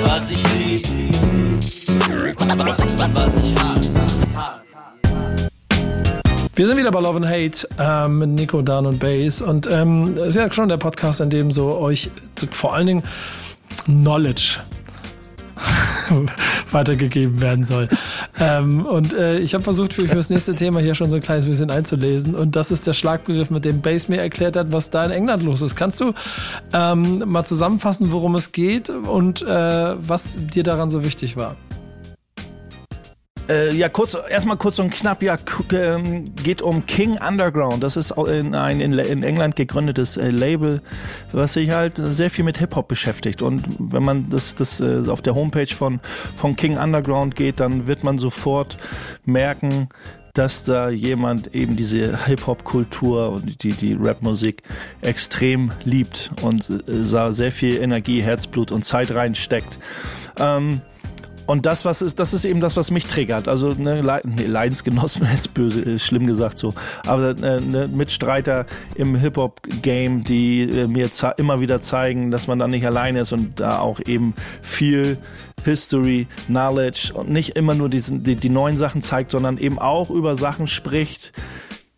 Was 0.04 0.31
ich 0.33 0.43
lieb, 0.59 0.88
was 3.14 3.37
ich 3.37 3.54
hasse. 3.62 4.63
Wir 6.57 6.69
sind 6.69 6.77
wieder 6.77 6.93
bei 6.93 7.01
Love 7.01 7.17
and 7.17 7.27
Hate 7.27 7.69
ähm, 7.81 8.19
mit 8.21 8.29
Nico, 8.31 8.63
Dan 8.63 8.87
und 8.87 9.01
Bass. 9.01 9.43
Und 9.43 9.69
ähm, 9.69 10.17
ist 10.17 10.37
ja 10.37 10.51
schon 10.53 10.69
der 10.69 10.77
Podcast, 10.77 11.21
in 11.21 11.29
dem 11.29 11.51
so 11.51 11.77
euch 11.77 12.11
vor 12.53 12.75
allen 12.75 12.87
Dingen 12.87 13.03
Knowledge 13.87 14.61
weitergegeben 16.71 17.41
werden 17.41 17.65
soll. 17.65 17.89
ähm, 18.39 18.87
und 18.87 19.13
äh, 19.15 19.39
ich 19.39 19.55
habe 19.55 19.65
versucht, 19.65 19.95
für, 19.95 20.07
für 20.07 20.15
das 20.15 20.31
nächste 20.31 20.55
Thema 20.55 20.79
hier 20.79 20.95
schon 20.95 21.09
so 21.09 21.17
ein 21.17 21.23
kleines 21.23 21.47
bisschen 21.47 21.73
einzulesen. 21.73 22.37
Und 22.37 22.55
das 22.55 22.71
ist 22.71 22.87
der 22.87 22.93
Schlagbegriff, 22.93 23.51
mit 23.51 23.65
dem 23.65 23.81
Bass 23.81 24.09
mir 24.09 24.21
erklärt 24.21 24.57
hat, 24.57 24.71
was 24.71 24.91
da 24.91 25.05
in 25.05 25.11
England 25.11 25.43
los 25.43 25.61
ist. 25.61 25.75
Kannst 25.75 26.01
du 26.01 26.13
ähm, 26.73 27.25
mal 27.27 27.45
zusammenfassen, 27.45 28.13
worum 28.13 28.37
es 28.37 28.53
geht 28.53 28.91
und 28.91 29.43
äh, 29.43 29.47
was 29.47 30.37
dir 30.37 30.63
daran 30.63 30.89
so 30.89 31.03
wichtig 31.03 31.37
war? 31.37 31.57
Äh, 33.49 33.75
ja, 33.75 33.89
kurz, 33.89 34.17
erstmal 34.29 34.57
kurz 34.57 34.79
und 34.79 34.91
knapp, 34.91 35.23
ja, 35.23 35.37
ähm, 35.73 36.35
geht 36.43 36.63
um 36.63 36.87
King 36.87 37.19
Underground. 37.19 37.83
Das 37.83 37.97
ist 37.97 38.13
in 38.13 38.55
ein 38.55 38.81
in, 38.81 38.99
in 38.99 39.23
England 39.23 39.57
gegründetes 39.57 40.17
äh, 40.17 40.31
Label, 40.31 40.81
was 41.33 41.53
sich 41.53 41.71
halt 41.71 41.95
sehr 41.97 42.31
viel 42.31 42.45
mit 42.45 42.59
Hip-Hop 42.59 42.89
beschäftigt. 42.89 43.43
Und 43.43 43.65
wenn 43.79 44.03
man 44.03 44.29
das, 44.31 44.55
das 44.55 44.81
äh, 44.81 45.03
auf 45.09 45.21
der 45.21 45.35
Homepage 45.35 45.75
von, 45.75 46.01
von 46.35 46.57
King 46.57 46.79
Underground 46.79 47.37
geht, 47.37 47.61
dann 47.61 47.87
wird 47.87 48.03
man 48.03 48.17
sofort 48.17 48.79
merken, 49.27 49.89
dass 50.33 50.65
da 50.65 50.89
jemand 50.89 51.55
eben 51.55 51.77
diese 51.77 52.27
Hip-Hop-Kultur 52.27 53.31
und 53.31 53.63
die, 53.63 53.73
die 53.73 53.93
Rap-Musik 53.93 54.63
extrem 55.01 55.71
liebt 55.85 56.31
und 56.43 56.71
äh, 56.71 57.31
sehr 57.31 57.53
viel 57.53 57.77
Energie, 57.77 58.23
Herzblut 58.23 58.73
und 58.73 58.85
Zeit 58.85 59.15
reinsteckt. 59.15 59.79
Ähm, 60.39 60.81
und 61.47 61.67
das, 61.67 61.85
was 61.85 62.03
ist, 62.03 62.19
das 62.21 62.33
ist 62.33 62.45
eben 62.45 62.61
das, 62.61 62.77
was 62.77 62.91
mich 62.91 63.07
triggert. 63.07 63.49
Also 63.49 63.73
ne, 63.73 64.01
Le 64.01 64.23
Leidensgenossen 64.47 65.27
ist 65.35 65.55
böse, 65.55 65.81
ist 65.83 66.07
schlimm 66.07 66.27
gesagt 66.27 66.59
so. 66.59 66.73
Aber 67.07 67.31
äh, 67.31 67.61
ne, 67.61 67.89
Mitstreiter 67.89 68.67
im 68.95 69.17
Hip-Hop-Game, 69.17 70.25
die 70.25 70.63
äh, 70.63 70.87
mir 70.87 71.11
immer 71.37 71.61
wieder 71.61 71.81
zeigen, 71.81 72.31
dass 72.31 72.47
man 72.47 72.59
da 72.59 72.69
nicht 72.69 72.87
allein 72.87 73.17
ist 73.17 73.33
und 73.33 73.61
da 73.61 73.79
auch 73.79 74.01
eben 74.07 74.35
viel 74.63 75.19
History, 75.65 76.27
Knowledge 76.47 77.13
und 77.15 77.31
nicht 77.31 77.51
immer 77.51 77.75
nur 77.75 77.89
diesen, 77.89 78.23
die, 78.23 78.37
die 78.37 78.51
neuen 78.51 78.77
Sachen 78.77 79.01
zeigt, 79.01 79.31
sondern 79.31 79.59
eben 79.59 79.79
auch 79.79 80.11
über 80.11 80.37
Sachen 80.37 80.67
spricht, 80.67 81.33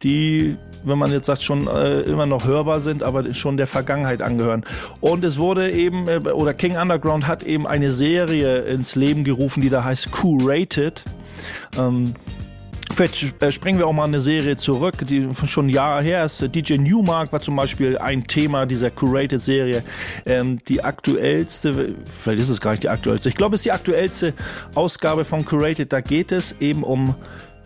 die, 0.03 0.57
wenn 0.85 0.99
man 0.99 1.12
jetzt 1.12 1.26
sagt, 1.26 1.42
schon 1.42 1.66
äh, 1.66 2.00
immer 2.02 2.26
noch 2.26 2.47
hörbar 2.47 2.80
sind, 2.80 3.02
aber 3.02 3.33
schon 3.35 3.56
der 3.56 3.66
Vergangenheit 3.66 4.23
angehören. 4.23 4.64
Und 5.00 5.25
es 5.25 5.38
wurde 5.38 5.71
eben, 5.71 6.09
äh, 6.09 6.18
oder 6.18 6.55
King 6.55 6.77
Underground 6.77 7.27
hat 7.27 7.42
eben 7.42 7.66
eine 7.66 7.90
Serie 7.90 8.59
ins 8.61 8.96
Leben 8.96 9.24
gerufen, 9.24 9.61
die 9.61 9.68
da 9.68 9.85
heißt 9.85 10.11
Q-Rated. 10.12 11.03
Ähm, 11.79 12.14
Vielleicht 12.92 13.42
äh, 13.42 13.51
springen 13.51 13.79
wir 13.79 13.88
auch 13.88 13.92
mal 13.92 14.05
eine 14.05 14.20
Serie 14.20 14.57
zurück, 14.57 14.94
die 15.07 15.29
schon 15.46 15.68
Jahre 15.68 16.03
her 16.03 16.24
ist. 16.24 16.55
DJ 16.55 16.79
Newmark 16.79 17.33
war 17.33 17.40
zum 17.40 17.57
Beispiel 17.57 17.98
ein 17.98 18.27
Thema 18.27 18.64
dieser 18.64 18.90
Curated-Serie. 18.90 19.83
Ähm, 20.24 20.61
die 20.68 20.85
aktuellste, 20.85 21.94
vielleicht 22.05 22.42
ist 22.42 22.48
es 22.48 22.61
gar 22.61 22.70
nicht 22.70 22.85
die 22.85 22.88
aktuellste, 22.88 23.29
ich 23.29 23.35
glaube, 23.35 23.57
es 23.57 23.61
ist 23.61 23.66
die 23.66 23.72
aktuellste 23.72 24.35
Ausgabe 24.74 25.24
von 25.24 25.44
Curated. 25.44 25.92
Da 25.92 26.01
geht 26.01 26.31
es 26.31 26.55
eben 26.61 26.85
um 26.85 27.16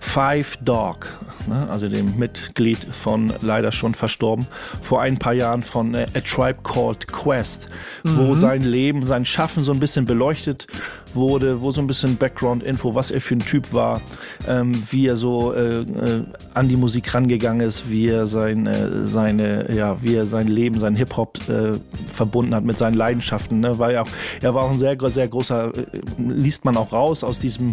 Five 0.01 0.57
Dog, 0.65 1.07
ne? 1.47 1.69
also 1.71 1.89
dem 1.89 2.19
Mitglied 2.19 2.79
von 2.91 3.33
leider 3.43 3.71
schon 3.71 3.95
verstorben, 3.95 4.47
vor 4.81 5.03
ein 5.03 5.19
paar 5.19 5.35
Jahren 5.35 5.63
von 5.63 5.95
äh, 5.95 6.07
A 6.15 6.21
Tribe 6.21 6.61
Called 6.63 7.07
Quest, 7.07 7.69
wo 8.03 8.35
sein 8.35 8.63
Leben, 8.63 9.03
sein 9.03 9.25
Schaffen 9.25 9.63
so 9.63 9.73
ein 9.73 9.79
bisschen 9.79 10.07
beleuchtet 10.07 10.67
wurde, 11.15 11.61
wo 11.61 11.71
so 11.71 11.81
ein 11.81 11.87
bisschen 11.87 12.17
Background-Info, 12.17 12.95
was 12.95 13.11
er 13.11 13.21
für 13.21 13.35
ein 13.35 13.41
Typ 13.41 13.73
war, 13.73 14.01
ähm, 14.49 14.73
wie 14.91 15.07
er 15.07 15.17
so 15.17 15.53
äh, 15.53 15.81
äh, 15.81 16.25
an 16.55 16.69
die 16.69 16.77
Musik 16.77 17.13
rangegangen 17.15 17.67
ist, 17.67 17.91
wie 17.91 18.09
er 18.09 18.27
sein, 18.27 18.67
äh, 18.67 19.05
seine, 19.05 19.73
ja, 19.73 20.03
wie 20.03 20.15
er 20.15 20.27
sein 20.27 20.49
Leben, 20.49 20.79
sein 20.79 20.97
Hip-Hop 20.97 21.39
äh, 21.49 21.79
verbunden 22.07 22.55
hat 22.55 22.65
mit 22.65 22.79
seinen 22.79 22.95
Leidenschaften. 22.95 23.61
Ne? 23.61 23.79
Weil 23.79 23.95
er, 23.95 24.03
auch, 24.03 24.09
er 24.41 24.55
war 24.55 24.65
auch 24.65 24.71
ein 24.71 24.79
sehr, 24.79 24.97
sehr 25.11 25.29
großer, 25.29 25.73
äh, 25.77 25.83
liest 26.19 26.65
man 26.65 26.77
auch 26.77 26.93
raus 26.93 27.23
aus 27.25 27.39
diesem, 27.39 27.73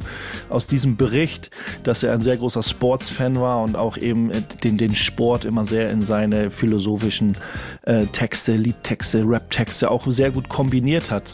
aus 0.50 0.68
diesem 0.68 0.98
Bericht, 0.98 1.52
dass 1.84 2.04
er 2.04 2.17
ein 2.18 2.22
sehr 2.22 2.38
großer 2.38 2.64
Sports-Fan 2.64 3.40
war 3.40 3.62
und 3.62 3.76
auch 3.76 3.98
eben 3.98 4.32
den, 4.64 4.78
den 4.78 4.96
Sport 4.96 5.46
immer 5.46 5.66
sehr 5.66 5.90
in 5.90 6.02
seine 6.02 6.50
philosophischen 6.50 7.38
äh, 7.84 8.06
Texte, 8.08 8.56
Liedtexte, 8.56 9.24
Rap-Texte 9.28 9.90
auch 9.90 10.06
sehr 10.08 10.32
gut 10.32 10.50
kombiniert 10.50 11.12
hat. 11.12 11.34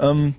Ähm, 0.00 0.34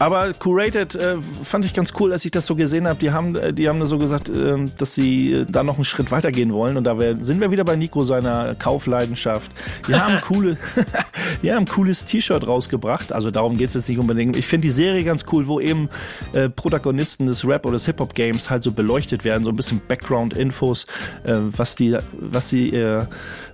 aber 0.00 0.32
Curated 0.32 0.96
äh, 0.96 1.18
fand 1.42 1.66
ich 1.66 1.74
ganz 1.74 1.92
cool, 2.00 2.10
als 2.12 2.24
ich 2.24 2.30
das 2.30 2.46
so 2.46 2.56
gesehen 2.56 2.88
habe. 2.88 2.98
Die 2.98 3.10
haben, 3.12 3.36
äh, 3.36 3.52
die 3.52 3.68
haben 3.68 3.84
so 3.84 3.98
gesagt, 3.98 4.30
äh, 4.30 4.56
dass 4.78 4.94
sie 4.94 5.32
äh, 5.32 5.46
da 5.46 5.62
noch 5.62 5.74
einen 5.74 5.84
Schritt 5.84 6.10
weitergehen 6.10 6.54
wollen. 6.54 6.78
Und 6.78 6.84
da 6.84 6.98
wär, 6.98 7.22
sind 7.22 7.38
wir 7.38 7.50
wieder 7.50 7.64
bei 7.64 7.76
Nico 7.76 8.02
seiner 8.04 8.54
Kaufleidenschaft. 8.54 9.52
Die 9.86 9.94
haben 9.94 10.18
coole, 10.22 10.56
die 11.42 11.52
haben 11.52 11.58
ein 11.58 11.68
cooles 11.68 12.06
T-Shirt 12.06 12.46
rausgebracht. 12.46 13.12
Also 13.12 13.30
darum 13.30 13.58
geht 13.58 13.68
es 13.68 13.74
jetzt 13.74 13.90
nicht 13.90 13.98
unbedingt. 13.98 14.36
Ich 14.36 14.46
finde 14.46 14.68
die 14.68 14.72
Serie 14.72 15.04
ganz 15.04 15.26
cool, 15.32 15.46
wo 15.46 15.60
eben 15.60 15.90
äh, 16.32 16.48
Protagonisten 16.48 17.26
des 17.26 17.46
Rap 17.46 17.66
oder 17.66 17.74
des 17.74 17.84
Hip 17.84 18.00
Hop 18.00 18.14
Games 18.14 18.48
halt 18.48 18.62
so 18.62 18.72
beleuchtet 18.72 19.24
werden, 19.24 19.44
so 19.44 19.50
ein 19.50 19.56
bisschen 19.56 19.82
Background-Infos, 19.86 20.86
äh, 21.24 21.34
was 21.34 21.74
die, 21.74 21.98
was 22.18 22.48
sie 22.48 22.70
äh, 22.70 23.04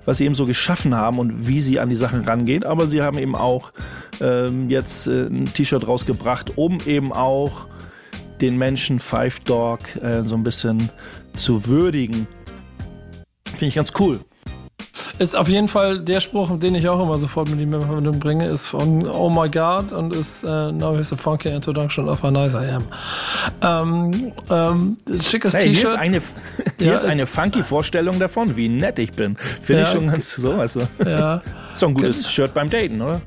was 0.07 0.19
sie 0.19 0.25
eben 0.25 0.35
so 0.35 0.47
geschaffen 0.47 0.95
haben 0.95 1.19
und 1.19 1.47
wie 1.47 1.61
sie 1.61 1.79
an 1.79 1.91
die 1.91 1.95
Sachen 1.95 2.25
rangehen. 2.25 2.65
Aber 2.65 2.87
sie 2.87 3.03
haben 3.03 3.19
eben 3.19 3.35
auch 3.35 3.73
ähm, 4.21 4.71
jetzt 4.71 5.07
äh, 5.09 5.27
ein 5.27 5.53
T-Shirt 5.53 5.87
rausgebracht, 5.87 6.57
um 6.57 6.79
eben 6.87 7.13
auch 7.13 7.67
den 8.41 8.57
Menschen 8.57 8.99
Five 8.99 9.41
Dog 9.41 9.81
äh, 9.97 10.23
so 10.23 10.37
ein 10.37 10.43
bisschen 10.43 10.91
zu 11.35 11.67
würdigen. 11.67 12.27
Finde 13.45 13.67
ich 13.67 13.75
ganz 13.75 13.93
cool. 13.99 14.21
Ist 15.19 15.37
auf 15.37 15.49
jeden 15.49 15.69
Fall 15.69 16.01
der 16.01 16.21
Spruch, 16.21 16.59
den 16.59 16.75
ich 16.75 16.89
auch 16.89 17.01
immer 17.01 17.19
sofort 17.19 17.49
mit 17.49 17.61
ihm 17.61 17.73
in 17.75 17.81
Verbindung 17.83 18.19
bringe, 18.19 18.47
ist 18.47 18.67
von 18.67 19.09
Oh 19.09 19.31
my 19.31 19.49
God 19.49 19.93
und 19.93 20.15
ist 20.15 20.45
äh, 20.45 20.73
Now 20.73 20.93
here's 20.95 21.13
a 21.13 21.17
funky 21.17 21.49
introduction 21.49 22.09
of 22.09 22.23
how 22.23 22.31
nice 22.31 22.55
I 22.55 22.69
am. 22.71 22.85
Ähm, 23.63 24.33
ähm, 24.51 24.97
das 25.05 25.29
schickes 25.29 25.55
Hey, 25.55 25.63
hier 25.65 25.73
ist 25.73 25.81
T-Shirt. 25.83 25.99
eine, 25.99 26.21
hier 26.79 26.87
Ja, 26.89 26.95
ist 26.95 27.05
eine 27.05 27.27
funky 27.27 27.63
Vorstellung 27.63 28.19
davon, 28.19 28.57
wie 28.57 28.69
nett 28.69 28.99
ich 28.99 29.13
bin. 29.13 29.37
Finde 29.37 29.83
ich 29.83 29.89
Ja. 29.89 29.95
schon 29.95 30.07
ganz 30.09 30.35
so. 30.35 30.53
Also. 30.53 30.81
Ja, 31.05 31.37
Ist 31.73 31.83
doch 31.83 31.89
ein 31.89 31.95
gutes 31.95 32.31
Shirt 32.31 32.55
beim 32.55 32.71
Daten, 32.71 33.01
oder? 33.03 33.21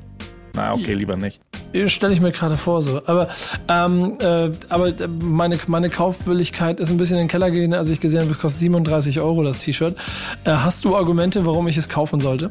Na, 0.54 0.72
okay, 0.72 0.94
lieber 0.94 1.16
nicht. 1.16 1.40
Stelle 1.86 2.12
ich 2.12 2.20
mir 2.20 2.32
gerade 2.32 2.56
vor 2.56 2.82
so. 2.82 3.02
Aber, 3.06 3.28
ähm, 3.68 4.16
äh, 4.20 4.50
aber 4.68 4.92
meine, 5.08 5.58
meine 5.66 5.90
Kaufwilligkeit 5.90 6.80
ist 6.80 6.90
ein 6.90 6.96
bisschen 6.96 7.16
in 7.16 7.24
den 7.24 7.28
Keller 7.28 7.50
gegangen, 7.50 7.74
als 7.74 7.90
ich 7.90 8.00
gesehen 8.00 8.22
habe, 8.22 8.32
es 8.32 8.38
kostet 8.38 8.60
37 8.60 9.20
Euro 9.20 9.42
das 9.42 9.60
T-Shirt. 9.60 9.96
Äh, 10.44 10.50
hast 10.50 10.84
du 10.84 10.96
Argumente, 10.96 11.46
warum 11.46 11.68
ich 11.68 11.76
es 11.76 11.88
kaufen 11.88 12.20
sollte? 12.20 12.50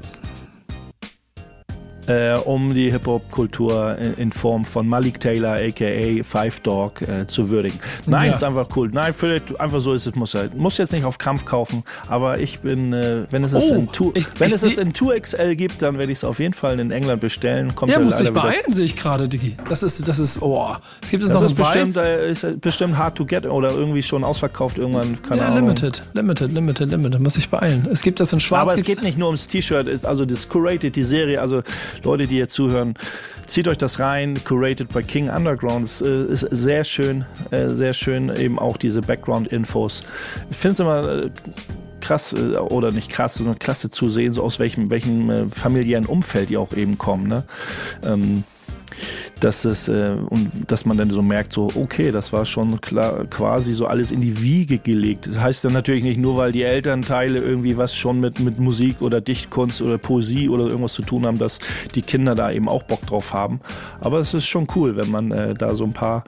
Äh, 2.09 2.33
um 2.45 2.73
die 2.73 2.91
Hip-Hop-Kultur 2.91 3.97
in, 3.97 4.13
in, 4.15 4.31
Form 4.31 4.65
von 4.65 4.87
Malik 4.87 5.19
Taylor, 5.19 5.53
aka 5.53 6.23
Five 6.23 6.59
Dog, 6.61 7.01
äh, 7.03 7.27
zu 7.27 7.49
würdigen. 7.49 7.79
Nein, 8.07 8.27
ja. 8.27 8.33
ist 8.33 8.43
einfach 8.43 8.67
cool. 8.75 8.89
Nein, 8.91 9.13
für, 9.13 9.39
einfach 9.59 9.79
so 9.79 9.93
ist 9.93 10.07
es, 10.07 10.15
muss 10.15 10.33
er. 10.33 10.49
Muss 10.55 10.77
jetzt 10.77 10.91
nicht 10.91 11.05
auf 11.05 11.17
Kampf 11.19 11.45
kaufen, 11.45 11.83
aber 12.07 12.39
ich 12.39 12.59
bin, 12.59 12.93
äh, 12.93 13.25
wenn 13.29 13.43
es, 13.43 13.53
oh, 13.53 13.59
es, 13.59 13.69
in, 13.69 13.91
tu, 13.91 14.11
ich, 14.15 14.27
wenn 14.39 14.47
ich 14.47 14.55
es 14.55 14.63
es 14.63 14.77
in 14.79 14.93
2XL 14.93 15.55
gibt, 15.55 15.81
dann 15.81 15.97
werde 15.99 16.11
ich 16.11 16.19
es 16.19 16.23
auf 16.23 16.39
jeden 16.39 16.53
Fall 16.53 16.79
in 16.79 16.91
England 16.91 17.21
bestellen. 17.21 17.75
Kommt 17.75 17.91
ja, 17.91 17.99
muss 17.99 18.19
ich 18.19 18.31
beeilen, 18.31 18.61
sehe 18.69 18.85
ich 18.85 18.95
gerade, 18.95 19.29
Digi. 19.29 19.55
Das 19.67 19.83
ist, 19.83 20.07
das 20.07 20.17
ist, 20.17 20.41
oh. 20.41 20.75
Es 21.01 21.11
gibt 21.11 21.23
es 21.23 21.31
das 21.31 21.41
noch 21.41 21.47
ist 21.47 21.55
bestimmt, 21.55 21.95
äh, 21.97 22.31
ist 22.31 22.61
bestimmt 22.61 22.97
hard 22.97 23.15
to 23.15 23.25
get 23.25 23.45
oder 23.45 23.71
irgendwie 23.71 24.01
schon 24.01 24.23
ausverkauft 24.23 24.79
irgendwann. 24.79 25.21
Keine 25.21 25.41
ja, 25.41 25.47
Ahnung. 25.47 25.67
limited, 25.67 26.01
limited, 26.13 26.51
limited, 26.51 26.89
limited. 26.89 27.19
Muss 27.19 27.37
ich 27.37 27.49
beeilen. 27.49 27.87
Es 27.91 28.01
gibt 28.01 28.19
das 28.19 28.33
in 28.33 28.39
schwarz. 28.39 28.61
Aber 28.61 28.73
es 28.73 28.83
geht 28.83 29.03
nicht 29.03 29.17
nur 29.17 29.27
ums 29.27 29.47
T-Shirt, 29.47 30.05
also 30.05 30.25
das 30.25 30.49
Curated, 30.49 30.95
die 30.95 31.03
Serie, 31.03 31.39
also 31.41 31.61
Leute, 32.03 32.27
die 32.27 32.38
jetzt 32.38 32.53
zuhören, 32.53 32.95
zieht 33.45 33.67
euch 33.67 33.77
das 33.77 33.99
rein. 33.99 34.39
Curated 34.43 34.89
by 34.89 35.03
King 35.03 35.29
Underground 35.29 35.85
ist, 35.85 36.01
äh, 36.01 36.25
ist 36.25 36.47
sehr 36.51 36.83
schön, 36.83 37.25
äh, 37.51 37.69
sehr 37.69 37.93
schön 37.93 38.35
eben 38.35 38.59
auch 38.59 38.77
diese 38.77 39.01
Background-Infos. 39.01 40.03
Ich 40.49 40.57
finde 40.57 40.71
es 40.73 40.79
immer 40.79 41.09
äh, 41.09 41.29
krass 42.01 42.33
oder 42.33 42.91
nicht 42.91 43.12
krass, 43.12 43.35
sondern 43.35 43.59
klasse 43.59 43.89
zu 43.89 44.09
sehen, 44.09 44.31
so 44.31 44.43
aus 44.43 44.59
welchem, 44.59 44.89
welchem 44.89 45.51
familiären 45.51 46.05
Umfeld 46.05 46.49
die 46.49 46.57
auch 46.57 46.73
eben 46.73 46.97
kommen. 46.97 47.27
Ne? 47.27 47.43
Ähm, 48.03 48.43
dass 49.43 49.65
es 49.65 49.88
äh, 49.88 50.15
und 50.30 50.49
dass 50.71 50.86
man 50.86 50.97
dann 50.97 51.10
so 51.10 51.21
merkt, 51.21 51.54
so 51.54 51.71
okay, 51.75 52.12
das 52.12 52.34
war 52.34 52.45
schon 52.45 52.80
klar, 52.82 53.25
quasi 53.25 53.73
so 53.73 53.88
alles 53.88 54.12
in 54.12 54.21
die 54.21 54.41
Wiege 54.41 54.78
gelegt. 54.78 55.28
Das 55.28 55.39
heißt 55.39 55.65
dann 55.65 55.73
natürlich 55.73 56.04
nicht 56.04 56.19
nur, 56.19 56.38
weil 56.38 56.52
die 56.52 56.63
Elternteile 56.63 57.39
irgendwie 57.39 57.78
was 57.78 57.95
schon 57.95 58.19
mit 58.19 58.39
mit 58.39 58.60
Musik 58.60 59.02
oder 59.02 59.21
Dichtkunst 59.21 59.82
oder 59.82 59.97
Poesie 59.97 60.49
oder 60.49 60.65
irgendwas 60.65 60.93
zu 60.93 61.02
tun 61.02 61.25
haben, 61.25 61.38
dass 61.38 61.60
die 61.95 62.02
Kinder 62.02 62.36
da 62.36 62.52
eben 62.52 62.69
auch 62.69 62.84
Bock 62.84 63.06
drauf 63.06 63.34
haben. 63.34 63.60
Aber 64.02 64.19
es 64.19 64.34
ist 64.34 64.47
schon 64.47 64.67
cool, 64.75 64.95
wenn 64.95 65.10
man 65.10 65.32
äh, 65.32 65.54
da 65.54 65.75
so 65.75 65.84
ein 65.84 65.93
paar 65.93 66.23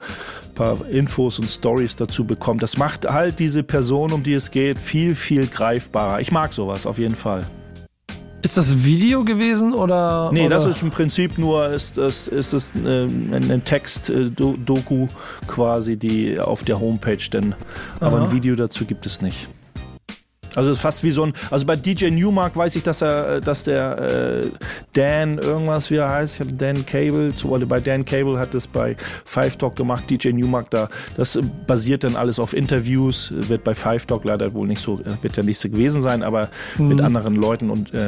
paar 0.54 0.86
Infos 0.86 1.38
und 1.38 1.48
Stories 1.48 1.96
dazu 1.96 2.24
bekommt. 2.24 2.62
Das 2.62 2.76
macht 2.76 3.10
halt 3.10 3.38
diese 3.38 3.62
Person, 3.62 4.12
um 4.12 4.22
die 4.22 4.34
es 4.34 4.50
geht, 4.50 4.78
viel 4.78 5.14
viel 5.14 5.46
greifbarer. 5.46 6.20
Ich 6.20 6.30
mag 6.30 6.52
sowas 6.52 6.86
auf 6.86 6.98
jeden 6.98 7.16
Fall. 7.16 7.44
Ist 8.42 8.56
das 8.56 8.84
Video 8.84 9.24
gewesen 9.24 9.72
oder? 9.72 10.30
Nee, 10.32 10.46
oder? 10.46 10.56
das 10.56 10.66
ist 10.66 10.82
im 10.82 10.90
Prinzip 10.90 11.38
nur 11.38 11.68
ist 11.70 11.96
das 11.96 12.26
ist 12.26 12.52
das 12.52 12.72
ähm, 12.84 13.32
ein, 13.32 13.50
ein 13.50 13.64
Text 13.64 14.10
äh, 14.10 14.30
Doku 14.30 15.06
quasi, 15.46 15.96
die 15.96 16.40
auf 16.40 16.64
der 16.64 16.80
Homepage 16.80 17.30
denn, 17.32 17.54
aber 18.00 18.20
ein 18.20 18.32
Video 18.32 18.56
dazu 18.56 18.84
gibt 18.84 19.06
es 19.06 19.22
nicht. 19.22 19.48
Also 20.56 20.70
es 20.70 20.78
ist 20.78 20.82
fast 20.82 21.04
wie 21.04 21.10
so 21.10 21.24
ein, 21.24 21.32
also 21.50 21.66
bei 21.66 21.76
DJ 21.76 22.10
Newmark 22.10 22.56
weiß 22.56 22.76
ich, 22.76 22.82
dass 22.82 23.02
er, 23.02 23.40
dass 23.40 23.64
der 23.64 23.98
äh, 23.98 24.50
Dan 24.92 25.38
irgendwas 25.38 25.90
wie 25.90 25.96
er 25.96 26.10
heißt, 26.10 26.34
ich 26.34 26.40
habe 26.46 26.52
Dan 26.52 26.84
Cable, 26.84 27.32
so, 27.34 27.48
bei 27.66 27.80
Dan 27.80 28.04
Cable 28.04 28.38
hat 28.38 28.54
es 28.54 28.66
bei 28.66 28.96
Five 29.24 29.56
Talk 29.56 29.76
gemacht, 29.76 30.10
DJ 30.10 30.30
Newmark 30.30 30.70
da, 30.70 30.88
das 31.16 31.38
basiert 31.66 32.04
dann 32.04 32.16
alles 32.16 32.38
auf 32.38 32.54
Interviews, 32.54 33.32
wird 33.34 33.64
bei 33.64 33.74
Five 33.74 34.06
Talk 34.06 34.24
leider 34.24 34.52
wohl 34.54 34.66
nicht 34.66 34.80
so, 34.80 35.00
wird 35.22 35.36
ja 35.36 35.42
nicht 35.42 35.58
so 35.58 35.68
gewesen 35.68 36.02
sein, 36.02 36.22
aber 36.22 36.48
mhm. 36.78 36.88
mit 36.88 37.00
anderen 37.00 37.34
Leuten 37.34 37.70
und 37.70 37.92
äh, 37.94 38.00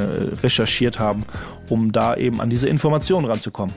recherchiert 0.43 0.99
haben, 0.99 1.25
um 1.69 1.93
da 1.93 2.17
eben 2.17 2.41
an 2.41 2.51
diese 2.51 2.69
Informationen 2.69 3.27
ranzukommen. 3.27 3.75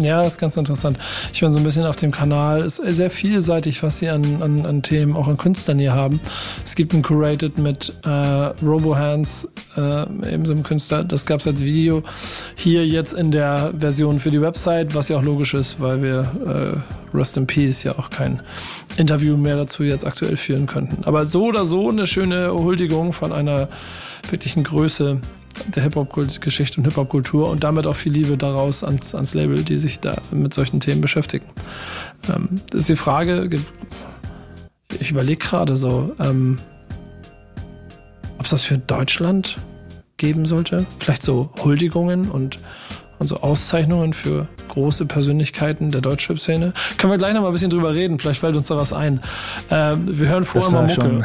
Ja, 0.00 0.22
ist 0.22 0.38
ganz 0.38 0.56
interessant. 0.56 0.98
Ich 1.34 1.40
bin 1.40 1.52
so 1.52 1.58
ein 1.58 1.64
bisschen 1.64 1.84
auf 1.84 1.96
dem 1.96 2.10
Kanal. 2.10 2.64
Ist 2.64 2.76
sehr 2.76 3.10
vielseitig, 3.10 3.82
was 3.82 3.98
sie 3.98 4.08
an, 4.08 4.40
an, 4.40 4.64
an 4.64 4.82
Themen, 4.82 5.14
auch 5.14 5.28
an 5.28 5.36
Künstlern 5.36 5.78
hier 5.78 5.92
haben. 5.92 6.20
Es 6.64 6.74
gibt 6.74 6.94
ein 6.94 7.02
Curated 7.02 7.58
mit 7.58 7.92
äh, 8.04 8.08
RoboHands, 8.08 9.52
äh, 9.76 10.02
eben 10.32 10.46
so 10.46 10.52
einem 10.52 10.62
Künstler. 10.62 11.04
Das 11.04 11.26
gab 11.26 11.40
es 11.40 11.46
als 11.46 11.62
Video. 11.62 12.02
Hier 12.54 12.86
jetzt 12.86 13.12
in 13.12 13.30
der 13.30 13.74
Version 13.76 14.20
für 14.20 14.30
die 14.30 14.40
Website, 14.40 14.94
was 14.94 15.10
ja 15.10 15.18
auch 15.18 15.22
logisch 15.22 15.52
ist, 15.52 15.80
weil 15.80 16.02
wir 16.02 16.82
äh, 17.12 17.16
Rest 17.16 17.36
in 17.36 17.46
Peace 17.46 17.82
ja 17.82 17.98
auch 17.98 18.08
kein 18.08 18.40
Interview 18.96 19.36
mehr 19.36 19.56
dazu 19.56 19.82
jetzt 19.82 20.06
aktuell 20.06 20.38
führen 20.38 20.66
könnten. 20.66 21.04
Aber 21.04 21.26
so 21.26 21.44
oder 21.44 21.66
so 21.66 21.90
eine 21.90 22.06
schöne 22.06 22.54
Huldigung 22.54 23.12
von 23.12 23.32
einer 23.32 23.68
wirklichen 24.30 24.64
Größe 24.64 25.20
der 25.74 25.82
Hip-Hop-Geschichte 25.82 26.78
und 26.78 26.84
Hip-Hop-Kultur 26.84 27.48
und 27.48 27.64
damit 27.64 27.86
auch 27.86 27.96
viel 27.96 28.12
Liebe 28.12 28.36
daraus 28.36 28.84
ans, 28.84 29.14
ans 29.14 29.34
Label, 29.34 29.62
die 29.62 29.78
sich 29.78 30.00
da 30.00 30.16
mit 30.30 30.54
solchen 30.54 30.80
Themen 30.80 31.00
beschäftigen. 31.00 31.46
Ähm, 32.28 32.60
das 32.70 32.82
ist 32.82 32.88
die 32.88 32.96
Frage, 32.96 33.48
ich 34.98 35.10
überlege 35.10 35.38
gerade 35.38 35.76
so, 35.76 36.14
ähm, 36.18 36.58
ob 38.38 38.44
es 38.44 38.50
das 38.50 38.62
für 38.62 38.78
Deutschland 38.78 39.58
geben 40.16 40.46
sollte. 40.46 40.86
Vielleicht 40.98 41.22
so 41.22 41.50
Huldigungen 41.62 42.30
und, 42.30 42.58
und 43.18 43.26
so 43.26 43.36
Auszeichnungen 43.36 44.12
für 44.12 44.48
große 44.68 45.06
Persönlichkeiten 45.06 45.90
der 45.90 46.00
Deutschrap-Szene. 46.00 46.72
Können 46.96 47.12
wir 47.12 47.18
gleich 47.18 47.34
noch 47.34 47.42
mal 47.42 47.48
ein 47.48 47.52
bisschen 47.52 47.70
drüber 47.70 47.94
reden, 47.94 48.18
vielleicht 48.18 48.40
fällt 48.40 48.56
uns 48.56 48.68
da 48.68 48.76
was 48.76 48.92
ein. 48.92 49.20
Ähm, 49.70 50.04
wir 50.06 50.28
hören 50.28 50.44
vor 50.44 50.66
immer 50.66 50.82
Mucke. 50.82 51.24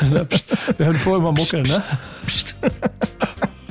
wir 0.76 0.86
hören 0.86 0.96
vor 0.96 1.16
immer 1.18 1.32
Mucke, 1.32 1.62
ne? 1.62 1.82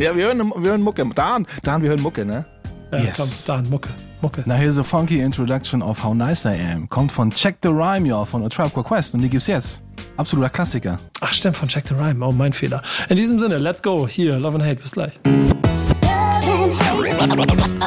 Ja, 0.02 0.16
wir 0.16 0.26
hören, 0.26 0.52
wir 0.58 0.72
hören 0.72 0.82
Mucke. 0.82 1.06
Dan, 1.14 1.46
Dan, 1.62 1.84
wir 1.84 1.90
hören 1.90 2.02
Mucke, 2.02 2.26
ne? 2.26 2.44
Ja, 2.92 2.98
yes. 2.98 3.18
komm, 3.18 3.30
Dan, 3.46 3.70
Mucke. 3.70 3.90
Mucke. 4.22 4.42
Now 4.48 4.56
here's 4.56 4.80
a 4.80 4.84
funky 4.84 5.22
introduction 5.22 5.84
of 5.84 6.04
How 6.04 6.16
Nice 6.16 6.44
I 6.44 6.56
Am. 6.74 6.90
Kommt 6.90 7.12
von 7.12 7.30
Check 7.30 7.58
the 7.62 7.70
Rhyme, 7.70 8.08
ja, 8.08 8.26
von 8.26 8.44
A 8.44 8.50
Tribe 8.50 8.72
Called 8.72 8.88
Quest. 8.88 9.14
Und 9.14 9.22
die 9.22 9.30
gibt's 9.30 9.46
jetzt. 9.46 9.84
Absoluter 10.18 10.50
Klassiker. 10.50 10.98
Ach 11.20 11.32
stimmt, 11.32 11.56
von 11.56 11.68
Check 11.68 11.88
the 11.88 11.94
Rhyme. 11.94 12.26
Oh, 12.26 12.32
mein 12.32 12.52
Fehler. 12.52 12.82
In 13.10 13.16
diesem 13.16 13.38
Sinne, 13.38 13.60
let's 13.60 13.84
go. 13.84 14.08
Hier, 14.08 14.40
Love 14.40 14.56
and 14.56 14.66
Hate. 14.66 14.82
Bis 14.82 14.94
gleich. 14.94 15.20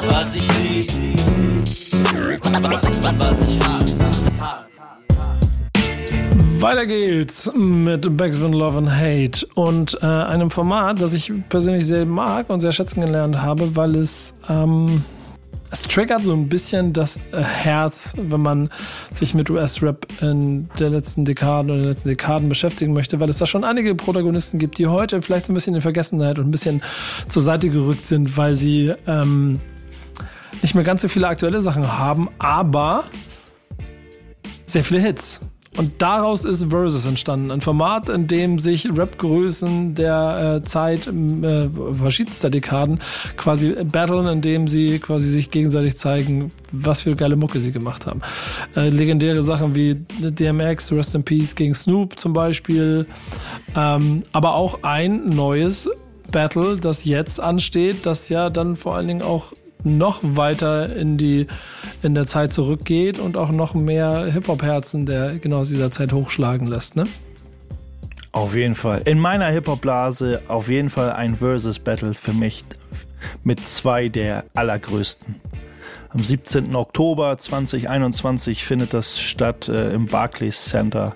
Was 0.07 0.37
ich 0.37 0.49
lieb, 0.59 0.93
was 3.19 3.41
ich 3.43 3.59
hasse. 3.67 4.64
Weiter 6.65 6.87
geht's 6.87 7.53
mit 7.55 8.17
Backspin 8.17 8.55
Love 8.55 8.79
and 8.79 8.91
Hate 8.91 9.47
und 9.55 9.99
äh, 10.01 10.07
einem 10.07 10.51
Format, 10.51 10.99
das 10.99 11.13
ich 11.13 11.31
persönlich 11.51 11.87
sehr 11.87 12.07
mag 12.07 12.49
und 12.49 12.61
sehr 12.61 12.73
schätzen 12.73 13.03
gelernt 13.03 13.43
habe, 13.43 13.77
weil 13.77 13.95
es 13.97 14.33
ähm, 14.49 15.05
es 15.71 15.83
triggert 15.83 16.25
so 16.25 16.33
ein 16.33 16.49
bisschen 16.49 16.95
das 16.95 17.19
äh, 17.33 17.43
Herz, 17.43 18.15
wenn 18.17 18.41
man 18.41 18.71
sich 19.13 19.35
mit 19.35 19.51
US-Rap 19.51 20.07
in 20.23 20.71
der 20.79 20.89
letzten 20.89 21.27
Dekaden 21.27 21.71
oder 21.71 21.83
den 21.83 21.89
letzten 21.91 22.09
Dekaden 22.09 22.49
beschäftigen 22.49 22.95
möchte, 22.95 23.21
weil 23.21 23.29
es 23.29 23.37
da 23.37 23.45
schon 23.45 23.63
einige 23.63 23.95
Protagonisten 23.95 24.59
gibt, 24.59 24.79
die 24.79 24.87
heute 24.87 25.21
vielleicht 25.21 25.45
so 25.45 25.53
ein 25.53 25.57
bisschen 25.57 25.75
in 25.75 25.83
Vergessenheit 25.83 26.39
und 26.39 26.47
ein 26.49 26.51
bisschen 26.51 26.83
zur 27.29 27.43
Seite 27.43 27.69
gerückt 27.69 28.07
sind, 28.07 28.39
weil 28.39 28.55
sie 28.55 28.95
ähm, 29.07 29.61
nicht 30.63 30.75
mehr 30.75 30.85
ganz 30.85 31.03
so 31.03 31.09
viele 31.09 31.29
aktuelle 31.29 31.61
Sachen 31.61 31.99
haben, 31.99 32.31
aber 32.39 33.05
sehr 34.65 34.83
viele 34.83 35.01
Hits. 35.01 35.43
Und 35.77 35.91
daraus 35.99 36.45
ist 36.45 36.71
Versus 36.71 37.07
entstanden. 37.07 37.51
Ein 37.51 37.61
Format, 37.61 38.09
in 38.09 38.27
dem 38.29 38.59
sich 38.59 38.89
Rap-Größen 38.97 39.95
der 39.95 40.61
äh, 40.63 40.65
Zeit 40.65 41.07
äh, 41.09 41.69
verschiedenster 41.95 42.51
Dekaden 42.51 43.01
quasi 43.37 43.73
battlen, 43.85 44.29
in 44.29 44.41
dem 44.41 44.69
sie 44.69 45.01
quasi 45.01 45.31
sich 45.31 45.51
gegenseitig 45.51 45.97
zeigen, 45.97 46.53
was 46.71 47.03
für 47.03 47.17
geile 47.17 47.37
Mucke 47.37 47.61
sie 47.61 47.73
gemacht 47.73 48.07
haben. 48.07 48.21
Äh, 48.77 48.91
legendäre 48.91 49.43
Sachen 49.43 49.75
wie 49.75 49.97
DMX, 50.21 50.93
Rest 50.93 51.15
in 51.15 51.25
Peace 51.25 51.55
gegen 51.57 51.75
Snoop 51.75 52.19
zum 52.19 52.33
Beispiel. 52.33 53.07
Ähm, 53.77 54.23
aber 54.33 54.55
auch 54.55 54.83
ein 54.83 55.29
neues 55.29 55.91
Battle, 56.31 56.77
das 56.77 57.05
jetzt 57.05 57.41
ansteht, 57.41 58.07
das 58.07 58.29
ja 58.29 58.51
dann 58.51 58.77
vor 58.77 58.95
allen 58.95 59.09
Dingen 59.09 59.23
auch 59.23 59.53
noch 59.85 60.21
weiter 60.23 60.95
in 60.95 61.17
die 61.17 61.47
in 62.03 62.15
der 62.15 62.27
Zeit 62.27 62.53
zurückgeht 62.53 63.19
und 63.19 63.37
auch 63.37 63.51
noch 63.51 63.75
mehr 63.75 64.27
Hip-Hop-Herzen 64.33 65.07
der 65.07 65.39
genau 65.39 65.59
aus 65.59 65.69
dieser 65.69 65.91
Zeit 65.91 66.13
hochschlagen 66.13 66.67
lässt, 66.67 66.97
ne? 66.97 67.05
Auf 68.33 68.57
jeden 68.57 68.75
Fall. 68.75 69.03
In 69.05 69.21
meiner 69.21 69.47
Hip-Hop-Blase 69.47 70.43
auf 70.49 70.69
jeden 70.69 70.91
Fall 70.91 71.13
ein 71.13 71.37
Versus-Battle 71.37 72.15
für 72.15 72.33
mich 72.33 72.65
mit 73.45 73.65
zwei 73.65 74.09
der 74.09 74.45
allergrößten. 74.55 75.37
Am 76.09 76.21
17. 76.21 76.75
Oktober 76.75 77.39
2021 77.39 78.65
findet 78.65 78.95
das 78.95 79.21
statt 79.21 79.69
äh, 79.69 79.91
im 79.91 80.07
Barclays 80.07 80.65
Center 80.65 81.15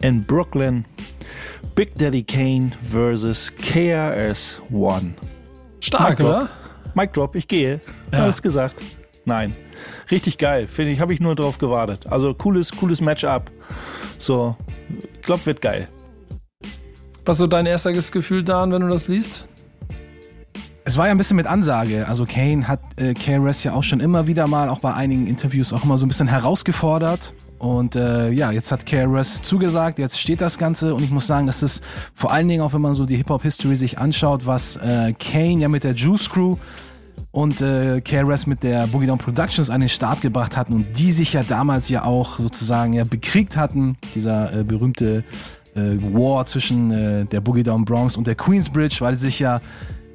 in 0.00 0.24
Brooklyn. 0.24 0.84
Big 1.74 1.94
Daddy 1.96 2.22
Kane 2.22 2.70
versus 2.80 3.52
KRS 3.56 4.60
One. 4.70 5.14
Stark, 5.80 6.20
oder? 6.20 6.48
Mic 6.94 7.12
Drop, 7.12 7.34
ich 7.34 7.48
gehe. 7.48 7.80
Ja. 8.12 8.24
Alles 8.24 8.42
gesagt. 8.42 8.76
Nein. 9.24 9.54
Richtig 10.10 10.38
geil, 10.38 10.66
finde 10.66 10.92
ich, 10.92 11.00
habe 11.00 11.12
ich 11.12 11.20
nur 11.20 11.34
drauf 11.34 11.58
gewartet. 11.58 12.06
Also 12.06 12.34
cooles, 12.34 12.72
cooles 12.72 13.00
Matchup. 13.00 13.50
So, 14.18 14.56
ich 15.14 15.22
glaube, 15.22 15.46
wird 15.46 15.60
geil. 15.60 15.88
Was 17.24 17.38
so 17.38 17.46
dein 17.46 17.66
erstes 17.66 18.10
Gefühl, 18.10 18.42
Dan, 18.42 18.72
wenn 18.72 18.82
du 18.82 18.88
das 18.88 19.08
liest? 19.08 19.46
Es 20.84 20.96
war 20.96 21.06
ja 21.06 21.12
ein 21.12 21.18
bisschen 21.18 21.36
mit 21.36 21.46
Ansage. 21.46 22.08
Also 22.08 22.26
Kane 22.26 22.66
hat 22.66 22.80
äh, 22.96 23.14
KRS 23.14 23.62
ja 23.62 23.72
auch 23.72 23.84
schon 23.84 24.00
immer 24.00 24.26
wieder 24.26 24.48
mal, 24.48 24.68
auch 24.68 24.80
bei 24.80 24.92
einigen 24.92 25.28
Interviews, 25.28 25.72
auch 25.72 25.84
immer 25.84 25.96
so 25.96 26.06
ein 26.06 26.08
bisschen 26.08 26.26
herausgefordert. 26.26 27.32
Und 27.62 27.94
äh, 27.94 28.32
ja, 28.32 28.50
jetzt 28.50 28.72
hat 28.72 28.86
KRS 28.86 29.40
zugesagt, 29.40 30.00
jetzt 30.00 30.18
steht 30.18 30.40
das 30.40 30.58
Ganze. 30.58 30.96
Und 30.96 31.04
ich 31.04 31.10
muss 31.10 31.28
sagen, 31.28 31.46
das 31.46 31.62
ist 31.62 31.80
vor 32.12 32.32
allen 32.32 32.48
Dingen 32.48 32.60
auch, 32.60 32.72
wenn 32.72 32.80
man 32.80 32.94
so 32.94 33.06
die 33.06 33.14
Hip-Hop-History 33.14 33.76
sich 33.76 34.00
anschaut, 34.00 34.46
was 34.46 34.78
äh, 34.78 35.12
Kane 35.12 35.60
ja 35.60 35.68
mit 35.68 35.84
der 35.84 35.94
Juice 35.94 36.28
Crew 36.28 36.56
und 37.30 37.62
äh, 37.62 38.00
KRS 38.00 38.48
mit 38.48 38.64
der 38.64 38.88
Boogie 38.88 39.06
Down 39.06 39.18
Productions 39.18 39.70
an 39.70 39.78
den 39.78 39.88
Start 39.88 40.22
gebracht 40.22 40.56
hatten 40.56 40.72
und 40.72 40.98
die 40.98 41.12
sich 41.12 41.34
ja 41.34 41.44
damals 41.44 41.88
ja 41.88 42.04
auch 42.04 42.40
sozusagen 42.40 42.94
ja 42.94 43.04
bekriegt 43.04 43.56
hatten, 43.56 43.96
dieser 44.12 44.52
äh, 44.52 44.64
berühmte 44.64 45.22
äh, 45.76 45.80
War 46.12 46.44
zwischen 46.46 46.90
äh, 46.90 47.26
der 47.26 47.40
Boogie 47.42 47.62
Down 47.62 47.84
Bronx 47.84 48.16
und 48.16 48.26
der 48.26 48.34
Queensbridge, 48.34 48.96
weil 48.98 49.16
sich 49.20 49.38
ja 49.38 49.60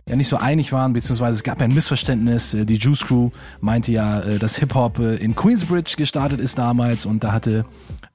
ja 0.08 0.16
nicht 0.16 0.30
so 0.30 0.38
einig 0.38 0.72
waren, 0.72 0.94
beziehungsweise 0.94 1.36
es 1.36 1.44
gab 1.44 1.60
ja 1.60 1.66
ein 1.66 1.74
Missverständnis. 1.74 2.54
Äh, 2.54 2.66
Die 2.66 2.78
Juice 2.78 3.06
Crew 3.06 3.30
meinte 3.60 3.92
ja, 3.92 4.22
äh, 4.22 4.40
dass 4.40 4.58
Hip-Hop 4.58 5.00
äh, 5.00 5.16
in 5.16 5.36
Queensbridge 5.36 5.96
gestartet 5.98 6.40
ist 6.40 6.58
damals 6.58 7.06
und 7.06 7.24
da 7.24 7.32
hatte 7.32 7.66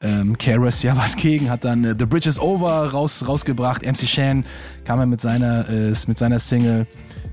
ähm, 0.00 0.36
KRS 0.38 0.82
ja 0.82 0.96
was 1.02 1.16
gegen, 1.16 1.50
hat 1.50 1.64
dann 1.64 1.84
äh, 1.84 1.94
The 1.98 2.06
Bridge 2.06 2.28
is 2.28 2.38
Over 2.38 2.90
raus, 2.90 3.26
rausgebracht. 3.28 3.84
MC 3.84 4.08
Shan 4.08 4.44
kam 4.84 4.98
ja 4.98 5.06
mit 5.06 5.20
seiner, 5.20 5.68
äh, 5.68 5.92
mit 6.06 6.18
seiner 6.18 6.38
Single 6.38 6.86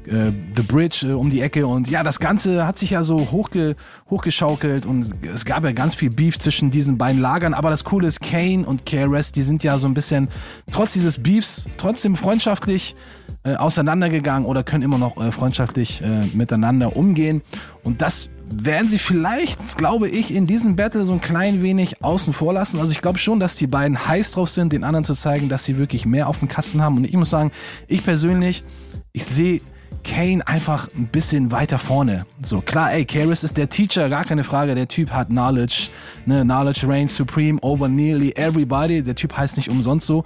äh, 0.09 0.31
The 0.55 0.63
Bridge 0.63 1.07
äh, 1.07 1.13
um 1.13 1.29
die 1.29 1.41
Ecke 1.41 1.67
und 1.67 1.89
ja, 1.89 2.03
das 2.03 2.19
Ganze 2.19 2.65
hat 2.65 2.77
sich 2.79 2.91
ja 2.91 3.03
so 3.03 3.31
hochge 3.31 3.75
hochgeschaukelt 4.09 4.85
und 4.85 5.13
es 5.33 5.45
gab 5.45 5.63
ja 5.63 5.71
ganz 5.71 5.95
viel 5.95 6.09
Beef 6.09 6.39
zwischen 6.39 6.71
diesen 6.71 6.97
beiden 6.97 7.21
Lagern, 7.21 7.53
aber 7.53 7.69
das 7.69 7.83
Coole 7.83 8.07
ist, 8.07 8.21
Kane 8.21 8.65
und 8.65 8.85
KRS, 8.85 9.31
die 9.31 9.43
sind 9.43 9.63
ja 9.63 9.77
so 9.77 9.87
ein 9.87 9.93
bisschen 9.93 10.29
trotz 10.71 10.93
dieses 10.93 11.21
Beefs 11.21 11.67
trotzdem 11.77 12.15
freundschaftlich 12.15 12.95
äh, 13.43 13.55
auseinandergegangen 13.55 14.45
oder 14.45 14.63
können 14.63 14.83
immer 14.83 14.97
noch 14.97 15.17
äh, 15.17 15.31
freundschaftlich 15.31 16.01
äh, 16.01 16.25
miteinander 16.33 16.95
umgehen 16.95 17.41
und 17.83 18.01
das 18.01 18.29
werden 18.51 18.89
sie 18.89 18.97
vielleicht, 18.97 19.77
glaube 19.77 20.09
ich, 20.09 20.33
in 20.33 20.47
diesem 20.47 20.75
Battle 20.75 21.05
so 21.05 21.13
ein 21.13 21.21
klein 21.21 21.61
wenig 21.61 22.03
außen 22.03 22.33
vor 22.33 22.53
lassen. 22.53 22.79
Also 22.79 22.91
ich 22.91 23.01
glaube 23.01 23.19
schon, 23.19 23.39
dass 23.39 23.55
die 23.55 23.67
beiden 23.67 24.07
heiß 24.07 24.31
drauf 24.31 24.49
sind, 24.49 24.73
den 24.73 24.83
anderen 24.83 25.05
zu 25.05 25.13
zeigen, 25.13 25.49
dass 25.49 25.65
sie 25.65 25.77
wirklich 25.77 26.05
mehr 26.05 26.27
auf 26.27 26.39
dem 26.39 26.47
Kasten 26.47 26.81
haben. 26.81 26.97
Und 26.97 27.03
ich 27.03 27.13
muss 27.13 27.29
sagen, 27.29 27.51
ich 27.87 28.03
persönlich, 28.03 28.63
ich 29.11 29.25
sehe 29.25 29.61
Kane 30.03 30.45
einfach 30.47 30.87
ein 30.97 31.07
bisschen 31.07 31.51
weiter 31.51 31.79
vorne. 31.79 32.25
So, 32.41 32.61
klar, 32.61 32.93
ey, 32.93 33.05
Karis 33.05 33.43
ist 33.43 33.57
der 33.57 33.69
Teacher, 33.69 34.09
gar 34.09 34.25
keine 34.25 34.43
Frage. 34.43 34.75
Der 34.75 34.87
Typ 34.87 35.11
hat 35.11 35.27
Knowledge, 35.27 35.89
ne, 36.25 36.43
Knowledge 36.43 36.87
reigns 36.87 37.15
supreme 37.15 37.59
over 37.61 37.87
nearly 37.87 38.31
everybody. 38.35 39.03
Der 39.03 39.15
Typ 39.15 39.37
heißt 39.37 39.57
nicht 39.57 39.69
umsonst 39.69 40.07
so. 40.07 40.23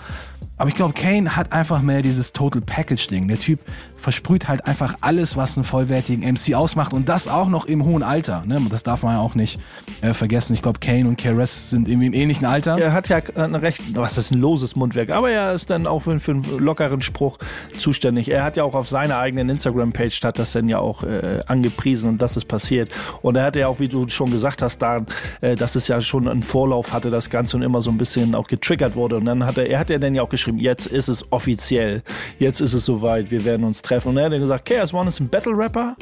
Aber 0.57 0.69
ich 0.69 0.75
glaube, 0.75 0.93
Kane 0.93 1.36
hat 1.36 1.51
einfach 1.51 1.81
mehr 1.81 2.01
dieses 2.01 2.31
Total 2.31 2.62
Package 2.62 3.07
Ding. 3.07 3.27
Der 3.27 3.39
Typ 3.39 3.59
versprüht 4.04 4.50
halt 4.50 4.66
einfach 4.66 4.96
alles, 5.00 5.38
was 5.38 5.58
einen 5.58 5.63
vollwertigen 5.63 6.30
MC 6.30 6.56
ausmacht 6.56 6.94
und 6.94 7.08
das 7.08 7.30
auch 7.30 7.48
noch 7.48 7.66
im 7.66 7.86
hohen 7.86 8.04
Alter. 8.04 8.44
Ne? 8.46 8.62
Das 8.70 8.84
darf 8.84 9.04
man 9.04 9.16
ja 9.16 9.22
auch 9.22 9.34
nicht 9.34 9.60
äh, 10.02 10.13
vergessen. 10.13 10.54
Ich 10.54 10.62
glaube, 10.62 10.80
Kane 10.80 11.08
und 11.08 11.18
KRS 11.18 11.70
sind 11.70 11.88
irgendwie 11.88 12.08
im 12.08 12.13
ähnlichen 12.13 12.46
Alter. 12.46 12.78
Er 12.78 12.92
hat 12.92 13.08
ja 13.08 13.22
ein 13.36 13.56
recht, 13.56 13.82
was 13.96 14.18
ist 14.18 14.32
ein 14.32 14.39
loses 14.39 14.76
Mundwerk, 14.76 15.10
aber 15.10 15.32
er 15.32 15.54
ist 15.54 15.70
dann 15.70 15.88
auch 15.88 16.00
für, 16.02 16.20
für 16.20 16.32
einen 16.32 16.60
lockeren 16.60 17.02
Spruch 17.02 17.38
zuständig. 17.78 18.30
Er 18.30 18.44
hat 18.44 18.58
ja 18.58 18.66
auch 18.66 18.76
auf 18.76 18.89
seiner 18.89 19.20
eigenen 19.20 19.50
Instagram-Page 19.50 20.22
hat 20.24 20.38
das 20.38 20.52
dann 20.52 20.68
ja 20.68 20.80
auch 20.80 21.04
äh, 21.04 21.42
angepriesen 21.48 22.10
und 22.10 22.22
das 22.22 22.36
ist 22.36 22.46
passiert. 22.46 22.92
Und 23.22 23.38
er 23.38 23.46
hatte 23.46 23.62
ja 23.62 23.68
auch, 23.70 23.80
wie 23.80 23.88
du 23.88 24.10
schon 24.10 24.32
gesagt 24.32 24.62
hast, 24.62 24.80
da, 24.80 25.06
äh, 25.39 25.56
dass 25.56 25.76
es 25.76 25.88
ja 25.88 26.02
schon 26.02 26.28
einen 26.28 26.44
Vorlauf 26.44 26.92
hatte, 26.92 27.10
das 27.10 27.30
Ganze 27.30 27.56
und 27.56 27.63
immer 27.63 27.80
so 27.80 27.89
ein 27.89 27.98
bisschen 27.98 28.36
auch 28.36 28.48
getriggert 28.48 28.98
wurde. 28.98 29.16
Und 29.16 29.26
dann 29.26 29.46
hat 29.46 29.58
er, 29.58 29.70
er 29.70 29.80
hat 29.80 29.89
ja 29.89 29.98
dann 29.98 30.13
ja 30.13 30.24
auch 30.24 30.30
geschrieben, 30.30 30.60
jetzt 30.60 30.88
ist 30.88 31.08
es 31.08 31.32
offiziell, 31.32 32.04
jetzt 32.38 32.60
ist 32.60 32.74
es 32.74 32.86
soweit, 32.86 33.32
wir 33.32 33.46
werden 33.46 33.63
uns 33.63 33.82
treffen. 33.82 33.92
Und 34.06 34.17
er 34.17 34.25
hat 34.25 34.32
gesagt, 34.32 34.69
KS1 34.69 35.08
ist 35.08 35.19
ein 35.19 35.29
Battle-Rapper 35.29 35.95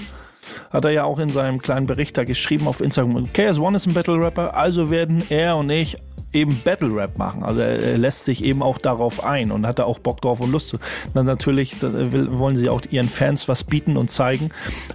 hat 0.72 0.86
er 0.86 0.92
ja 0.92 1.04
auch 1.04 1.20
in 1.20 1.30
seinem 1.30 1.60
kleinen 1.60 1.86
Bericht 1.86 2.18
da 2.18 2.24
geschrieben 2.24 2.68
auf 2.68 2.82
Instagram. 2.82 3.26
KS1 3.26 3.76
ist 3.76 3.88
ein 3.88 3.94
Battle 3.94 4.20
Rapper, 4.20 4.56
also 4.56 4.90
werden 4.90 5.24
er 5.30 5.56
und 5.56 5.70
ich 5.70 5.98
eben 6.34 6.62
Battle 6.64 6.94
Rap 6.96 7.18
machen. 7.18 7.44
Also 7.44 7.62
er, 7.62 7.98
lässt 7.98 8.26
sich 8.26 8.44
eben 8.44 8.64
auch 8.64 8.78
darauf 8.78 9.24
ein 9.24 9.52
und 9.52 9.68
hat 9.68 9.80
da 9.80 9.84
auch 9.84 10.00
Bock 10.00 10.22
drauf 10.22 10.40
und 10.40 10.52
Lust 10.52 10.70
zu. 10.70 10.78
Dann 11.14 11.26
natürlich 11.26 11.82
wollen 11.82 12.56
sie 12.56 12.70
auch 12.70 12.82
ihren 12.90 13.10
Fans 13.10 13.48
was 13.48 13.64
bieten 13.64 13.98
und 13.98 14.10
zeigen, 14.10 14.50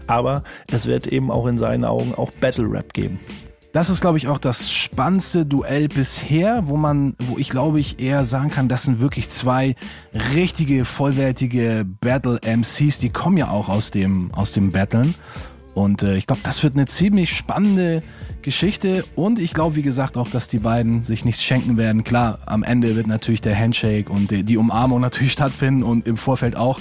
aber 0.06 0.42
es 0.72 0.86
wird 0.86 1.06
eben 1.06 1.30
auch 1.30 1.46
in 1.46 1.58
seinen 1.58 1.84
Augen 1.84 2.14
auch 2.14 2.30
Battle 2.32 2.66
Rap 2.70 2.92
geben. 2.94 3.20
Das 3.76 3.90
ist, 3.90 4.00
glaube 4.00 4.16
ich, 4.16 4.26
auch 4.28 4.38
das 4.38 4.72
spannendste 4.72 5.44
Duell 5.44 5.88
bisher, 5.88 6.62
wo 6.64 6.78
man, 6.78 7.12
wo 7.18 7.36
ich 7.36 7.50
glaube 7.50 7.78
ich 7.78 8.00
eher 8.00 8.24
sagen 8.24 8.48
kann, 8.48 8.70
das 8.70 8.84
sind 8.84 9.00
wirklich 9.00 9.28
zwei 9.28 9.74
richtige, 10.34 10.86
vollwertige 10.86 11.84
Battle 12.00 12.40
MCs, 12.40 13.00
die 13.00 13.10
kommen 13.10 13.36
ja 13.36 13.50
auch 13.50 13.68
aus 13.68 13.90
dem, 13.90 14.32
aus 14.32 14.52
dem 14.52 14.72
Battlen. 14.72 15.14
Und 15.74 16.02
äh, 16.02 16.16
ich 16.16 16.26
glaube, 16.26 16.40
das 16.42 16.62
wird 16.62 16.72
eine 16.72 16.86
ziemlich 16.86 17.36
spannende 17.36 18.02
Geschichte. 18.40 19.04
Und 19.14 19.38
ich 19.38 19.52
glaube, 19.52 19.76
wie 19.76 19.82
gesagt, 19.82 20.16
auch, 20.16 20.30
dass 20.30 20.48
die 20.48 20.60
beiden 20.60 21.02
sich 21.02 21.26
nichts 21.26 21.42
schenken 21.42 21.76
werden. 21.76 22.02
Klar, 22.02 22.38
am 22.46 22.62
Ende 22.62 22.96
wird 22.96 23.06
natürlich 23.06 23.42
der 23.42 23.58
Handshake 23.58 24.10
und 24.10 24.30
die, 24.30 24.42
die 24.42 24.56
Umarmung 24.56 25.00
natürlich 25.02 25.32
stattfinden 25.32 25.82
und 25.82 26.06
im 26.06 26.16
Vorfeld 26.16 26.56
auch. 26.56 26.80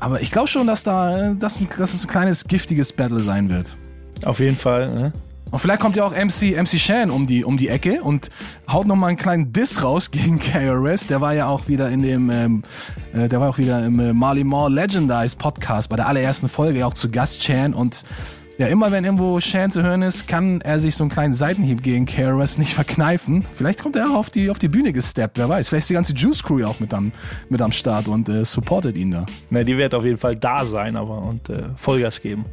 Aber 0.00 0.20
ich 0.20 0.32
glaube 0.32 0.48
schon, 0.48 0.66
dass 0.66 0.82
da, 0.82 1.34
dass, 1.34 1.60
dass 1.78 1.94
es 1.94 2.04
ein 2.04 2.08
kleines 2.08 2.48
giftiges 2.48 2.92
Battle 2.92 3.20
sein 3.20 3.48
wird. 3.48 3.76
Auf 4.24 4.40
jeden 4.40 4.56
Fall. 4.56 4.92
Ne? 4.92 5.12
Und 5.50 5.60
vielleicht 5.60 5.80
kommt 5.80 5.96
ja 5.96 6.04
auch 6.04 6.12
MC, 6.12 6.56
MC 6.60 6.78
Shan 6.78 7.10
um 7.10 7.26
die, 7.26 7.44
um 7.44 7.56
die 7.56 7.68
Ecke 7.68 8.02
und 8.02 8.30
haut 8.70 8.86
nochmal 8.86 9.10
einen 9.10 9.16
kleinen 9.16 9.52
Diss 9.52 9.82
raus 9.82 10.10
gegen 10.10 10.38
KRS. 10.38 11.06
Der 11.06 11.20
war 11.20 11.34
ja 11.34 11.46
auch 11.46 11.68
wieder 11.68 11.88
in 11.88 12.02
dem, 12.02 12.30
ähm, 12.30 12.62
äh, 13.14 13.28
der 13.28 13.40
war 13.40 13.50
auch 13.50 13.58
wieder 13.58 13.84
im 13.84 14.00
äh, 14.00 14.12
Marley 14.12 14.44
Moore 14.44 14.70
Legendize 14.70 15.36
Podcast 15.36 15.88
bei 15.88 15.96
der 15.96 16.08
allerersten 16.08 16.48
Folge 16.48 16.84
auch 16.84 16.94
zu 16.94 17.10
Gast 17.10 17.40
Chan 17.40 17.74
und 17.74 18.04
ja, 18.58 18.68
immer 18.68 18.90
wenn 18.90 19.04
irgendwo 19.04 19.38
Shan 19.38 19.70
zu 19.70 19.82
hören 19.82 20.00
ist, 20.00 20.26
kann 20.28 20.62
er 20.62 20.80
sich 20.80 20.94
so 20.94 21.04
einen 21.04 21.10
kleinen 21.10 21.34
Seitenhieb 21.34 21.82
gegen 21.82 22.06
KRS 22.06 22.56
nicht 22.56 22.72
verkneifen. 22.72 23.44
Vielleicht 23.54 23.82
kommt 23.82 23.96
er 23.96 24.10
auch 24.10 24.14
auf 24.14 24.30
die, 24.30 24.48
auf 24.48 24.58
die 24.58 24.68
Bühne 24.68 24.94
gesteppt, 24.94 25.36
wer 25.36 25.48
weiß. 25.48 25.68
Vielleicht 25.68 25.84
ist 25.84 25.90
die 25.90 25.94
ganze 25.94 26.14
Juice 26.14 26.42
Crew 26.42 26.64
auch 26.64 26.80
mit 26.80 26.94
am, 26.94 27.12
mit 27.50 27.60
am 27.60 27.72
Start 27.72 28.08
und 28.08 28.30
äh, 28.30 28.46
supportet 28.46 28.96
ihn 28.96 29.10
da. 29.10 29.26
Na, 29.50 29.62
die 29.62 29.76
wird 29.76 29.94
auf 29.94 30.06
jeden 30.06 30.16
Fall 30.16 30.36
da 30.36 30.64
sein, 30.64 30.96
aber 30.96 31.18
und 31.18 31.50
äh, 31.50 31.64
Vollgas 31.76 32.22
geben. 32.22 32.46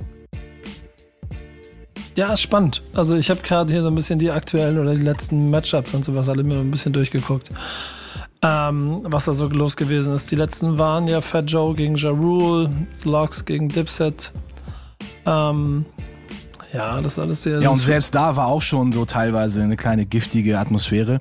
Ja, 2.15 2.33
ist 2.33 2.41
spannend. 2.41 2.81
Also 2.93 3.15
ich 3.15 3.29
habe 3.29 3.41
gerade 3.41 3.71
hier 3.73 3.81
so 3.81 3.87
ein 3.87 3.95
bisschen 3.95 4.19
die 4.19 4.29
aktuellen 4.29 4.77
oder 4.77 4.93
die 4.93 5.01
letzten 5.01 5.49
Matchups 5.49 5.93
und 5.93 6.05
sowas 6.05 6.29
alle 6.29 6.43
mir 6.43 6.59
ein 6.59 6.71
bisschen 6.71 6.93
durchgeguckt. 6.93 7.49
Ähm, 8.41 9.01
was 9.03 9.25
da 9.25 9.33
so 9.33 9.47
los 9.47 9.77
gewesen 9.77 10.13
ist. 10.13 10.29
Die 10.29 10.35
letzten 10.35 10.77
waren 10.77 11.07
ja 11.07 11.21
Fat 11.21 11.49
Joe 11.49 11.73
gegen 11.73 11.95
Ja 11.95 12.09
Rule, 12.09 12.69
Locks 13.03 13.45
gegen 13.45 13.69
Dipset. 13.69 14.31
Ähm, 15.25 15.85
ja, 16.73 16.99
das 17.01 17.17
alles 17.17 17.43
sehr. 17.43 17.61
Ja, 17.61 17.69
und 17.69 17.79
selbst 17.79 18.13
da 18.13 18.35
war 18.35 18.47
auch 18.47 18.61
schon 18.61 18.91
so 18.91 19.05
teilweise 19.05 19.61
eine 19.61 19.77
kleine 19.77 20.05
giftige 20.05 20.59
Atmosphäre. 20.59 21.19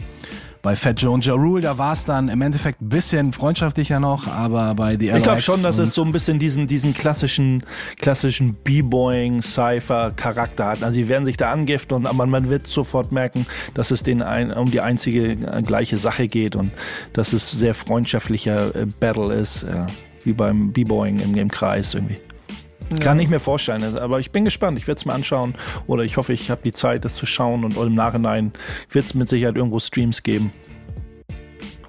Bei 0.62 0.76
Fat 0.76 1.02
Joe 1.02 1.10
und 1.10 1.26
Ja 1.26 1.34
Rule, 1.34 1.60
da 1.60 1.76
war 1.76 1.92
es 1.92 2.04
dann 2.04 2.28
im 2.28 2.40
Endeffekt 2.40 2.80
ein 2.80 2.88
bisschen 2.88 3.32
freundschaftlicher 3.32 3.98
noch, 3.98 4.28
aber 4.28 4.76
bei 4.76 4.96
The 4.96 5.08
Ich 5.08 5.22
glaube 5.24 5.40
schon, 5.40 5.60
dass 5.64 5.80
es 5.80 5.92
so 5.92 6.04
ein 6.04 6.12
bisschen 6.12 6.38
diesen, 6.38 6.68
diesen 6.68 6.94
klassischen, 6.94 7.64
klassischen 7.98 8.54
B-Boying, 8.54 9.42
Cypher-Charakter 9.42 10.66
hat. 10.66 10.84
Also 10.84 10.94
sie 10.94 11.08
werden 11.08 11.24
sich 11.24 11.36
da 11.36 11.50
angiften, 11.50 12.06
aber 12.06 12.26
man 12.26 12.48
wird 12.48 12.68
sofort 12.68 13.10
merken, 13.10 13.44
dass 13.74 13.90
es 13.90 14.04
denen 14.04 14.22
ein, 14.22 14.52
um 14.52 14.70
die 14.70 14.80
einzige 14.80 15.32
äh, 15.32 15.62
gleiche 15.62 15.96
Sache 15.96 16.28
geht 16.28 16.54
und 16.54 16.70
dass 17.12 17.32
es 17.32 17.50
sehr 17.50 17.74
freundschaftlicher 17.74 18.76
äh, 18.76 18.86
Battle 18.86 19.34
ist, 19.34 19.64
äh, 19.64 19.86
wie 20.22 20.32
beim 20.32 20.72
B-Boying 20.72 21.18
im, 21.18 21.34
im 21.36 21.50
Kreis 21.50 21.94
irgendwie. 21.94 22.18
Kann 23.00 23.18
ich 23.18 23.28
mir 23.28 23.40
vorstellen, 23.40 23.96
aber 23.96 24.20
ich 24.20 24.30
bin 24.30 24.44
gespannt. 24.44 24.78
Ich 24.78 24.86
werde 24.86 24.98
es 24.98 25.04
mir 25.04 25.12
anschauen 25.12 25.54
oder 25.86 26.02
ich 26.04 26.16
hoffe, 26.16 26.32
ich 26.32 26.50
habe 26.50 26.60
die 26.64 26.72
Zeit, 26.72 27.04
das 27.04 27.14
zu 27.14 27.26
schauen 27.26 27.64
und 27.64 27.76
im 27.76 27.94
Nachhinein 27.94 28.52
wird 28.90 29.04
es 29.04 29.14
mit 29.14 29.28
Sicherheit 29.28 29.56
irgendwo 29.56 29.78
Streams 29.78 30.22
geben. 30.22 30.52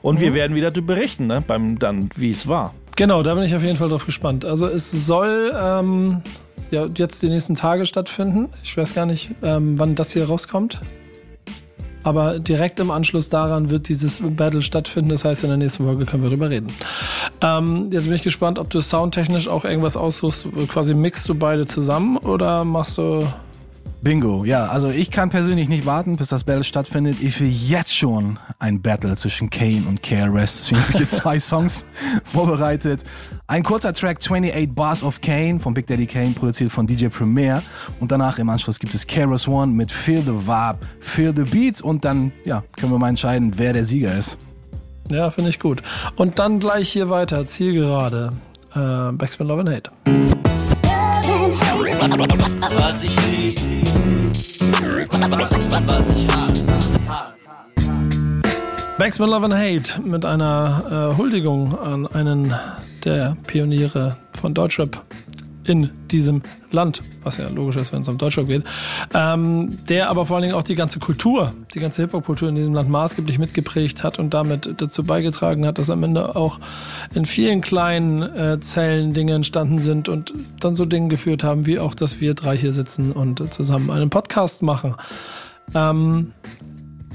Und 0.01 0.17
mhm. 0.19 0.21
wir 0.21 0.33
werden 0.33 0.55
wieder 0.55 0.71
berichten, 0.71 1.27
ne, 1.27 1.43
beim 1.45 1.79
dann, 1.79 2.09
wie 2.15 2.29
es 2.29 2.47
war. 2.47 2.73
Genau, 2.95 3.23
da 3.23 3.33
bin 3.33 3.43
ich 3.43 3.55
auf 3.55 3.63
jeden 3.63 3.77
Fall 3.77 3.89
drauf 3.89 4.05
gespannt. 4.05 4.45
Also 4.45 4.67
es 4.67 4.91
soll 4.91 5.51
ähm, 5.59 6.21
ja 6.69 6.87
jetzt 6.95 7.23
die 7.23 7.29
nächsten 7.29 7.55
Tage 7.55 7.85
stattfinden. 7.85 8.49
Ich 8.63 8.77
weiß 8.77 8.93
gar 8.93 9.05
nicht, 9.05 9.31
ähm, 9.41 9.79
wann 9.79 9.95
das 9.95 10.13
hier 10.13 10.27
rauskommt. 10.27 10.79
Aber 12.03 12.39
direkt 12.39 12.79
im 12.79 12.91
Anschluss 12.91 13.29
daran 13.29 13.69
wird 13.69 13.87
dieses 13.89 14.21
Battle 14.21 14.61
stattfinden. 14.61 15.09
Das 15.09 15.25
heißt, 15.25 15.43
in 15.43 15.49
der 15.49 15.57
nächsten 15.57 15.85
Folge 15.85 16.05
können 16.05 16.23
wir 16.23 16.29
darüber 16.29 16.49
reden. 16.49 16.67
Ähm, 17.41 17.89
jetzt 17.91 18.05
bin 18.05 18.13
ich 18.13 18.23
gespannt, 18.23 18.59
ob 18.59 18.69
du 18.69 18.81
soundtechnisch 18.81 19.47
auch 19.47 19.65
irgendwas 19.65 19.97
aussuchst. 19.97 20.47
Quasi 20.67 20.93
mixt 20.93 21.27
du 21.29 21.35
beide 21.35 21.65
zusammen 21.65 22.17
oder 22.17 22.63
machst 22.65 22.97
du 22.97 23.25
Bingo, 24.03 24.43
ja, 24.43 24.65
also 24.65 24.89
ich 24.89 25.11
kann 25.11 25.29
persönlich 25.29 25.69
nicht 25.69 25.85
warten, 25.85 26.17
bis 26.17 26.27
das 26.27 26.43
Battle 26.43 26.65
stattfindet. 26.65 27.21
Ich 27.21 27.39
will 27.39 27.47
jetzt 27.47 27.95
schon 27.95 28.37
ein 28.59 28.81
Battle 28.81 29.15
zwischen 29.15 29.49
Kane 29.49 29.83
und 29.87 30.03
KRS. 30.03 30.57
Deswegen 30.57 30.81
habe 30.81 30.91
ich 30.91 30.97
hier 30.97 31.07
zwei 31.07 31.39
Songs 31.39 31.85
vorbereitet. 32.25 33.05
Ein 33.47 33.63
kurzer 33.63 33.93
Track 33.93 34.17
28 34.19 34.75
Bars 34.75 35.05
of 35.05 35.21
Kane 35.21 35.57
von 35.57 35.73
Big 35.73 35.87
Daddy 35.87 36.05
Kane, 36.05 36.31
produziert 36.31 36.69
von 36.69 36.85
DJ 36.85 37.07
Premier. 37.07 37.63
Und 38.01 38.11
danach 38.11 38.39
im 38.39 38.49
Anschluss 38.49 38.77
gibt 38.77 38.93
es 38.93 39.07
KRS 39.07 39.47
One 39.47 39.71
mit 39.71 39.89
Feel 39.89 40.21
the 40.21 40.33
Vibe, 40.33 40.79
Feel 40.99 41.33
the 41.33 41.43
Beat. 41.43 41.79
Und 41.79 42.03
dann, 42.03 42.33
ja, 42.43 42.61
können 42.75 42.91
wir 42.91 42.99
mal 42.99 43.07
entscheiden, 43.07 43.53
wer 43.55 43.71
der 43.71 43.85
Sieger 43.85 44.17
ist. 44.17 44.37
Ja, 45.09 45.29
finde 45.29 45.49
ich 45.49 45.59
gut. 45.59 45.81
Und 46.17 46.39
dann 46.39 46.59
gleich 46.59 46.89
hier 46.89 47.09
weiter, 47.09 47.45
Zielgerade. 47.45 48.33
Äh, 48.75 49.13
Backspin 49.13 49.47
Love 49.47 49.61
and 49.61 49.69
Hate. 49.69 49.91
Was 52.75 53.03
ich 53.05 53.22
was 55.87 56.09
ich 56.09 56.27
hasse. 56.27 56.73
Backspin 58.97 59.29
Love 59.29 59.45
and 59.45 59.53
Hate 59.55 60.01
mit 60.01 60.25
einer 60.25 61.11
äh, 61.13 61.17
Huldigung 61.17 61.77
an 61.79 62.07
einen 62.07 62.53
der 63.03 63.35
Pioniere 63.47 64.15
von 64.39 64.53
Deutschrap, 64.53 65.03
in 65.65 65.89
diesem 66.11 66.41
Land, 66.71 67.01
was 67.23 67.37
ja 67.37 67.47
logisch 67.49 67.77
ist, 67.77 67.93
wenn 67.93 68.01
es 68.01 68.07
um 68.07 68.17
Deutschland 68.17 68.49
geht, 68.49 68.63
ähm, 69.13 69.77
der 69.87 70.09
aber 70.09 70.25
vor 70.25 70.35
allen 70.35 70.43
Dingen 70.43 70.55
auch 70.55 70.63
die 70.63 70.75
ganze 70.75 70.99
Kultur, 70.99 71.53
die 71.73 71.79
ganze 71.79 72.01
Hip-Hop-Kultur 72.01 72.49
in 72.49 72.55
diesem 72.55 72.73
Land 72.73 72.89
maßgeblich 72.89 73.39
mitgeprägt 73.39 74.03
hat 74.03 74.19
und 74.19 74.33
damit 74.33 74.81
dazu 74.81 75.03
beigetragen 75.03 75.65
hat, 75.65 75.77
dass 75.77 75.89
am 75.89 76.03
Ende 76.03 76.35
auch 76.35 76.59
in 77.13 77.25
vielen 77.25 77.61
kleinen 77.61 78.21
äh, 78.21 78.59
Zellen 78.59 79.13
Dinge 79.13 79.33
entstanden 79.33 79.79
sind 79.79 80.09
und 80.09 80.33
dann 80.59 80.75
so 80.75 80.85
Dinge 80.85 81.09
geführt 81.09 81.43
haben, 81.43 81.65
wie 81.65 81.79
auch, 81.79 81.95
dass 81.95 82.19
wir 82.21 82.33
drei 82.33 82.57
hier 82.57 82.73
sitzen 82.73 83.11
und 83.11 83.53
zusammen 83.53 83.89
einen 83.89 84.09
Podcast 84.09 84.63
machen. 84.63 84.95
Ähm, 85.73 86.33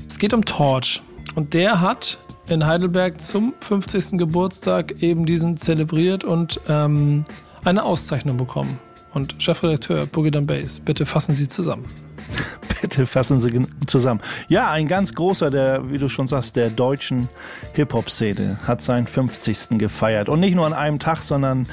es 0.09 0.19
geht 0.19 0.33
um 0.33 0.45
Torch 0.45 1.03
und 1.35 1.55
der 1.55 1.81
hat 1.81 2.19
in 2.49 2.67
Heidelberg 2.67 3.21
zum 3.21 3.53
50. 3.61 4.19
Geburtstag 4.19 5.03
eben 5.03 5.27
diesen 5.27 5.57
zelebriert 5.57 6.25
und 6.25 6.61
ähm, 6.69 7.25
eine 7.69 7.83
Auszeichnung 7.83 8.39
bekommen. 8.39 8.79
Und 9.19 9.35
Chefredakteur 9.43 10.07
Boogie 10.07 10.31
Bass, 10.31 10.79
bitte 10.79 11.05
fassen 11.05 11.35
Sie 11.35 11.49
zusammen. 11.49 11.87
Bitte 12.81 13.05
fassen 13.05 13.41
Sie 13.41 13.61
zusammen. 13.87 14.21
Ja, 14.47 14.71
ein 14.71 14.87
ganz 14.87 15.13
großer, 15.13 15.51
der, 15.51 15.91
wie 15.91 15.99
du 15.99 16.09
schon 16.09 16.29
sagst, 16.29 16.55
der 16.55 16.71
deutschen 16.71 17.29
Hip-Hop-Szene 17.73 18.61
hat 18.69 18.81
seinen 18.81 19.09
50. 19.09 19.71
gefeiert. 19.71 20.29
Und 20.29 20.39
nicht 20.39 20.55
nur 20.55 20.67
an 20.67 20.73
einem 20.73 21.01
Tag, 21.01 21.23
sondern 21.23 21.67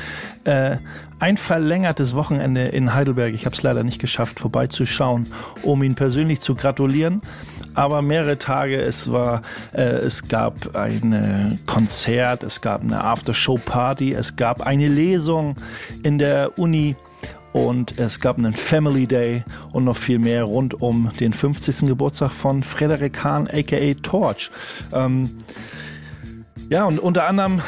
äh, 0.45 0.77
ein 1.19 1.37
verlängertes 1.37 2.15
Wochenende 2.15 2.63
in 2.63 2.95
Heidelberg. 2.95 3.35
Ich 3.35 3.45
habe 3.45 3.55
es 3.55 3.61
leider 3.61 3.83
nicht 3.83 3.99
geschafft, 3.99 4.39
vorbeizuschauen, 4.39 5.27
um 5.61 5.83
ihn 5.83 5.93
persönlich 5.93 6.39
zu 6.39 6.55
gratulieren. 6.55 7.21
Aber 7.75 8.01
mehrere 8.01 8.39
Tage, 8.39 8.81
es 8.81 9.11
war, 9.11 9.43
äh, 9.73 9.83
es 9.83 10.27
gab 10.27 10.75
ein 10.75 11.59
Konzert, 11.67 12.41
es 12.41 12.61
gab 12.61 12.81
eine 12.81 13.03
After-Show-Party, 13.03 14.13
es 14.13 14.35
gab 14.35 14.61
eine 14.61 14.87
Lesung 14.87 15.57
in 16.01 16.17
der 16.17 16.57
Uni 16.57 16.95
und 17.55 17.97
es 17.97 18.19
gab 18.19 18.37
einen 18.37 18.53
Family 18.53 19.07
Day 19.07 19.45
und 19.71 19.85
noch 19.85 19.95
viel 19.95 20.19
mehr 20.19 20.43
rund 20.43 20.81
um 20.81 21.09
den 21.21 21.31
50. 21.31 21.87
Geburtstag 21.87 22.31
von 22.31 22.63
Frederik 22.63 23.23
Hahn, 23.23 23.47
aka 23.47 23.93
Torch. 24.03 24.51
Ähm, 24.91 25.37
ja, 26.69 26.83
und 26.83 26.99
unter 26.99 27.27
anderem 27.29 27.61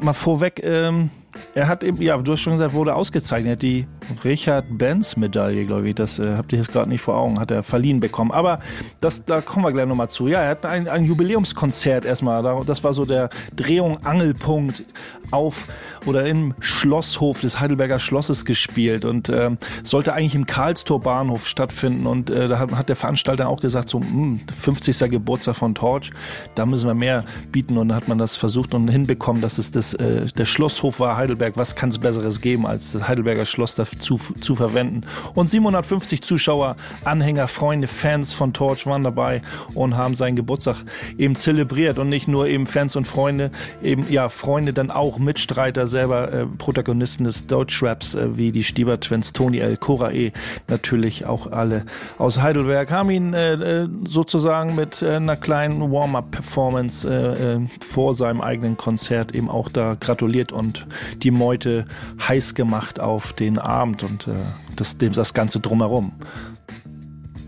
mal 0.00 0.12
vorweg, 0.12 0.60
ähm, 0.62 1.10
er 1.54 1.68
hat 1.68 1.84
eben, 1.84 2.00
ja, 2.00 2.16
du 2.16 2.32
hast 2.32 2.40
schon 2.40 2.54
gesagt, 2.54 2.74
wurde 2.74 2.94
ausgezeichnet. 2.94 3.62
Die 3.62 3.86
Richard-Benz-Medaille, 4.24 5.64
glaube 5.64 5.88
ich, 5.88 5.94
das 5.94 6.18
äh, 6.18 6.36
habt 6.36 6.52
ihr 6.52 6.58
jetzt 6.58 6.72
gerade 6.72 6.88
nicht 6.88 7.00
vor 7.00 7.16
Augen, 7.16 7.38
hat 7.38 7.50
er 7.50 7.62
verliehen 7.62 8.00
bekommen. 8.00 8.32
Aber 8.32 8.58
das, 9.00 9.24
da 9.24 9.40
kommen 9.40 9.64
wir 9.64 9.72
gleich 9.72 9.86
nochmal 9.86 10.10
zu. 10.10 10.28
Ja, 10.28 10.40
er 10.40 10.50
hat 10.50 10.66
ein, 10.66 10.88
ein 10.88 11.04
Jubiläumskonzert 11.04 12.04
erstmal. 12.04 12.64
Das 12.64 12.84
war 12.84 12.92
so 12.92 13.04
der 13.04 13.30
Drehung 13.54 14.04
Angelpunkt 14.04 14.84
auf 15.30 15.66
oder 16.06 16.26
im 16.26 16.54
Schlosshof 16.60 17.40
des 17.40 17.60
Heidelberger 17.60 17.98
Schlosses 17.98 18.44
gespielt 18.44 19.04
und 19.04 19.28
äh, 19.28 19.50
sollte 19.82 20.12
eigentlich 20.12 20.34
im 20.34 20.46
Karlstor 20.46 21.00
Bahnhof 21.00 21.46
stattfinden. 21.46 22.06
Und 22.06 22.30
äh, 22.30 22.48
da 22.48 22.58
hat, 22.58 22.72
hat 22.72 22.88
der 22.88 22.96
Veranstalter 22.96 23.48
auch 23.48 23.60
gesagt, 23.60 23.88
so, 23.88 24.00
mh, 24.00 24.06
hm, 24.06 24.40
50. 24.54 25.10
Geburtstag 25.10 25.56
von 25.56 25.74
Torch, 25.74 26.10
da 26.54 26.66
müssen 26.66 26.86
wir 26.86 26.94
mehr 26.94 27.24
bieten. 27.52 27.78
Und 27.78 27.88
da 27.88 27.96
hat 27.96 28.08
man 28.08 28.18
das 28.18 28.36
versucht 28.36 28.74
und 28.74 28.88
hinbekommen, 28.88 29.42
dass 29.42 29.58
es 29.58 29.70
das, 29.70 29.94
äh, 29.94 30.26
der 30.26 30.46
Schlosshof 30.46 31.00
war 31.00 31.16
Heidelberg. 31.24 31.56
Was 31.56 31.74
kann 31.74 31.88
es 31.88 31.98
Besseres 31.98 32.42
geben, 32.42 32.66
als 32.66 32.92
das 32.92 33.08
Heidelberger 33.08 33.46
Schloss 33.46 33.74
dafür 33.76 33.98
zu, 33.98 34.54
verwenden. 34.54 35.00
Und 35.34 35.48
750 35.48 36.22
Zuschauer, 36.22 36.76
Anhänger, 37.02 37.48
Freunde, 37.48 37.86
Fans 37.88 38.34
von 38.34 38.52
Torch 38.52 38.86
waren 38.86 39.02
dabei 39.02 39.40
und 39.74 39.96
haben 39.96 40.14
seinen 40.14 40.36
Geburtstag 40.36 40.76
eben 41.16 41.34
zelebriert 41.34 41.98
und 41.98 42.10
nicht 42.10 42.28
nur 42.28 42.46
eben 42.46 42.66
Fans 42.66 42.94
und 42.94 43.06
Freunde, 43.06 43.50
eben 43.82 44.04
ja 44.10 44.28
Freunde 44.28 44.74
dann 44.74 44.90
auch 44.90 45.18
Mitstreiter, 45.18 45.86
selber 45.86 46.30
äh, 46.30 46.46
Protagonisten 46.46 47.24
des 47.24 47.46
Deutschraps 47.46 48.14
äh, 48.14 48.36
wie 48.36 48.52
die 48.52 48.62
Stieber 48.62 49.00
Twins, 49.00 49.32
Tony 49.32 49.58
L. 49.58 49.78
Korae, 49.78 50.32
natürlich 50.68 51.24
auch 51.24 51.50
alle 51.50 51.86
aus 52.18 52.42
Heidelberg, 52.42 52.90
haben 52.92 53.10
ihn 53.10 53.32
äh, 53.32 53.54
äh 53.54 53.88
sozusagen 54.04 54.74
mit 54.74 55.00
äh, 55.00 55.16
einer 55.16 55.36
kleinen 55.36 55.90
Warm-up-Performance 55.90 57.08
äh, 57.08 57.84
vor 57.84 58.12
seinem 58.12 58.42
eigenen 58.42 58.76
Konzert 58.76 59.34
eben 59.34 59.48
auch 59.48 59.70
da 59.70 59.96
gratuliert 59.98 60.52
und 60.52 60.86
die 61.22 61.30
Meute 61.30 61.84
heiß 62.20 62.54
gemacht 62.54 63.00
auf 63.00 63.32
den 63.32 63.58
Abend 63.58 64.02
und 64.02 64.28
äh, 64.28 64.32
das, 64.76 64.98
das 64.98 65.34
Ganze 65.34 65.60
drumherum. 65.60 66.12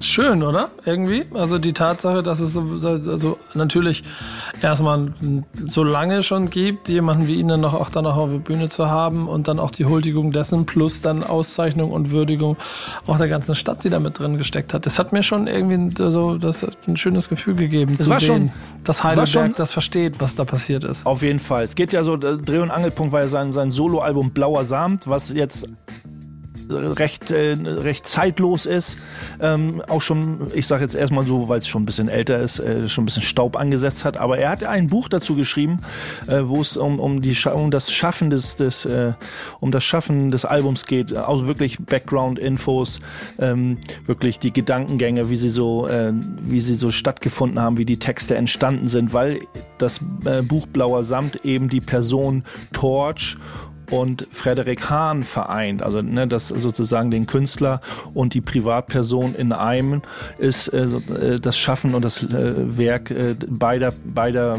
Schön, 0.03 0.43
oder? 0.43 0.71
Irgendwie. 0.85 1.25
Also 1.35 1.59
die 1.59 1.73
Tatsache, 1.73 2.23
dass 2.23 2.41
es 2.41 2.53
so, 2.53 2.65
also 2.83 3.39
natürlich 3.55 4.05
erstmal 4.63 5.13
so 5.67 5.85
lange 5.85 6.23
schon 6.23 6.51
gibt, 6.51 6.89
jemanden 6.89 7.27
wie 7.27 7.37
ihn 7.37 7.49
dann 7.49 7.61
noch 7.61 7.75
auch 7.75 7.91
dann 7.91 8.05
noch 8.05 8.17
auf 8.17 8.31
der 8.31 8.39
Bühne 8.39 8.69
zu 8.69 8.89
haben 8.91 9.29
und 9.29 9.49
dann 9.49 9.59
auch 9.59 9.71
die 9.71 9.85
Huldigung 9.85 10.33
dessen 10.33 10.67
plus 10.67 11.03
dann 11.03 11.25
Auszeichnung 11.25 11.93
und 11.93 12.11
Würdigung 12.11 12.57
auch 13.07 13.19
der 13.19 13.29
ganzen 13.29 13.55
Stadt, 13.55 13.85
die 13.85 13.91
da 13.91 14.01
mit 14.01 14.19
drin 14.19 14.39
gesteckt 14.39 14.75
hat. 14.75 14.87
Das 14.87 14.99
hat 14.99 15.13
mir 15.13 15.23
schon 15.23 15.47
irgendwie 15.47 15.95
so 16.11 16.37
das 16.39 16.67
ein 16.87 16.97
schönes 16.97 17.29
Gefühl 17.29 17.55
gegeben, 17.55 17.95
es 17.99 18.05
zu 18.05 18.11
war 18.11 18.21
sehen, 18.21 18.27
schon, 18.27 18.51
dass 18.85 19.05
Heidelberg 19.05 19.29
schon, 19.29 19.55
das 19.57 19.73
versteht, 19.73 20.21
was 20.21 20.37
da 20.37 20.45
passiert 20.45 20.85
ist. 20.85 21.07
Auf 21.07 21.23
jeden 21.23 21.39
Fall. 21.39 21.65
Es 21.65 21.75
geht 21.75 21.93
ja 21.93 22.05
so, 22.05 22.17
Dreh- 22.17 22.59
und 22.59 22.71
Angelpunkt 22.71 23.13
war 23.13 23.21
ja 23.21 23.29
sein, 23.29 23.53
sein 23.53 23.71
Soloalbum 23.71 24.31
Blauer 24.31 24.65
Samt, 24.65 25.09
was 25.09 25.33
jetzt 25.33 25.69
recht, 26.71 27.31
äh, 27.31 27.57
recht 27.63 28.07
zeitlos 28.07 28.67
ist. 28.67 28.99
Ähm, 29.41 29.83
auch 29.89 30.03
schon, 30.03 30.49
ich 30.55 30.67
sage 30.67 30.83
jetzt 30.83 30.95
erstmal 30.95 31.25
so, 31.27 31.49
weil 31.49 31.59
es 31.59 31.69
schon 31.69 31.83
ein 31.83 31.87
bisschen 31.87 32.09
älter 32.09 32.39
ist, 32.39 32.59
äh, 32.59 32.89
schon 32.89 33.05
ein 33.05 33.07
bisschen 33.07 33.23
Staub 33.23 33.57
angesetzt 33.57 34.05
hat. 34.05 34.17
Aber 34.17 34.39
er 34.39 34.51
hat 34.51 34.65
ein 34.65 34.89
Buch 34.89 35.09
dazu 35.09 35.35
geschrieben, 35.35 35.81
äh, 36.27 36.41
wo 36.45 36.61
es 36.61 36.77
um, 36.77 37.01
um, 37.01 37.21
um 37.21 37.71
das 37.71 37.93
Schaffen 37.93 38.31
des, 38.31 38.57
des 38.57 38.87
äh, 38.87 39.13
um 39.61 39.71
das 39.71 39.85
Schaffen 39.85 40.31
des 40.31 40.45
Albums 40.45 40.87
geht. 40.87 41.15
Also 41.15 41.47
wirklich 41.47 41.79
Background-Infos, 41.79 43.01
ähm, 43.39 43.79
wirklich 44.05 44.39
die 44.39 44.53
Gedankengänge, 44.53 45.31
wie 45.31 45.37
sie 45.37 45.49
so, 45.49 45.87
äh, 45.89 46.13
wie 46.41 46.61
sie 46.61 46.75
so 46.75 46.91
stattgefunden 46.91 47.61
haben, 47.61 47.79
wie 47.79 47.85
die 47.85 47.99
Texte 47.99 48.37
entstanden 48.37 48.89
sind, 48.89 49.13
weil 49.13 49.41
das 49.79 50.01
äh, 50.25 50.43
Buch 50.43 50.67
Blauer 50.67 51.05
Samt 51.05 51.45
eben 51.45 51.69
die 51.69 51.81
Person 51.81 52.45
Torch 52.73 53.37
und 53.91 54.27
Frederik 54.31 54.91
Hahn 54.91 55.23
vereint. 55.23 55.83
Also 55.83 56.03
ne, 56.03 56.27
das 56.27 56.49
sozusagen 56.49 57.11
den 57.11 57.27
Künstler 57.27 57.81
und 58.15 58.35
die 58.35 58.41
Privatperson 58.41 59.35
in 59.35 59.53
einem 59.53 60.03
ist 60.39 60.69
äh, 60.69 60.85
äh 60.85 61.41
das 61.41 61.59
Schaffen 61.59 61.95
und 61.95 62.05
das 62.05 62.23
äh, 62.23 62.79
Werk 62.79 63.11
äh, 63.11 63.35
beider, 63.49 63.93
beider 64.05 64.59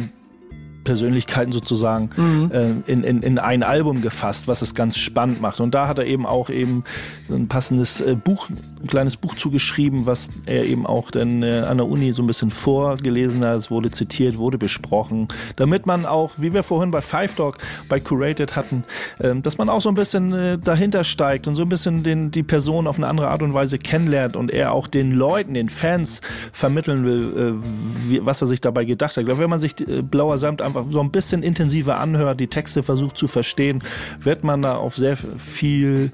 Persönlichkeiten 0.87 1.51
sozusagen 1.51 2.09
mhm. 2.15 2.49
äh, 2.53 2.91
in, 2.91 3.03
in, 3.03 3.21
in 3.21 3.39
ein 3.39 3.61
Album 3.61 4.01
gefasst, 4.01 4.47
was 4.47 4.61
es 4.61 4.73
ganz 4.73 4.97
spannend 4.97 5.41
macht. 5.41 5.59
Und 5.59 5.75
da 5.75 5.89
hat 5.89 5.99
er 5.99 6.05
eben 6.05 6.25
auch 6.25 6.49
eben 6.49 6.85
ein 7.29 7.49
passendes 7.49 7.99
äh, 7.99 8.15
Buch, 8.15 8.47
ein 8.49 8.87
kleines 8.87 9.17
Buch 9.17 9.35
zugeschrieben, 9.35 10.05
was 10.05 10.29
er 10.45 10.63
eben 10.63 10.85
auch 10.85 11.11
dann 11.11 11.43
äh, 11.43 11.59
an 11.67 11.75
der 11.75 11.87
Uni 11.87 12.13
so 12.13 12.23
ein 12.23 12.27
bisschen 12.27 12.51
vorgelesen 12.51 13.43
hat. 13.43 13.57
Es 13.57 13.69
wurde 13.69 13.91
zitiert, 13.91 14.37
wurde 14.37 14.57
besprochen, 14.57 15.27
damit 15.57 15.85
man 15.85 16.05
auch, 16.05 16.31
wie 16.37 16.53
wir 16.53 16.63
vorhin 16.63 16.89
bei 16.89 17.01
Five 17.01 17.35
Dog, 17.35 17.57
bei 17.89 17.99
Curated 17.99 18.55
hatten, 18.55 18.85
äh, 19.19 19.35
dass 19.35 19.57
man 19.57 19.67
auch 19.67 19.81
so 19.81 19.89
ein 19.89 19.95
bisschen 19.95 20.31
äh, 20.31 20.57
dahinter 20.57 21.03
steigt 21.03 21.49
und 21.49 21.55
so 21.55 21.63
ein 21.63 21.69
bisschen 21.69 22.03
den, 22.03 22.31
die 22.31 22.43
Person 22.43 22.87
auf 22.87 22.95
eine 22.95 23.07
andere 23.07 23.27
Art 23.27 23.43
und 23.43 23.53
Weise 23.53 23.77
kennenlernt 23.77 24.37
und 24.37 24.51
er 24.51 24.71
auch 24.71 24.87
den 24.87 25.11
Leuten, 25.11 25.53
den 25.53 25.67
Fans 25.67 26.21
vermitteln 26.53 27.03
will, 27.03 27.57
äh, 27.57 28.09
wie, 28.09 28.25
was 28.25 28.41
er 28.41 28.47
sich 28.47 28.61
dabei 28.61 28.85
gedacht 28.85 29.17
hat. 29.17 29.17
Ich 29.17 29.25
glaube, 29.25 29.41
wenn 29.41 29.49
man 29.49 29.59
sich 29.59 29.75
äh, 29.81 30.01
Blauer 30.01 30.37
Samt 30.37 30.61
einfach 30.61 30.76
so 30.89 30.99
ein 31.01 31.11
bisschen 31.11 31.43
intensiver 31.43 31.99
anhört, 31.99 32.39
die 32.39 32.47
Texte 32.47 32.83
versucht 32.83 33.17
zu 33.17 33.27
verstehen, 33.27 33.83
wird 34.19 34.43
man 34.43 34.61
da 34.61 34.75
auf 34.75 34.95
sehr 34.95 35.17
viel 35.17 36.11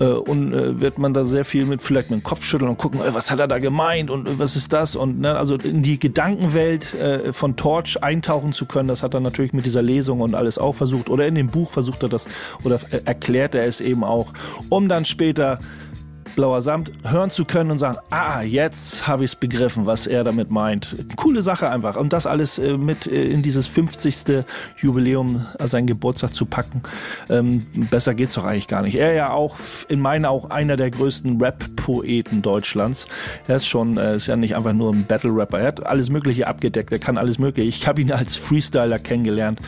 äh, 0.00 0.04
und 0.04 0.52
äh, 0.52 0.80
wird 0.80 0.98
man 0.98 1.14
da 1.14 1.24
sehr 1.24 1.44
viel 1.44 1.66
mit 1.66 1.82
vielleicht 1.82 2.10
mit 2.10 2.20
dem 2.20 2.22
Kopf 2.22 2.44
schütteln 2.44 2.70
und 2.70 2.78
gucken, 2.78 3.00
äh, 3.00 3.14
was 3.14 3.30
hat 3.30 3.38
er 3.38 3.48
da 3.48 3.58
gemeint 3.58 4.10
und 4.10 4.28
äh, 4.28 4.38
was 4.38 4.56
ist 4.56 4.72
das? 4.72 4.96
Und 4.96 5.20
ne, 5.20 5.36
also 5.36 5.56
in 5.56 5.82
die 5.82 5.98
Gedankenwelt 5.98 6.94
äh, 6.94 7.32
von 7.32 7.56
Torch 7.56 8.02
eintauchen 8.02 8.52
zu 8.52 8.66
können, 8.66 8.88
das 8.88 9.02
hat 9.02 9.14
er 9.14 9.20
natürlich 9.20 9.52
mit 9.52 9.66
dieser 9.66 9.82
Lesung 9.82 10.20
und 10.20 10.34
alles 10.34 10.58
auch 10.58 10.74
versucht. 10.74 11.10
Oder 11.10 11.26
in 11.26 11.34
dem 11.34 11.48
Buch 11.48 11.70
versucht 11.70 12.02
er 12.02 12.08
das 12.08 12.28
oder 12.62 12.80
erklärt 13.04 13.54
er 13.54 13.66
es 13.66 13.80
eben 13.80 14.04
auch, 14.04 14.32
um 14.68 14.88
dann 14.88 15.04
später 15.04 15.58
Blauer 16.34 16.60
Samt 16.60 16.92
hören 17.04 17.30
zu 17.30 17.44
können 17.44 17.70
und 17.70 17.78
sagen, 17.78 17.98
ah, 18.10 18.42
jetzt 18.42 19.06
habe 19.06 19.24
ich 19.24 19.30
es 19.30 19.36
begriffen, 19.36 19.86
was 19.86 20.06
er 20.06 20.24
damit 20.24 20.50
meint. 20.50 20.96
Coole 21.16 21.42
Sache 21.42 21.70
einfach. 21.70 21.96
Und 21.96 22.12
das 22.12 22.26
alles 22.26 22.58
äh, 22.58 22.76
mit 22.76 23.06
äh, 23.06 23.24
in 23.24 23.42
dieses 23.42 23.66
50. 23.66 24.44
Jubiläum, 24.76 25.46
äh, 25.58 25.66
seinen 25.66 25.86
Geburtstag 25.86 26.32
zu 26.32 26.46
packen. 26.46 26.82
Ähm, 27.28 27.66
besser 27.90 28.14
geht's 28.14 28.34
doch 28.34 28.44
eigentlich 28.44 28.68
gar 28.68 28.82
nicht. 28.82 28.96
Er 28.96 29.14
ja 29.14 29.32
auch, 29.32 29.56
in 29.88 30.00
meinen 30.00 30.24
auch 30.24 30.50
einer 30.50 30.76
der 30.76 30.90
größten 30.90 31.40
Rap-Poeten 31.40 32.42
Deutschlands. 32.42 33.06
Er 33.46 33.56
ist 33.56 33.66
schon, 33.66 33.96
äh, 33.96 34.16
ist 34.16 34.26
ja 34.26 34.36
nicht 34.36 34.56
einfach 34.56 34.72
nur 34.72 34.92
ein 34.92 35.04
Battle-Rapper. 35.06 35.60
Er 35.60 35.66
hat 35.68 35.86
alles 35.86 36.10
Mögliche 36.10 36.46
abgedeckt. 36.46 36.92
Er 36.92 36.98
kann 36.98 37.18
alles 37.18 37.38
Mögliche. 37.38 37.68
Ich 37.68 37.86
habe 37.86 38.00
ihn 38.00 38.12
als 38.12 38.36
Freestyler 38.36 38.98
kennengelernt, 38.98 39.60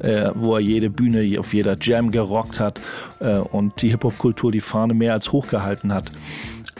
äh, 0.00 0.30
wo 0.34 0.54
er 0.54 0.60
jede 0.60 0.90
Bühne 0.90 1.38
auf 1.38 1.54
jeder 1.54 1.76
Jam 1.80 2.10
gerockt 2.10 2.60
hat 2.60 2.80
äh, 3.20 3.38
und 3.38 3.80
die 3.82 3.90
Hip-Hop-Kultur 3.90 4.52
die 4.52 4.60
Fahne 4.60 4.94
mehr 4.94 5.12
als 5.12 5.32
hochgehalten 5.32 5.92
hat. 5.92 6.07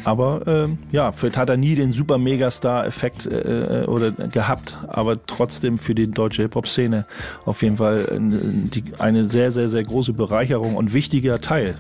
Aber 0.04 0.46
äh, 0.46 0.68
ja, 0.92 1.12
vielleicht 1.12 1.36
hat 1.36 1.50
er 1.50 1.56
nie 1.56 1.74
den 1.74 1.90
super 1.90 2.18
Megastar-Effekt 2.18 3.26
äh, 3.26 3.82
äh, 3.82 3.86
oder 3.86 4.12
gehabt, 4.12 4.78
aber 4.88 5.24
trotzdem 5.26 5.76
für 5.76 5.94
die 5.94 6.10
deutsche 6.10 6.42
Hip-Hop-Szene 6.42 7.04
auf 7.44 7.62
jeden 7.62 7.78
Fall 7.78 8.06
die, 8.12 8.84
eine 8.98 9.24
sehr, 9.24 9.50
sehr, 9.50 9.68
sehr 9.68 9.82
große 9.82 10.12
Bereicherung 10.12 10.76
und 10.76 10.92
wichtiger 10.92 11.40
Teil. 11.40 11.74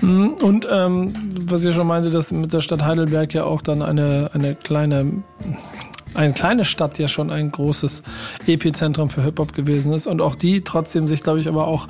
Und 0.00 0.68
ähm, 0.70 1.12
was 1.40 1.64
ihr 1.64 1.72
schon 1.72 1.88
meinte, 1.88 2.10
dass 2.10 2.30
mit 2.30 2.52
der 2.52 2.60
Stadt 2.60 2.84
Heidelberg 2.84 3.34
ja 3.34 3.44
auch 3.44 3.62
dann 3.62 3.82
eine, 3.82 4.30
eine 4.32 4.54
kleine 4.54 5.24
eine 6.14 6.32
kleine 6.32 6.64
Stadt 6.64 6.98
ja 6.98 7.06
schon 7.08 7.30
ein 7.30 7.50
großes 7.50 8.02
Epizentrum 8.46 9.10
für 9.10 9.22
Hip-Hop 9.22 9.52
gewesen 9.52 9.92
ist 9.92 10.06
und 10.06 10.20
auch 10.20 10.34
die 10.34 10.62
trotzdem 10.62 11.06
sich, 11.06 11.22
glaube 11.22 11.40
ich, 11.40 11.48
aber 11.48 11.66
auch 11.66 11.86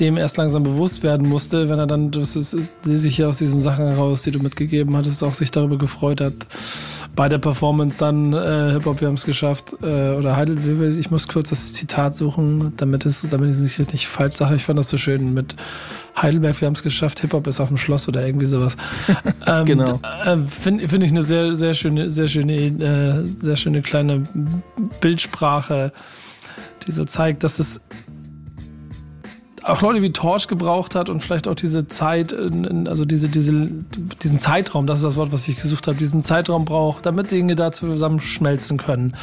dem 0.00 0.16
erst 0.16 0.36
langsam 0.36 0.62
bewusst 0.62 1.02
werden 1.02 1.28
musste, 1.28 1.68
wenn 1.68 1.78
er 1.78 1.86
dann, 1.86 2.10
das 2.10 2.36
ist, 2.36 2.56
sich 2.82 3.16
hier 3.16 3.28
aus 3.28 3.38
diesen 3.38 3.60
Sachen 3.60 3.86
heraus, 3.86 4.22
die 4.22 4.30
du 4.30 4.38
mitgegeben 4.38 4.96
hattest, 4.96 5.22
auch 5.24 5.34
sich 5.34 5.50
darüber 5.50 5.78
gefreut 5.78 6.20
hat, 6.20 6.34
bei 7.16 7.28
der 7.28 7.38
Performance 7.38 7.96
dann 7.98 8.32
äh, 8.32 8.72
Hip-Hop, 8.72 9.00
wir 9.00 9.08
haben 9.08 9.14
es 9.14 9.24
geschafft, 9.24 9.74
äh, 9.82 10.12
oder 10.12 10.36
Heidel, 10.36 10.98
ich 10.98 11.10
muss 11.10 11.26
kurz 11.26 11.50
das 11.50 11.72
Zitat 11.72 12.14
suchen, 12.14 12.74
damit, 12.76 13.06
es, 13.06 13.28
damit 13.28 13.50
ich 13.50 13.56
es 13.56 13.78
nicht, 13.78 13.92
nicht 13.92 14.06
falsch 14.06 14.34
sage, 14.34 14.54
ich 14.56 14.64
fand 14.64 14.78
das 14.78 14.88
so 14.88 14.96
schön 14.96 15.34
mit 15.34 15.56
Heidelberg, 16.16 16.60
wir 16.60 16.66
haben 16.66 16.74
es 16.74 16.82
geschafft, 16.82 17.20
Hip-Hop 17.20 17.46
ist 17.46 17.60
auf 17.60 17.68
dem 17.68 17.76
Schloss 17.76 18.08
oder 18.08 18.24
irgendwie 18.24 18.46
sowas. 18.46 18.76
ähm, 19.46 19.64
Genau. 19.64 20.00
Äh, 20.24 20.38
Finde 20.46 20.88
find 20.88 21.04
ich 21.04 21.10
eine 21.10 21.22
sehr, 21.22 21.54
sehr 21.54 21.74
schöne, 21.74 22.10
sehr 22.10 22.28
schöne, 22.28 22.54
äh, 22.54 23.26
sehr 23.40 23.56
schöne 23.56 23.82
kleine 23.82 24.22
Bildsprache, 25.00 25.92
die 26.86 26.92
so 26.92 27.04
zeigt, 27.04 27.44
dass 27.44 27.58
es 27.58 27.80
auch 29.64 29.82
Leute 29.82 30.02
wie 30.02 30.12
Torch 30.12 30.48
gebraucht 30.48 30.94
hat 30.94 31.08
und 31.08 31.22
vielleicht 31.22 31.48
auch 31.48 31.54
diese 31.54 31.88
Zeit, 31.88 32.32
in, 32.32 32.86
also 32.88 33.04
diese, 33.04 33.28
diese, 33.28 33.52
diesen 34.22 34.38
Zeitraum, 34.38 34.86
das 34.86 34.98
ist 34.98 35.04
das 35.04 35.16
Wort, 35.16 35.32
was 35.32 35.46
ich 35.48 35.56
gesucht 35.56 35.86
habe, 35.86 35.96
diesen 35.96 36.22
Zeitraum 36.22 36.64
braucht, 36.64 37.06
damit 37.06 37.30
Dinge 37.30 37.56
da 37.56 37.72
zusammenschmelzen 37.72 38.78
können. 38.78 39.16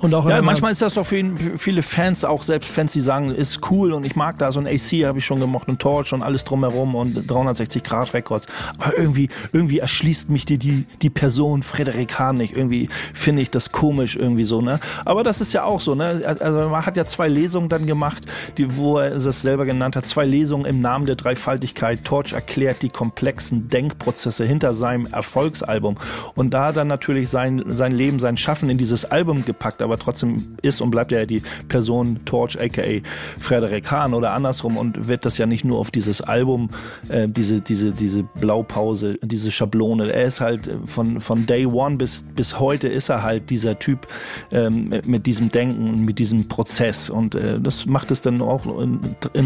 Und 0.00 0.14
auch 0.14 0.28
Ja, 0.28 0.40
manchmal 0.42 0.72
ist 0.72 0.82
das 0.82 0.94
doch 0.94 1.06
für 1.06 1.22
viele 1.56 1.82
Fans, 1.82 2.24
auch 2.24 2.42
selbst 2.42 2.70
Fans, 2.70 2.92
die 2.92 3.00
sagen, 3.00 3.30
ist 3.30 3.70
cool 3.70 3.92
und 3.92 4.04
ich 4.04 4.16
mag 4.16 4.38
das 4.38 4.56
und 4.56 4.66
AC 4.66 5.04
habe 5.04 5.18
ich 5.18 5.26
schon 5.26 5.40
gemocht 5.40 5.68
und 5.68 5.80
Torch 5.80 6.12
und 6.12 6.22
alles 6.22 6.44
drumherum 6.44 6.94
und 6.94 7.30
360 7.30 7.82
Grad 7.82 8.14
Records. 8.14 8.46
Aber 8.78 8.96
irgendwie, 8.96 9.28
irgendwie 9.52 9.78
erschließt 9.78 10.30
mich 10.30 10.46
die, 10.46 10.58
die, 10.58 10.86
die 11.02 11.10
Person 11.10 11.62
Frederik 11.62 12.18
Hahn 12.18 12.36
nicht. 12.36 12.56
Irgendwie 12.56 12.88
finde 13.12 13.42
ich 13.42 13.50
das 13.50 13.72
komisch 13.72 14.16
irgendwie 14.16 14.44
so, 14.44 14.60
ne? 14.60 14.80
Aber 15.04 15.22
das 15.22 15.40
ist 15.40 15.52
ja 15.52 15.64
auch 15.64 15.80
so, 15.80 15.94
ne? 15.94 16.22
Also 16.40 16.70
man 16.70 16.86
hat 16.86 16.96
ja 16.96 17.04
zwei 17.04 17.28
Lesungen 17.28 17.68
dann 17.68 17.86
gemacht, 17.86 18.24
die, 18.56 18.76
wo 18.76 18.98
er 18.98 19.12
es 19.14 19.42
selber 19.42 19.59
genannt 19.64 19.96
hat, 19.96 20.06
zwei 20.06 20.24
Lesungen 20.24 20.66
im 20.66 20.80
Namen 20.80 21.06
der 21.06 21.16
Dreifaltigkeit. 21.16 22.04
Torch 22.04 22.32
erklärt 22.32 22.82
die 22.82 22.88
komplexen 22.88 23.68
Denkprozesse 23.68 24.44
hinter 24.44 24.72
seinem 24.74 25.06
Erfolgsalbum 25.06 25.96
und 26.34 26.54
da 26.54 26.72
dann 26.72 26.88
natürlich 26.88 27.28
sein, 27.28 27.64
sein 27.68 27.92
Leben, 27.92 28.18
sein 28.18 28.36
Schaffen 28.36 28.70
in 28.70 28.78
dieses 28.78 29.04
Album 29.04 29.44
gepackt, 29.44 29.82
aber 29.82 29.98
trotzdem 29.98 30.56
ist 30.62 30.80
und 30.80 30.90
bleibt 30.90 31.12
er 31.12 31.20
ja 31.20 31.26
die 31.26 31.42
Person 31.68 32.20
Torch 32.24 32.60
aka 32.60 33.00
Frederik 33.38 33.90
Hahn 33.90 34.14
oder 34.14 34.32
andersrum 34.32 34.76
und 34.76 35.08
wird 35.08 35.24
das 35.24 35.38
ja 35.38 35.46
nicht 35.46 35.64
nur 35.64 35.78
auf 35.78 35.90
dieses 35.90 36.20
Album, 36.20 36.68
äh, 37.08 37.28
diese, 37.28 37.60
diese, 37.60 37.92
diese 37.92 38.22
Blaupause, 38.22 39.18
diese 39.22 39.50
Schablone. 39.50 40.12
Er 40.12 40.24
ist 40.24 40.40
halt 40.40 40.68
äh, 40.68 40.76
von, 40.84 41.20
von 41.20 41.46
Day 41.46 41.66
One 41.66 41.96
bis, 41.96 42.24
bis 42.34 42.58
heute 42.58 42.88
ist 42.88 43.08
er 43.08 43.22
halt 43.22 43.50
dieser 43.50 43.78
Typ 43.78 44.06
ähm, 44.52 44.92
mit- 45.06 45.26
diesem 45.26 45.50
Denken, 45.50 46.04
mit 46.04 46.18
diesem 46.18 46.48
Prozess 46.48 47.10
und 47.10 47.34
äh, 47.34 47.60
das 47.60 47.86
macht 47.86 48.10
es 48.10 48.22
dann 48.22 48.40
auch 48.40 48.66
äh, 48.66 48.86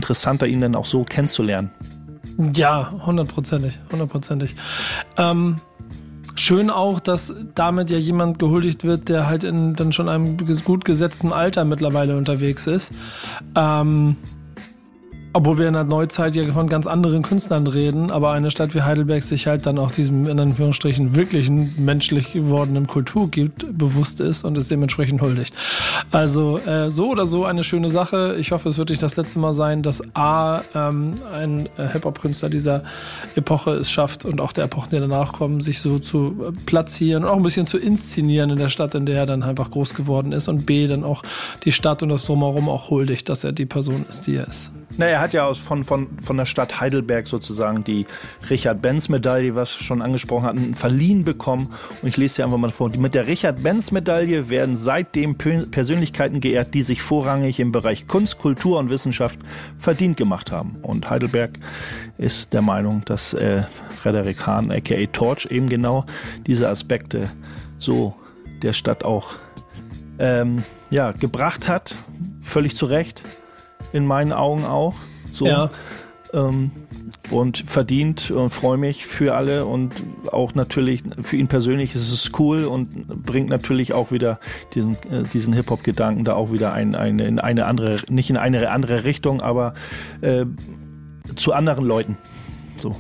interessanter, 0.04 0.46
ihn 0.46 0.60
dann 0.60 0.74
auch 0.74 0.84
so 0.84 1.04
kennenzulernen. 1.04 1.70
Ja, 2.54 2.92
hundertprozentig, 3.06 3.78
hundertprozentig. 3.90 4.54
Ähm, 5.16 5.56
schön 6.34 6.68
auch, 6.68 7.00
dass 7.00 7.34
damit 7.54 7.90
ja 7.90 7.96
jemand 7.96 8.38
gehuldigt 8.38 8.84
wird, 8.84 9.08
der 9.08 9.26
halt 9.26 9.44
in 9.44 9.74
dann 9.74 9.92
schon 9.92 10.08
einem 10.08 10.36
gut 10.64 10.84
gesetzten 10.84 11.32
Alter 11.32 11.64
mittlerweile 11.64 12.16
unterwegs 12.16 12.66
ist. 12.66 12.92
Ähm, 13.54 14.16
obwohl 15.34 15.58
wir 15.58 15.66
in 15.66 15.74
der 15.74 15.82
Neuzeit 15.82 16.36
ja 16.36 16.50
von 16.52 16.68
ganz 16.68 16.86
anderen 16.86 17.22
Künstlern 17.22 17.66
reden, 17.66 18.12
aber 18.12 18.30
eine 18.30 18.52
Stadt 18.52 18.72
wie 18.76 18.82
Heidelberg 18.82 19.24
sich 19.24 19.48
halt 19.48 19.66
dann 19.66 19.78
auch 19.78 19.90
diesem 19.90 20.28
in 20.28 20.38
Anführungsstrichen 20.38 21.16
wirklichen 21.16 21.74
menschlich 21.76 22.32
gewordenen 22.32 22.86
Kulturgut 22.86 23.76
bewusst 23.76 24.20
ist 24.20 24.44
und 24.44 24.56
es 24.56 24.68
dementsprechend 24.68 25.20
huldigt. 25.20 25.52
Also 26.12 26.58
äh, 26.58 26.88
so 26.88 27.10
oder 27.10 27.26
so 27.26 27.44
eine 27.44 27.64
schöne 27.64 27.88
Sache. 27.88 28.36
Ich 28.38 28.52
hoffe, 28.52 28.68
es 28.68 28.78
wird 28.78 28.90
nicht 28.90 29.02
das 29.02 29.16
letzte 29.16 29.40
Mal 29.40 29.54
sein, 29.54 29.82
dass 29.82 30.02
A, 30.14 30.62
ähm, 30.72 31.14
ein 31.32 31.68
äh, 31.78 31.88
Hip-Hop-Künstler 31.88 32.48
dieser 32.48 32.84
Epoche 33.34 33.72
es 33.72 33.90
schafft 33.90 34.24
und 34.24 34.40
auch 34.40 34.52
der 34.52 34.64
Epochen, 34.64 34.90
die 34.90 35.00
danach 35.00 35.32
kommen, 35.32 35.60
sich 35.60 35.80
so 35.80 35.98
zu 35.98 36.46
äh, 36.48 36.52
platzieren 36.64 37.24
und 37.24 37.30
auch 37.30 37.36
ein 37.36 37.42
bisschen 37.42 37.66
zu 37.66 37.78
inszenieren 37.78 38.50
in 38.50 38.58
der 38.58 38.68
Stadt, 38.68 38.94
in 38.94 39.04
der 39.04 39.16
er 39.16 39.26
dann 39.26 39.42
einfach 39.42 39.72
groß 39.72 39.94
geworden 39.94 40.30
ist 40.30 40.46
und 40.46 40.64
B, 40.64 40.86
dann 40.86 41.02
auch 41.02 41.24
die 41.64 41.72
Stadt 41.72 42.04
und 42.04 42.10
das 42.10 42.24
Drumherum 42.24 42.68
auch 42.68 42.90
huldigt, 42.90 43.28
dass 43.28 43.42
er 43.42 43.50
die 43.50 43.66
Person 43.66 44.06
ist, 44.08 44.28
die 44.28 44.36
er 44.36 44.46
ist. 44.46 44.70
Na, 44.96 45.06
er 45.06 45.23
hat 45.24 45.34
ja 45.34 45.44
aus, 45.44 45.58
von, 45.58 45.84
von, 45.84 46.06
von 46.18 46.36
der 46.36 46.46
Stadt 46.46 46.80
Heidelberg 46.80 47.26
sozusagen 47.26 47.82
die 47.82 48.06
Richard-Benz-Medaille, 48.48 49.54
was 49.54 49.78
wir 49.78 49.84
schon 49.84 50.02
angesprochen 50.02 50.46
hatten, 50.46 50.74
verliehen 50.74 51.24
bekommen. 51.24 51.74
Und 52.00 52.08
ich 52.08 52.16
lese 52.16 52.36
dir 52.36 52.44
einfach 52.44 52.58
mal 52.58 52.70
vor. 52.70 52.90
Mit 52.96 53.14
der 53.14 53.26
Richard-Benz-Medaille 53.26 54.48
werden 54.48 54.76
seitdem 54.76 55.36
Pe- 55.36 55.66
Persönlichkeiten 55.70 56.40
geehrt, 56.40 56.74
die 56.74 56.82
sich 56.82 57.02
vorrangig 57.02 57.58
im 57.58 57.72
Bereich 57.72 58.06
Kunst, 58.06 58.38
Kultur 58.38 58.78
und 58.78 58.90
Wissenschaft 58.90 59.40
verdient 59.78 60.16
gemacht 60.16 60.52
haben. 60.52 60.76
Und 60.82 61.10
Heidelberg 61.10 61.58
ist 62.18 62.52
der 62.52 62.62
Meinung, 62.62 63.02
dass 63.04 63.34
äh, 63.34 63.62
Frederik 63.94 64.46
Hahn, 64.46 64.70
aka 64.70 65.06
Torch, 65.12 65.48
eben 65.50 65.68
genau 65.68 66.04
diese 66.46 66.68
Aspekte 66.68 67.30
so 67.78 68.14
der 68.62 68.72
Stadt 68.72 69.04
auch 69.04 69.36
ähm, 70.18 70.62
ja, 70.90 71.12
gebracht 71.12 71.68
hat. 71.68 71.96
Völlig 72.40 72.76
zu 72.76 72.86
Recht 72.86 73.24
in 73.92 74.06
meinen 74.06 74.32
Augen 74.32 74.64
auch. 74.64 74.94
So. 75.34 75.46
Ja. 75.46 75.70
Ähm, 76.32 76.72
und 77.30 77.58
verdient 77.58 78.30
und 78.30 78.50
freue 78.50 78.76
mich 78.76 79.06
für 79.06 79.34
alle 79.34 79.66
und 79.66 79.92
auch 80.32 80.54
natürlich 80.54 81.02
für 81.20 81.36
ihn 81.36 81.46
persönlich 81.46 81.94
ist 81.94 82.12
es 82.12 82.32
cool 82.38 82.64
und 82.64 83.24
bringt 83.24 83.48
natürlich 83.48 83.92
auch 83.92 84.10
wieder 84.10 84.40
diesen, 84.74 84.94
äh, 85.10 85.22
diesen 85.32 85.54
Hip-Hop-Gedanken 85.54 86.24
da 86.24 86.34
auch 86.34 86.52
wieder 86.52 86.72
ein, 86.72 86.94
eine, 86.94 87.24
in 87.24 87.38
eine 87.38 87.66
andere, 87.66 88.00
nicht 88.10 88.30
in 88.30 88.36
eine 88.36 88.68
andere 88.70 89.04
Richtung, 89.04 89.42
aber 89.42 89.74
äh, 90.22 90.44
zu 91.36 91.52
anderen 91.52 91.84
Leuten. 91.86 92.16
So. 92.76 92.94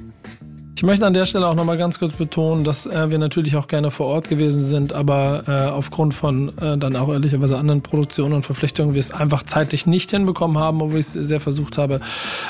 Ich 0.76 0.82
möchte 0.82 1.06
an 1.06 1.14
der 1.14 1.24
Stelle 1.24 1.46
auch 1.46 1.54
nochmal 1.54 1.78
ganz 1.78 2.00
kurz 2.00 2.14
betonen, 2.14 2.64
dass 2.64 2.84
äh, 2.84 3.08
wir 3.08 3.18
natürlich 3.18 3.54
auch 3.54 3.68
gerne 3.68 3.92
vor 3.92 4.06
Ort 4.06 4.28
gewesen 4.28 4.60
sind, 4.60 4.92
aber 4.92 5.44
äh, 5.46 5.70
aufgrund 5.70 6.14
von 6.14 6.48
äh, 6.58 6.76
dann 6.76 6.96
auch 6.96 7.08
ehrlicherweise 7.10 7.56
anderen 7.56 7.80
Produktionen 7.80 8.34
und 8.34 8.44
Verpflichtungen 8.44 8.92
wir 8.94 9.00
es 9.00 9.12
einfach 9.12 9.44
zeitlich 9.44 9.86
nicht 9.86 10.10
hinbekommen 10.10 10.58
haben, 10.58 10.82
obwohl 10.82 10.98
ich 10.98 11.06
es 11.06 11.12
sehr 11.12 11.38
versucht 11.38 11.78
habe. 11.78 12.00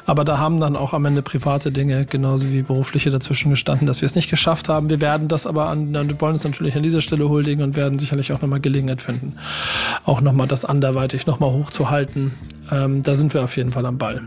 Aber 0.06 0.24
da 0.24 0.38
haben 0.38 0.58
dann 0.58 0.74
auch 0.74 0.94
am 0.94 1.04
Ende 1.04 1.20
private 1.20 1.70
Dinge 1.70 2.06
genauso 2.06 2.50
wie 2.50 2.62
berufliche 2.62 3.10
dazwischen 3.10 3.50
gestanden, 3.50 3.86
dass 3.86 4.00
wir 4.00 4.06
es 4.06 4.14
nicht 4.14 4.30
geschafft 4.30 4.70
haben. 4.70 4.88
Wir 4.88 5.02
werden 5.02 5.28
das 5.28 5.46
aber 5.46 5.68
an, 5.68 5.92
wir 5.92 6.20
wollen 6.20 6.34
es 6.34 6.44
natürlich 6.44 6.74
an 6.76 6.82
dieser 6.82 7.02
Stelle 7.02 7.28
huldigen 7.28 7.62
und 7.62 7.76
werden 7.76 7.98
sicherlich 7.98 8.32
auch 8.32 8.40
nochmal 8.40 8.60
Gelegenheit 8.60 9.02
finden, 9.02 9.34
auch 10.06 10.22
nochmal 10.22 10.48
das 10.48 10.64
anderweitig 10.64 11.26
nochmal 11.26 11.52
hochzuhalten. 11.52 12.32
Ähm, 12.72 13.02
da 13.02 13.16
sind 13.16 13.34
wir 13.34 13.44
auf 13.44 13.54
jeden 13.58 13.70
Fall 13.70 13.84
am 13.84 13.98
Ball. 13.98 14.22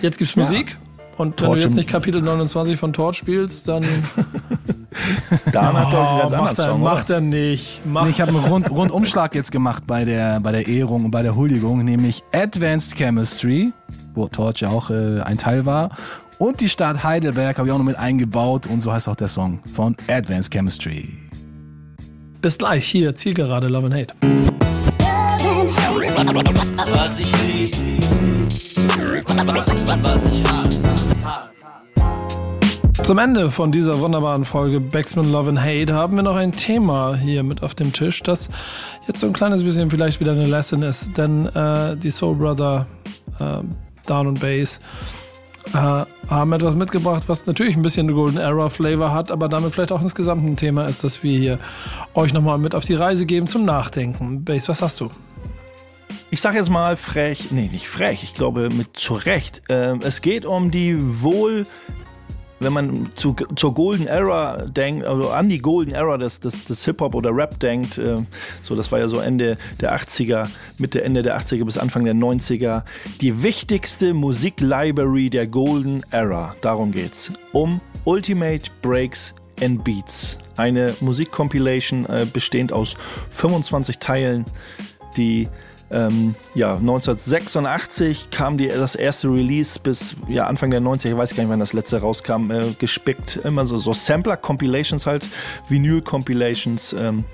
Jetzt 0.00 0.16
gibt's 0.16 0.34
Musik. 0.34 0.78
Und 1.18 1.40
wenn 1.40 1.48
Torch 1.48 1.58
du 1.58 1.64
jetzt 1.64 1.76
nicht 1.76 1.88
Kapitel 1.88 2.22
29 2.22 2.76
von 2.76 2.92
Torch 2.92 3.16
spielst, 3.16 3.68
dann 3.68 3.84
Dan 5.52 5.76
hat 5.76 5.92
doch 5.92 6.10
einen 6.10 6.18
ganz 6.20 6.32
Oh, 6.32 6.36
anderen 6.36 6.44
macht, 6.44 6.58
er, 6.58 6.64
Song, 6.64 6.82
macht 6.82 7.10
er 7.10 7.20
nicht. 7.20 7.80
Macht 7.84 8.04
Nee, 8.06 8.10
ich 8.10 8.20
habe 8.20 8.30
einen 8.30 8.44
Rund 8.44 8.70
Rundumschlag 8.70 9.34
jetzt 9.34 9.52
gemacht 9.52 9.84
bei 9.86 10.04
der, 10.04 10.40
bei 10.40 10.52
der 10.52 10.66
Ehrung 10.66 11.04
und 11.06 11.10
bei 11.10 11.22
der 11.22 11.36
Huldigung, 11.36 11.84
nämlich 11.84 12.22
Advanced 12.32 12.96
Chemistry, 12.96 13.72
wo 14.14 14.28
Torch 14.28 14.60
ja 14.60 14.70
auch 14.70 14.90
äh, 14.90 15.20
ein 15.22 15.38
Teil 15.38 15.66
war. 15.66 15.90
Und 16.38 16.60
die 16.60 16.68
Stadt 16.68 17.02
Heidelberg 17.02 17.58
habe 17.58 17.68
ich 17.68 17.74
auch 17.74 17.78
noch 17.78 17.84
mit 17.84 17.98
eingebaut 17.98 18.66
und 18.66 18.80
so 18.80 18.92
heißt 18.92 19.08
auch 19.08 19.16
der 19.16 19.28
Song 19.28 19.60
von 19.74 19.96
Advanced 20.08 20.52
Chemistry. 20.52 21.16
Bis 22.40 22.56
gleich 22.58 22.86
hier, 22.86 23.14
Zielgerade 23.14 23.66
Love 23.66 23.86
and 23.86 23.94
Hate. 23.94 24.14
Was 26.92 27.18
ich 27.18 27.32
Zum 33.08 33.16
Ende 33.16 33.50
von 33.50 33.72
dieser 33.72 34.00
wunderbaren 34.00 34.44
Folge 34.44 34.80
Backspin 34.80 35.32
Love 35.32 35.48
and 35.48 35.60
Hate 35.62 35.94
haben 35.94 36.16
wir 36.16 36.22
noch 36.22 36.36
ein 36.36 36.52
Thema 36.52 37.16
hier 37.16 37.42
mit 37.42 37.62
auf 37.62 37.74
dem 37.74 37.90
Tisch, 37.92 38.22
das 38.22 38.50
jetzt 39.06 39.20
so 39.20 39.26
ein 39.26 39.32
kleines 39.32 39.64
bisschen 39.64 39.90
vielleicht 39.90 40.20
wieder 40.20 40.32
eine 40.32 40.44
Lesson 40.44 40.82
ist, 40.82 41.16
denn 41.16 41.46
äh, 41.46 41.96
die 41.96 42.10
Soul 42.10 42.36
Brother 42.36 42.86
äh, 43.40 43.62
Down 44.06 44.26
und 44.26 44.40
Bass 44.40 44.80
äh, 45.72 46.04
haben 46.28 46.52
etwas 46.52 46.74
mitgebracht, 46.74 47.22
was 47.28 47.46
natürlich 47.46 47.76
ein 47.76 47.82
bisschen 47.82 48.12
Golden 48.12 48.36
Era 48.36 48.68
Flavor 48.68 49.12
hat, 49.12 49.30
aber 49.30 49.48
damit 49.48 49.72
vielleicht 49.72 49.92
auch 49.92 50.02
insgesamt 50.02 50.44
ein 50.44 50.56
Thema 50.56 50.84
ist, 50.84 51.02
dass 51.02 51.22
wir 51.22 51.38
hier 51.38 51.58
euch 52.12 52.34
nochmal 52.34 52.58
mit 52.58 52.74
auf 52.74 52.84
die 52.84 52.94
Reise 52.94 53.24
geben 53.24 53.46
zum 53.46 53.64
Nachdenken. 53.64 54.44
Bass, 54.44 54.68
was 54.68 54.82
hast 54.82 55.00
du? 55.00 55.10
Ich 56.30 56.42
sag 56.42 56.54
jetzt 56.54 56.68
mal 56.68 56.94
frech, 56.96 57.52
nee, 57.52 57.70
nicht 57.72 57.88
frech, 57.88 58.22
ich 58.22 58.34
glaube 58.34 58.68
mit 58.68 58.98
zu 58.98 59.14
Recht. 59.14 59.62
Ähm, 59.70 60.00
es 60.02 60.20
geht 60.20 60.44
um 60.44 60.70
die 60.70 60.96
wohl 61.22 61.64
wenn 62.60 62.72
man 62.72 63.10
zu, 63.14 63.36
zur 63.54 63.74
Golden 63.74 64.06
Era 64.06 64.64
denkt, 64.66 65.06
also 65.06 65.30
an 65.30 65.48
die 65.48 65.60
Golden 65.60 65.94
Era 65.94 66.18
des, 66.18 66.40
des, 66.40 66.64
des 66.64 66.84
Hip-Hop 66.84 67.14
oder 67.14 67.34
Rap 67.34 67.58
denkt, 67.60 67.98
äh, 67.98 68.16
so 68.62 68.74
das 68.74 68.90
war 68.90 68.98
ja 68.98 69.08
so 69.08 69.20
Ende 69.20 69.56
der 69.80 69.96
80er, 69.96 70.48
Mitte, 70.78 71.02
Ende 71.02 71.22
der 71.22 71.38
80er 71.38 71.64
bis 71.64 71.78
Anfang 71.78 72.04
der 72.04 72.14
90er, 72.14 72.82
die 73.20 73.42
wichtigste 73.42 74.14
Musiklibrary 74.14 75.30
der 75.30 75.46
Golden 75.46 76.02
Era, 76.10 76.54
darum 76.60 76.90
geht's, 76.90 77.32
um 77.52 77.80
Ultimate 78.04 78.70
Breaks 78.82 79.34
and 79.60 79.84
Beats. 79.84 80.38
Eine 80.56 80.94
Musikcompilation 81.00 82.06
äh, 82.06 82.26
bestehend 82.32 82.72
aus 82.72 82.96
25 83.30 83.98
Teilen, 83.98 84.44
die 85.16 85.48
ähm, 85.90 86.34
ja, 86.54 86.76
1986 86.76 88.30
kam 88.30 88.58
die, 88.58 88.68
das 88.68 88.94
erste 88.94 89.28
Release 89.28 89.78
bis 89.78 90.16
ja, 90.28 90.46
Anfang 90.46 90.70
der 90.70 90.80
90er, 90.80 91.08
ich 91.08 91.16
weiß 91.16 91.34
gar 91.34 91.42
nicht, 91.42 91.50
wann 91.50 91.60
das 91.60 91.72
letzte 91.72 92.00
rauskam, 92.00 92.50
äh, 92.50 92.74
gespickt. 92.78 93.36
Immer 93.36 93.66
so, 93.66 93.78
so 93.78 93.94
Sampler-Compilations 93.94 95.06
halt, 95.06 95.26
Vinyl-Compilations, 95.68 96.92
ähm, 96.92 97.24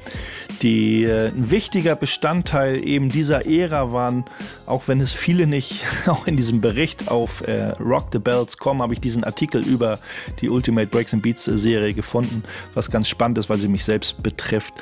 die 0.63 1.05
äh, 1.05 1.29
ein 1.29 1.51
wichtiger 1.51 1.97
Bestandteil 1.97 2.87
eben 2.87 3.09
dieser 3.09 3.47
Ära 3.47 3.93
waren, 3.93 4.25
auch 4.67 4.87
wenn 4.87 5.01
es 5.01 5.13
viele 5.13 5.47
nicht, 5.49 5.85
auch 6.07 6.27
in 6.27 6.37
diesem 6.37 6.61
Bericht 6.61 7.09
auf 7.09 7.43
äh, 7.43 7.71
Rock 7.81 8.09
the 8.13 8.21
Bells 8.21 8.57
kommen, 8.57 8.83
habe 8.83 8.95
ich 8.95 9.01
diesen 9.01 9.25
Artikel 9.25 9.67
über 9.67 9.99
die 10.41 10.49
Ultimate 10.49 10.87
Breaks 10.87 11.13
and 11.13 11.23
Beats 11.23 11.49
äh, 11.49 11.59
Serie 11.59 11.93
gefunden, 11.93 12.45
was 12.75 12.91
ganz 12.91 13.09
spannend 13.09 13.39
ist, 13.39 13.51
weil 13.51 13.59
sie 13.59 13.69
mich 13.69 13.85
selbst 13.85 14.23
betrifft. 14.23 14.75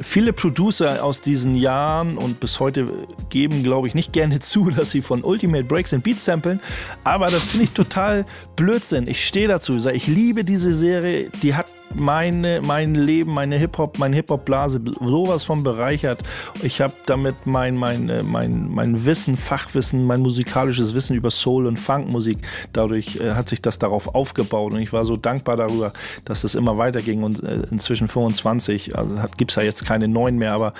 Viele 0.00 0.32
Producer 0.32 1.04
aus 1.04 1.20
diesen 1.20 1.54
Jahren 1.54 2.16
und 2.16 2.40
bis 2.40 2.58
heute 2.58 2.88
geben, 3.28 3.62
glaube 3.62 3.88
ich, 3.88 3.94
nicht 3.94 4.12
gerne 4.12 4.38
zu, 4.40 4.70
dass 4.70 4.90
sie 4.90 5.02
von 5.02 5.22
Ultimate 5.22 5.64
Breaks 5.64 5.92
and 5.92 6.02
Beats 6.02 6.24
samplen, 6.24 6.60
aber 7.04 7.26
das 7.26 7.48
finde 7.48 7.64
ich 7.64 7.72
total 7.72 8.24
Blödsinn. 8.56 9.06
Ich 9.08 9.26
stehe 9.26 9.48
dazu, 9.48 9.76
ich 9.88 10.06
liebe 10.06 10.44
diese 10.44 10.72
Serie, 10.72 11.30
die 11.42 11.54
hat 11.54 11.72
meine, 11.94 12.60
mein 12.62 12.94
Leben, 12.94 13.34
meine 13.34 13.56
Hip-Hop, 13.58 13.98
meine 13.98 14.16
Hip-Hop-Blase 14.16 14.80
sowas 15.00 15.44
von 15.44 15.62
bereichert. 15.62 16.22
Ich 16.62 16.80
habe 16.80 16.94
damit 17.06 17.34
mein, 17.44 17.76
mein, 17.76 18.08
äh, 18.08 18.22
mein, 18.22 18.68
mein 18.68 19.04
Wissen, 19.04 19.36
Fachwissen, 19.36 20.04
mein 20.04 20.20
musikalisches 20.20 20.94
Wissen 20.94 21.16
über 21.16 21.30
Soul- 21.30 21.66
und 21.66 21.78
Funkmusik, 21.78 22.38
dadurch 22.72 23.16
äh, 23.16 23.32
hat 23.32 23.48
sich 23.48 23.62
das 23.62 23.78
darauf 23.78 24.14
aufgebaut. 24.14 24.72
Und 24.72 24.80
ich 24.80 24.92
war 24.92 25.04
so 25.04 25.16
dankbar 25.16 25.56
darüber, 25.56 25.92
dass 26.24 26.42
das 26.42 26.54
immer 26.54 26.78
weiterging. 26.78 27.22
Und 27.22 27.42
äh, 27.42 27.62
inzwischen 27.70 28.08
25, 28.08 28.96
also 28.96 29.16
gibt 29.36 29.50
es 29.50 29.56
ja 29.56 29.62
jetzt 29.62 29.84
keine 29.84 30.08
neuen 30.08 30.36
mehr, 30.36 30.52
aber 30.52 30.74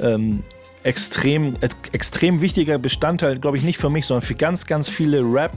ähm, 0.00 0.42
extrem, 0.86 1.56
extrem 1.92 2.40
wichtiger 2.40 2.78
Bestandteil, 2.78 3.38
glaube 3.38 3.56
ich, 3.56 3.64
nicht 3.64 3.76
für 3.76 3.90
mich, 3.90 4.06
sondern 4.06 4.22
für 4.22 4.36
ganz, 4.36 4.66
ganz 4.66 4.88
viele 4.88 5.20
Rap, 5.20 5.52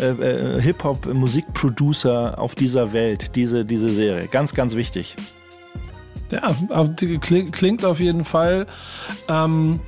äh, 0.00 0.06
äh, 0.06 0.60
Hip-Hop, 0.60 1.12
Musikproducer 1.12 2.38
auf 2.38 2.54
dieser 2.54 2.94
Welt, 2.94 3.36
diese, 3.36 3.64
diese 3.64 3.90
Serie. 3.90 4.26
Ganz, 4.26 4.54
ganz 4.54 4.74
wichtig. 4.74 5.16
Ja, 6.30 6.54
klingt 7.20 7.84
auf 7.84 8.00
jeden 8.00 8.24
Fall 8.24 8.66
ähm, 9.28 9.80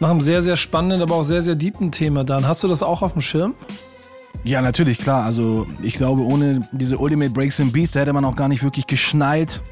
nach 0.00 0.10
einem 0.10 0.20
sehr, 0.20 0.42
sehr 0.42 0.56
spannenden, 0.56 1.00
aber 1.00 1.14
auch 1.14 1.22
sehr, 1.22 1.40
sehr 1.40 1.54
deepen 1.54 1.92
Thema 1.92 2.24
dann. 2.24 2.46
Hast 2.46 2.64
du 2.64 2.68
das 2.68 2.82
auch 2.82 3.02
auf 3.02 3.12
dem 3.12 3.22
Schirm? 3.22 3.54
Ja, 4.42 4.60
natürlich, 4.60 4.98
klar. 4.98 5.24
Also 5.24 5.68
ich 5.80 5.94
glaube, 5.94 6.22
ohne 6.22 6.62
diese 6.72 6.98
Ultimate 6.98 7.30
Breaks 7.30 7.60
and 7.60 7.72
Beats, 7.72 7.92
da 7.92 8.00
hätte 8.00 8.12
man 8.12 8.24
auch 8.24 8.34
gar 8.34 8.48
nicht 8.48 8.64
wirklich 8.64 8.88
geschnallt, 8.88 9.62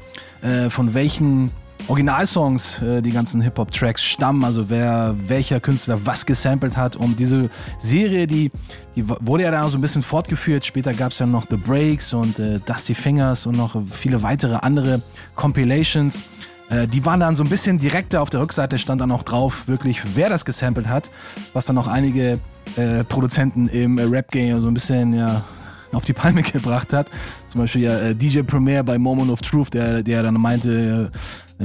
äh, 0.41 0.69
von 0.69 0.93
welchen 0.93 1.51
Originalsongs, 1.87 2.81
äh, 2.81 3.01
die 3.01 3.11
ganzen 3.11 3.41
Hip-Hop-Tracks 3.41 4.03
stammen, 4.03 4.43
also 4.43 4.69
wer, 4.69 5.15
welcher 5.27 5.59
Künstler 5.59 6.05
was 6.05 6.25
gesampelt 6.25 6.77
hat. 6.77 6.95
Und 6.95 7.19
diese 7.19 7.49
Serie, 7.77 8.27
die, 8.27 8.51
die 8.95 9.07
wurde 9.07 9.43
ja 9.43 9.51
dann 9.51 9.69
so 9.69 9.77
ein 9.77 9.81
bisschen 9.81 10.03
fortgeführt. 10.03 10.65
Später 10.65 10.93
gab 10.93 11.11
es 11.11 11.19
ja 11.19 11.25
noch 11.25 11.45
The 11.49 11.57
Breaks 11.57 12.13
und 12.13 12.39
äh, 12.39 12.59
Dusty 12.59 12.93
Fingers 12.93 13.45
und 13.45 13.57
noch 13.57 13.75
viele 13.85 14.23
weitere 14.23 14.55
andere 14.55 15.01
Compilations. 15.35 16.23
Äh, 16.69 16.87
die 16.87 17.05
waren 17.05 17.19
dann 17.19 17.35
so 17.35 17.43
ein 17.43 17.49
bisschen 17.49 17.77
direkter 17.77 18.21
auf 18.21 18.29
der 18.29 18.39
Rückseite, 18.39 18.79
stand 18.79 19.01
dann 19.01 19.11
auch 19.11 19.23
drauf, 19.23 19.67
wirklich, 19.67 20.01
wer 20.15 20.29
das 20.29 20.45
gesampelt 20.45 20.87
hat, 20.87 21.11
was 21.53 21.65
dann 21.65 21.77
auch 21.77 21.87
einige 21.87 22.39
äh, 22.77 23.03
Produzenten 23.03 23.67
im 23.67 23.99
Rap-Game 23.99 24.61
so 24.61 24.67
ein 24.67 24.73
bisschen, 24.73 25.13
ja, 25.13 25.43
auf 25.93 26.05
die 26.05 26.13
Palme 26.13 26.41
gebracht 26.53 26.93
hat. 26.93 27.09
Zum 27.47 27.61
Beispiel 27.61 27.83
ja, 27.83 27.99
äh, 27.99 28.15
DJ 28.15 28.41
Premier 28.41 28.83
bei 28.83 28.97
Moment 28.97 29.29
of 29.29 29.41
Truth, 29.41 29.73
der, 29.73 30.03
der 30.03 30.23
dann 30.23 30.35
meinte, 30.35 31.11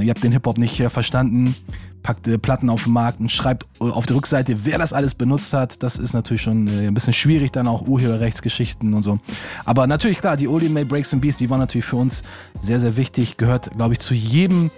ihr 0.01 0.09
habt 0.09 0.23
den 0.23 0.31
Hip-Hop 0.31 0.57
nicht 0.57 0.79
äh, 0.79 0.89
verstanden, 0.89 1.55
packt 2.03 2.27
äh, 2.27 2.37
Platten 2.37 2.69
auf 2.69 2.83
den 2.83 2.93
Markt 2.93 3.19
und 3.19 3.31
schreibt 3.31 3.65
äh, 3.79 3.85
auf 3.85 4.05
der 4.05 4.15
Rückseite, 4.15 4.65
wer 4.65 4.77
das 4.77 4.93
alles 4.93 5.15
benutzt 5.15 5.53
hat. 5.53 5.83
Das 5.83 5.97
ist 5.97 6.13
natürlich 6.13 6.41
schon 6.41 6.67
ein 6.67 6.93
bisschen 6.93 7.13
schwierig, 7.13 7.51
dann 7.51 7.67
auch 7.67 7.87
Urheberrechtsgeschichten 7.87 8.93
und 8.93 9.03
so. 9.03 9.19
Aber 9.65 9.87
natürlich, 9.87 10.19
klar, 10.19 10.37
die 10.37 10.47
Oldie 10.47 10.69
May 10.69 10.85
Breaks 10.85 11.13
and 11.13 11.21
Beats, 11.21 11.37
die 11.37 11.49
waren 11.49 11.59
natürlich 11.59 11.85
für 11.85 11.97
uns 11.97 12.23
sehr, 12.61 12.79
sehr 12.79 12.97
wichtig, 12.97 13.37
gehört, 13.37 13.71
glaube 13.77 13.93
ich, 13.93 13.99
zu 13.99 14.13
jedem 14.13 14.71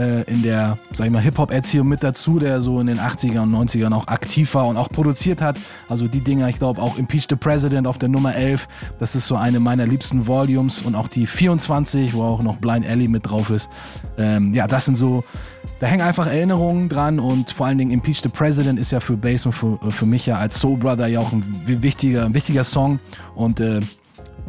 äh, 0.00 0.22
in 0.22 0.42
der, 0.42 0.78
sag 0.92 1.06
ich 1.06 1.12
mal, 1.12 1.20
Hip-Hop-Erziehung 1.20 1.86
mit 1.86 2.02
dazu, 2.02 2.38
der 2.38 2.60
so 2.60 2.80
in 2.80 2.86
den 2.86 2.98
80er 2.98 3.40
und 3.40 3.54
90ern 3.54 3.92
auch 3.92 4.08
aktiv 4.08 4.54
war 4.54 4.66
und 4.66 4.76
auch 4.76 4.88
produziert 4.88 5.42
hat. 5.42 5.58
Also 5.88 6.08
die 6.08 6.20
Dinger, 6.20 6.48
ich 6.48 6.58
glaube 6.58 6.80
auch 6.80 6.96
Impeach 6.96 7.26
the 7.28 7.36
President 7.36 7.86
auf 7.86 7.98
der 7.98 8.08
Nummer 8.08 8.34
11, 8.34 8.66
das 8.98 9.14
ist 9.14 9.26
so 9.26 9.36
eine 9.36 9.60
meiner 9.60 9.86
liebsten 9.86 10.26
Volumes 10.26 10.80
und 10.82 10.94
auch 10.94 11.08
die 11.08 11.26
24, 11.26 12.14
wo 12.14 12.22
auch 12.22 12.42
noch 12.42 12.56
Blind 12.56 12.86
Alley 12.86 13.08
mit 13.08 13.28
drauf 13.28 13.50
ist. 13.50 13.68
Ähm, 14.16 14.54
ja, 14.54 14.66
das 14.66 14.86
sind 14.86 14.96
so, 14.96 15.22
da 15.78 15.86
hängen 15.86 16.02
einfach 16.02 16.26
Erinnerungen 16.26 16.88
dran 16.88 17.20
und 17.20 17.50
vor 17.50 17.66
allen 17.66 17.78
Dingen 17.78 17.90
Impeach 17.90 18.22
the 18.22 18.28
President 18.28 18.78
ist 18.78 18.90
ja 18.92 19.00
für 19.00 19.16
Bass 19.16 19.44
und 19.44 19.52
für, 19.52 19.78
für 19.90 20.06
mich 20.06 20.26
ja 20.26 20.38
als 20.38 20.58
Soul 20.58 20.78
Brother 20.78 21.06
ja 21.08 21.20
auch 21.20 21.32
ein 21.32 21.44
wichtiger, 21.64 22.24
ein 22.24 22.34
wichtiger 22.34 22.64
Song 22.64 23.00
und 23.34 23.60
äh, 23.60 23.80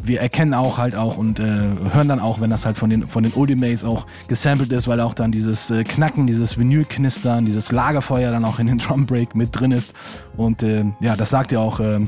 wir 0.04 0.20
erkennen 0.20 0.54
auch 0.54 0.78
halt 0.78 0.94
auch 0.94 1.16
und 1.16 1.38
äh, 1.38 1.44
hören 1.92 2.08
dann 2.08 2.20
auch, 2.20 2.40
wenn 2.40 2.50
das 2.50 2.66
halt 2.66 2.76
von 2.76 2.90
den, 2.90 3.06
von 3.06 3.22
den 3.22 3.32
Ultimates 3.32 3.84
auch 3.84 4.06
gesampelt 4.28 4.72
ist, 4.72 4.88
weil 4.88 5.00
auch 5.00 5.14
dann 5.14 5.32
dieses 5.32 5.70
äh, 5.70 5.84
Knacken, 5.84 6.26
dieses 6.26 6.58
Vinylknistern, 6.58 7.44
dieses 7.44 7.72
Lagerfeuer 7.72 8.30
dann 8.30 8.44
auch 8.44 8.58
in 8.58 8.66
den 8.66 8.78
Drum 8.82 9.06
Break 9.06 9.34
mit 9.34 9.58
drin 9.58 9.72
ist. 9.72 9.94
Und 10.36 10.62
äh, 10.62 10.84
ja, 11.00 11.16
das 11.16 11.30
sagt 11.30 11.52
ja 11.52 11.60
auch, 11.60 11.80
äh, 11.80 12.00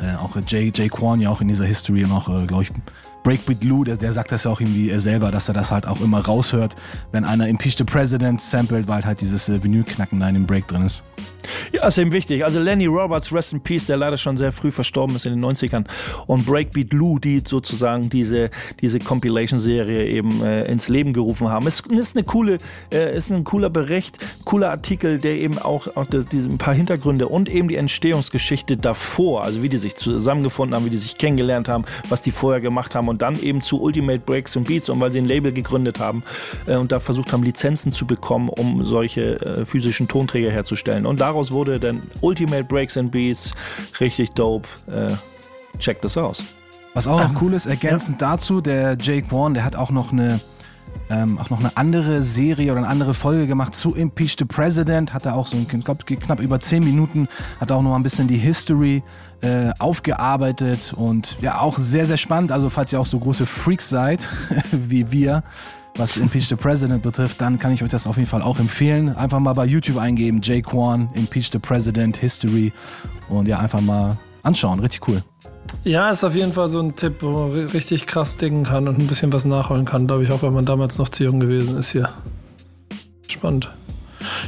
äh, 0.00 0.14
auch 0.22 0.36
Jay, 0.46 0.70
Jay 0.74 0.88
Quan 0.88 1.20
ja 1.20 1.30
auch 1.30 1.40
in 1.40 1.48
dieser 1.48 1.64
History 1.64 2.02
noch, 2.02 2.28
äh, 2.28 2.46
glaube 2.46 2.64
ich, 2.64 2.70
Breakbeat 3.28 3.62
Lou, 3.62 3.84
der, 3.84 3.98
der 3.98 4.14
sagt 4.14 4.32
das 4.32 4.44
ja 4.44 4.50
auch 4.50 4.58
irgendwie 4.58 4.88
äh, 4.88 4.98
selber, 4.98 5.30
dass 5.30 5.48
er 5.48 5.52
das 5.52 5.70
halt 5.70 5.86
auch 5.86 6.00
immer 6.00 6.24
raushört, 6.24 6.76
wenn 7.12 7.26
einer 7.26 7.46
Impeach 7.46 7.76
the 7.76 7.84
President 7.84 8.40
samplet, 8.40 8.88
weil 8.88 9.04
halt 9.04 9.20
dieses 9.20 9.50
äh, 9.50 9.62
Vinylknacken 9.62 10.18
da 10.18 10.28
in 10.28 10.34
dem 10.34 10.46
Break 10.46 10.66
drin 10.66 10.80
ist. 10.80 11.04
Ja, 11.72 11.86
ist 11.86 11.98
eben 11.98 12.12
wichtig. 12.12 12.44
Also 12.44 12.58
Lenny 12.58 12.86
Roberts, 12.86 13.32
Rest 13.32 13.52
in 13.52 13.60
Peace, 13.60 13.86
der 13.86 13.98
leider 13.98 14.16
schon 14.16 14.36
sehr 14.36 14.50
früh 14.50 14.70
verstorben 14.70 15.14
ist 15.14 15.26
in 15.26 15.38
den 15.38 15.44
90ern. 15.44 15.84
Und 16.26 16.46
Breakbeat 16.46 16.92
Lou, 16.94 17.18
die 17.18 17.42
sozusagen 17.46 18.08
diese, 18.08 18.50
diese 18.80 18.98
Compilation-Serie 18.98 20.06
eben 20.06 20.42
äh, 20.42 20.62
ins 20.62 20.88
Leben 20.88 21.12
gerufen 21.12 21.48
haben. 21.48 21.66
Es 21.66 21.80
ist 21.80 22.16
eine 22.16 22.24
coole, 22.24 22.58
äh, 22.90 23.14
ist 23.14 23.30
ein 23.30 23.44
cooler 23.44 23.68
Bericht, 23.68 24.18
cooler 24.46 24.70
Artikel, 24.70 25.18
der 25.18 25.36
eben 25.36 25.58
auch, 25.58 25.96
auch 25.96 26.06
das, 26.06 26.26
diese, 26.26 26.48
ein 26.48 26.58
paar 26.58 26.74
Hintergründe 26.74 27.28
und 27.28 27.50
eben 27.50 27.68
die 27.68 27.76
Entstehungsgeschichte 27.76 28.78
davor, 28.78 29.44
also 29.44 29.62
wie 29.62 29.68
die 29.68 29.78
sich 29.78 29.96
zusammengefunden 29.96 30.74
haben, 30.74 30.86
wie 30.86 30.90
die 30.90 30.96
sich 30.96 31.18
kennengelernt 31.18 31.68
haben, 31.68 31.84
was 32.08 32.22
die 32.22 32.30
vorher 32.30 32.60
gemacht 32.60 32.94
haben 32.94 33.08
und 33.08 33.17
dann 33.18 33.40
eben 33.40 33.62
zu 33.62 33.80
Ultimate 33.80 34.20
Breaks 34.20 34.56
and 34.56 34.66
Beats 34.66 34.88
und 34.88 35.00
weil 35.00 35.12
sie 35.12 35.18
ein 35.18 35.26
Label 35.26 35.52
gegründet 35.52 35.98
haben 35.98 36.22
äh, 36.66 36.76
und 36.76 36.92
da 36.92 37.00
versucht 37.00 37.32
haben, 37.32 37.42
Lizenzen 37.42 37.92
zu 37.92 38.06
bekommen, 38.06 38.48
um 38.48 38.84
solche 38.84 39.40
äh, 39.40 39.64
physischen 39.64 40.08
Tonträger 40.08 40.50
herzustellen. 40.50 41.06
Und 41.06 41.20
daraus 41.20 41.50
wurde 41.52 41.78
dann 41.78 42.02
Ultimate 42.20 42.64
Breaks 42.64 42.96
and 42.96 43.10
Beats 43.10 43.52
richtig 44.00 44.30
dope. 44.30 44.68
Äh, 44.86 45.12
check 45.78 46.00
das 46.02 46.16
aus. 46.16 46.42
Was 46.94 47.06
auch 47.06 47.20
noch 47.20 47.42
cool 47.42 47.52
ist, 47.52 47.66
ergänzend 47.66 48.20
ja. 48.20 48.32
dazu, 48.32 48.60
der 48.60 48.96
Jake 49.00 49.30
Warren, 49.30 49.54
der 49.54 49.64
hat 49.64 49.76
auch 49.76 49.90
noch 49.90 50.12
eine 50.12 50.40
ähm, 51.10 51.38
auch 51.38 51.50
noch 51.50 51.60
eine 51.60 51.76
andere 51.76 52.22
Serie 52.22 52.70
oder 52.70 52.80
eine 52.80 52.88
andere 52.88 53.14
Folge 53.14 53.46
gemacht 53.46 53.74
zu 53.74 53.94
Impeach 53.94 54.36
the 54.38 54.44
President. 54.44 55.12
Hat 55.14 55.26
er 55.26 55.34
auch 55.34 55.46
so, 55.46 55.56
ich 55.56 55.68
glaube, 55.68 56.04
knapp 56.04 56.40
über 56.40 56.60
zehn 56.60 56.84
Minuten, 56.84 57.28
hat 57.60 57.72
auch 57.72 57.82
noch 57.82 57.90
mal 57.90 57.96
ein 57.96 58.02
bisschen 58.02 58.28
die 58.28 58.36
History 58.36 59.02
äh, 59.40 59.70
aufgearbeitet 59.78 60.94
und 60.96 61.36
ja, 61.40 61.60
auch 61.60 61.78
sehr, 61.78 62.06
sehr 62.06 62.16
spannend. 62.16 62.52
Also, 62.52 62.70
falls 62.70 62.92
ihr 62.92 63.00
auch 63.00 63.06
so 63.06 63.18
große 63.18 63.46
Freaks 63.46 63.88
seid, 63.88 64.28
wie 64.72 65.10
wir, 65.10 65.42
was 65.96 66.16
Impeach 66.16 66.48
the 66.48 66.56
President 66.56 67.02
betrifft, 67.02 67.40
dann 67.40 67.58
kann 67.58 67.72
ich 67.72 67.82
euch 67.82 67.90
das 67.90 68.06
auf 68.06 68.16
jeden 68.16 68.28
Fall 68.28 68.42
auch 68.42 68.58
empfehlen. 68.58 69.14
Einfach 69.16 69.40
mal 69.40 69.54
bei 69.54 69.64
YouTube 69.64 69.98
eingeben, 69.98 70.40
Jay 70.42 70.62
Quan, 70.62 71.08
Impeach 71.14 71.50
the 71.50 71.58
President, 71.58 72.16
History 72.16 72.72
und 73.28 73.48
ja, 73.48 73.58
einfach 73.58 73.80
mal 73.80 74.18
anschauen. 74.42 74.80
Richtig 74.80 75.06
cool. 75.08 75.22
Ja, 75.84 76.10
ist 76.10 76.24
auf 76.24 76.34
jeden 76.34 76.52
Fall 76.52 76.68
so 76.68 76.80
ein 76.80 76.96
Tipp, 76.96 77.16
wo 77.20 77.30
man 77.30 77.52
richtig 77.68 78.06
krass 78.06 78.36
dingen 78.36 78.64
kann 78.64 78.88
und 78.88 78.98
ein 78.98 79.06
bisschen 79.06 79.32
was 79.32 79.44
nachholen 79.44 79.84
kann, 79.84 80.06
glaube 80.06 80.24
ich, 80.24 80.30
auch 80.30 80.42
wenn 80.42 80.52
man 80.52 80.64
damals 80.64 80.98
noch 80.98 81.08
zu 81.08 81.24
jung 81.24 81.40
gewesen 81.40 81.78
ist 81.78 81.92
hier. 81.92 82.10
Spannend. 83.28 83.70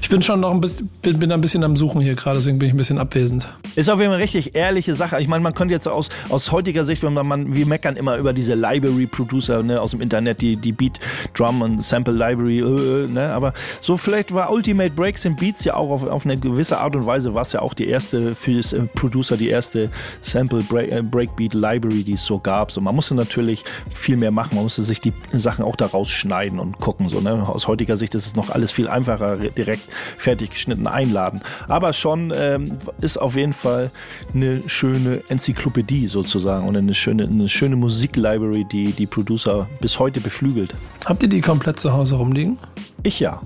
Ich 0.03 0.09
bin 0.09 0.22
schon 0.22 0.41
noch 0.41 0.53
ein 0.53 0.61
bisschen, 0.61 0.89
bin, 1.03 1.18
bin 1.18 1.33
ein 1.33 1.41
bisschen 1.41 1.64
am 1.64 1.76
Suchen 1.76 2.01
hier 2.01 2.14
gerade, 2.14 2.39
deswegen 2.39 2.59
bin 2.59 2.68
ich 2.68 2.74
ein 2.74 2.78
bisschen 2.78 2.99
abwesend. 2.99 3.49
Ist 3.76 3.89
auf 3.89 3.99
jeden 3.99 4.11
Fall 4.11 4.16
eine 4.16 4.22
richtig 4.22 4.55
ehrliche 4.55 4.95
Sache. 4.95 5.20
Ich 5.20 5.28
meine, 5.28 5.43
man 5.43 5.55
könnte 5.55 5.74
jetzt 5.74 5.89
aus, 5.89 6.09
aus 6.28 6.53
heutiger 6.53 6.85
Sicht, 6.85 7.03
wenn 7.03 7.12
man, 7.12 7.26
man 7.26 7.55
wir 7.55 7.66
meckern 7.66 7.97
immer 7.97 8.16
über 8.16 8.33
diese 8.33 8.55
Library-Producer 8.55 9.62
ne, 9.62 9.81
aus 9.81 9.93
dem 9.93 10.01
Internet, 10.01 10.43
die, 10.43 10.57
die 10.57 10.72
Beat, 10.72 11.01
Drum 11.35 11.62
und 11.62 11.85
Sample 11.85 12.14
Library, 12.14 12.61
äh, 12.61 13.05
äh, 13.05 13.09
ne, 13.09 13.33
aber 13.33 13.53
so 13.81 13.97
vielleicht 13.97 14.35
war 14.35 14.51
Ultimate 14.51 14.91
Breaks 14.91 15.26
and 15.26 15.39
Beats 15.39 15.64
ja 15.64 15.74
auch 15.74 15.91
auf, 15.91 16.07
auf 16.07 16.24
eine 16.24 16.37
gewisse 16.37 16.78
Art 16.78 16.97
und 16.97 17.07
Weise, 17.07 17.35
war 17.35 17.43
es 17.43 17.53
ja 17.53 17.62
auch 17.62 17.74
die 17.74 17.89
erste 17.89 18.35
für 18.35 18.57
das 18.57 18.72
äh, 18.72 18.83
Producer, 18.95 19.37
die 19.37 19.49
erste 19.49 19.91
Sample 20.22 20.62
Break, 20.62 20.93
äh, 20.93 21.03
Breakbeat 21.03 21.55
Library, 21.55 22.03
die 22.03 22.12
es 22.12 22.24
so 22.24 22.39
gab. 22.39 22.72
So, 22.72 22.81
man 22.81 22.95
musste 22.95 23.14
natürlich 23.14 23.64
viel 23.93 24.16
mehr 24.16 24.31
machen, 24.31 24.55
man 24.55 24.64
musste 24.64 24.83
sich 24.83 25.01
die 25.01 25.12
Sachen 25.33 25.64
auch 25.64 25.76
daraus 25.76 26.11
schneiden 26.11 26.59
und 26.59 26.78
gucken. 26.78 27.09
So, 27.09 27.20
ne? 27.20 27.49
Aus 27.49 27.68
heutiger 27.68 27.97
Sicht 27.97 28.14
ist 28.14 28.26
es 28.26 28.37
noch 28.37 28.51
alles 28.51 28.72
viel 28.72 28.89
einfacher, 28.89 29.37
direkt 29.37 29.69
fertig 29.76 30.50
geschnitten 30.50 30.86
einladen. 30.86 31.40
Aber 31.68 31.92
schon 31.92 32.32
ähm, 32.34 32.78
ist 33.00 33.16
auf 33.16 33.36
jeden 33.36 33.52
Fall 33.52 33.90
eine 34.34 34.68
schöne 34.68 35.22
Enzyklopädie 35.28 36.06
sozusagen 36.06 36.66
und 36.66 36.76
eine 36.76 36.94
schöne, 36.94 37.24
eine 37.24 37.48
schöne 37.48 37.76
Musiklibrary, 37.76 38.64
die 38.64 38.92
die 38.92 39.06
Producer 39.06 39.68
bis 39.80 39.98
heute 39.98 40.20
beflügelt. 40.20 40.74
Habt 41.04 41.22
ihr 41.22 41.28
die 41.28 41.40
komplett 41.40 41.78
zu 41.78 41.92
Hause 41.92 42.16
rumliegen? 42.16 42.58
Ich 43.02 43.20
ja. 43.20 43.40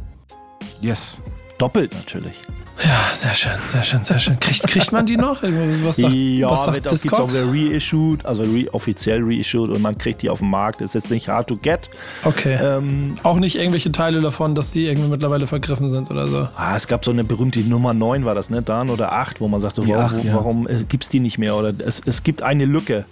Yes. 0.81 1.21
Doppelt 1.59 1.95
natürlich. 1.95 2.35
Ja, 2.83 3.15
sehr 3.15 3.35
schön, 3.35 3.53
sehr 3.65 3.83
schön, 3.83 4.03
sehr 4.03 4.19
schön. 4.19 4.39
Kriegt, 4.41 4.67
kriegt 4.67 4.93
man 4.93 5.07
die 5.07 5.17
noch? 5.17 5.43
Was 5.43 5.97
sagt, 5.97 6.15
ja, 6.15 6.51
was 6.51 6.65
sagt 6.65 6.77
wird 6.77 6.89
auch, 6.89 7.01
gibt's 7.01 7.13
auch 7.21 7.31
wieder 7.31 7.73
reissued, 7.73 8.27
also 8.27 8.43
re 8.43 8.67
offiziell 8.73 9.23
reissued 9.23 9.71
und 9.71 9.81
man 9.81 9.97
kriegt 9.97 10.23
die 10.23 10.29
auf 10.29 10.41
dem 10.41 10.51
Markt. 10.51 10.81
Ist 10.81 10.95
jetzt 10.95 11.11
nicht 11.11 11.29
hard 11.29 11.47
to 11.49 11.57
get. 11.57 11.89
Okay. 12.25 12.59
Ähm, 12.61 13.17
Auch 13.23 13.39
nicht 13.39 13.57
irgendwelche 13.57 13.93
Teile 13.93 14.21
davon, 14.21 14.55
dass 14.55 14.73
die 14.73 14.87
irgendwie 14.87 15.09
mittlerweile 15.09 15.47
vergriffen 15.47 15.89
sind 15.89 16.11
oder 16.11 16.27
so. 16.27 16.49
ah, 16.57 16.75
es 16.75 16.89
gab 16.89 17.05
so 17.05 17.13
eine 17.13 17.23
berühmte 17.23 17.61
Nummer 17.61 17.95
9 17.95 18.25
war 18.25 18.35
das, 18.35 18.51
ne? 18.51 18.61
Dan 18.61 18.91
oder 18.91 19.13
8, 19.13 19.41
wo 19.41 19.49
man 19.49 19.61
sagte, 19.61 19.87
warum, 19.87 20.27
ja. 20.27 20.35
warum 20.35 20.69
äh, 20.69 20.83
gibt's 20.89 21.09
die 21.09 21.21
nicht 21.21 21.39
mehr? 21.39 21.57
Oder 21.57 21.73
es, 21.79 22.03
es 22.05 22.23
gibt 22.25 22.43
eine 22.43 22.65
Lücke. 22.65 23.05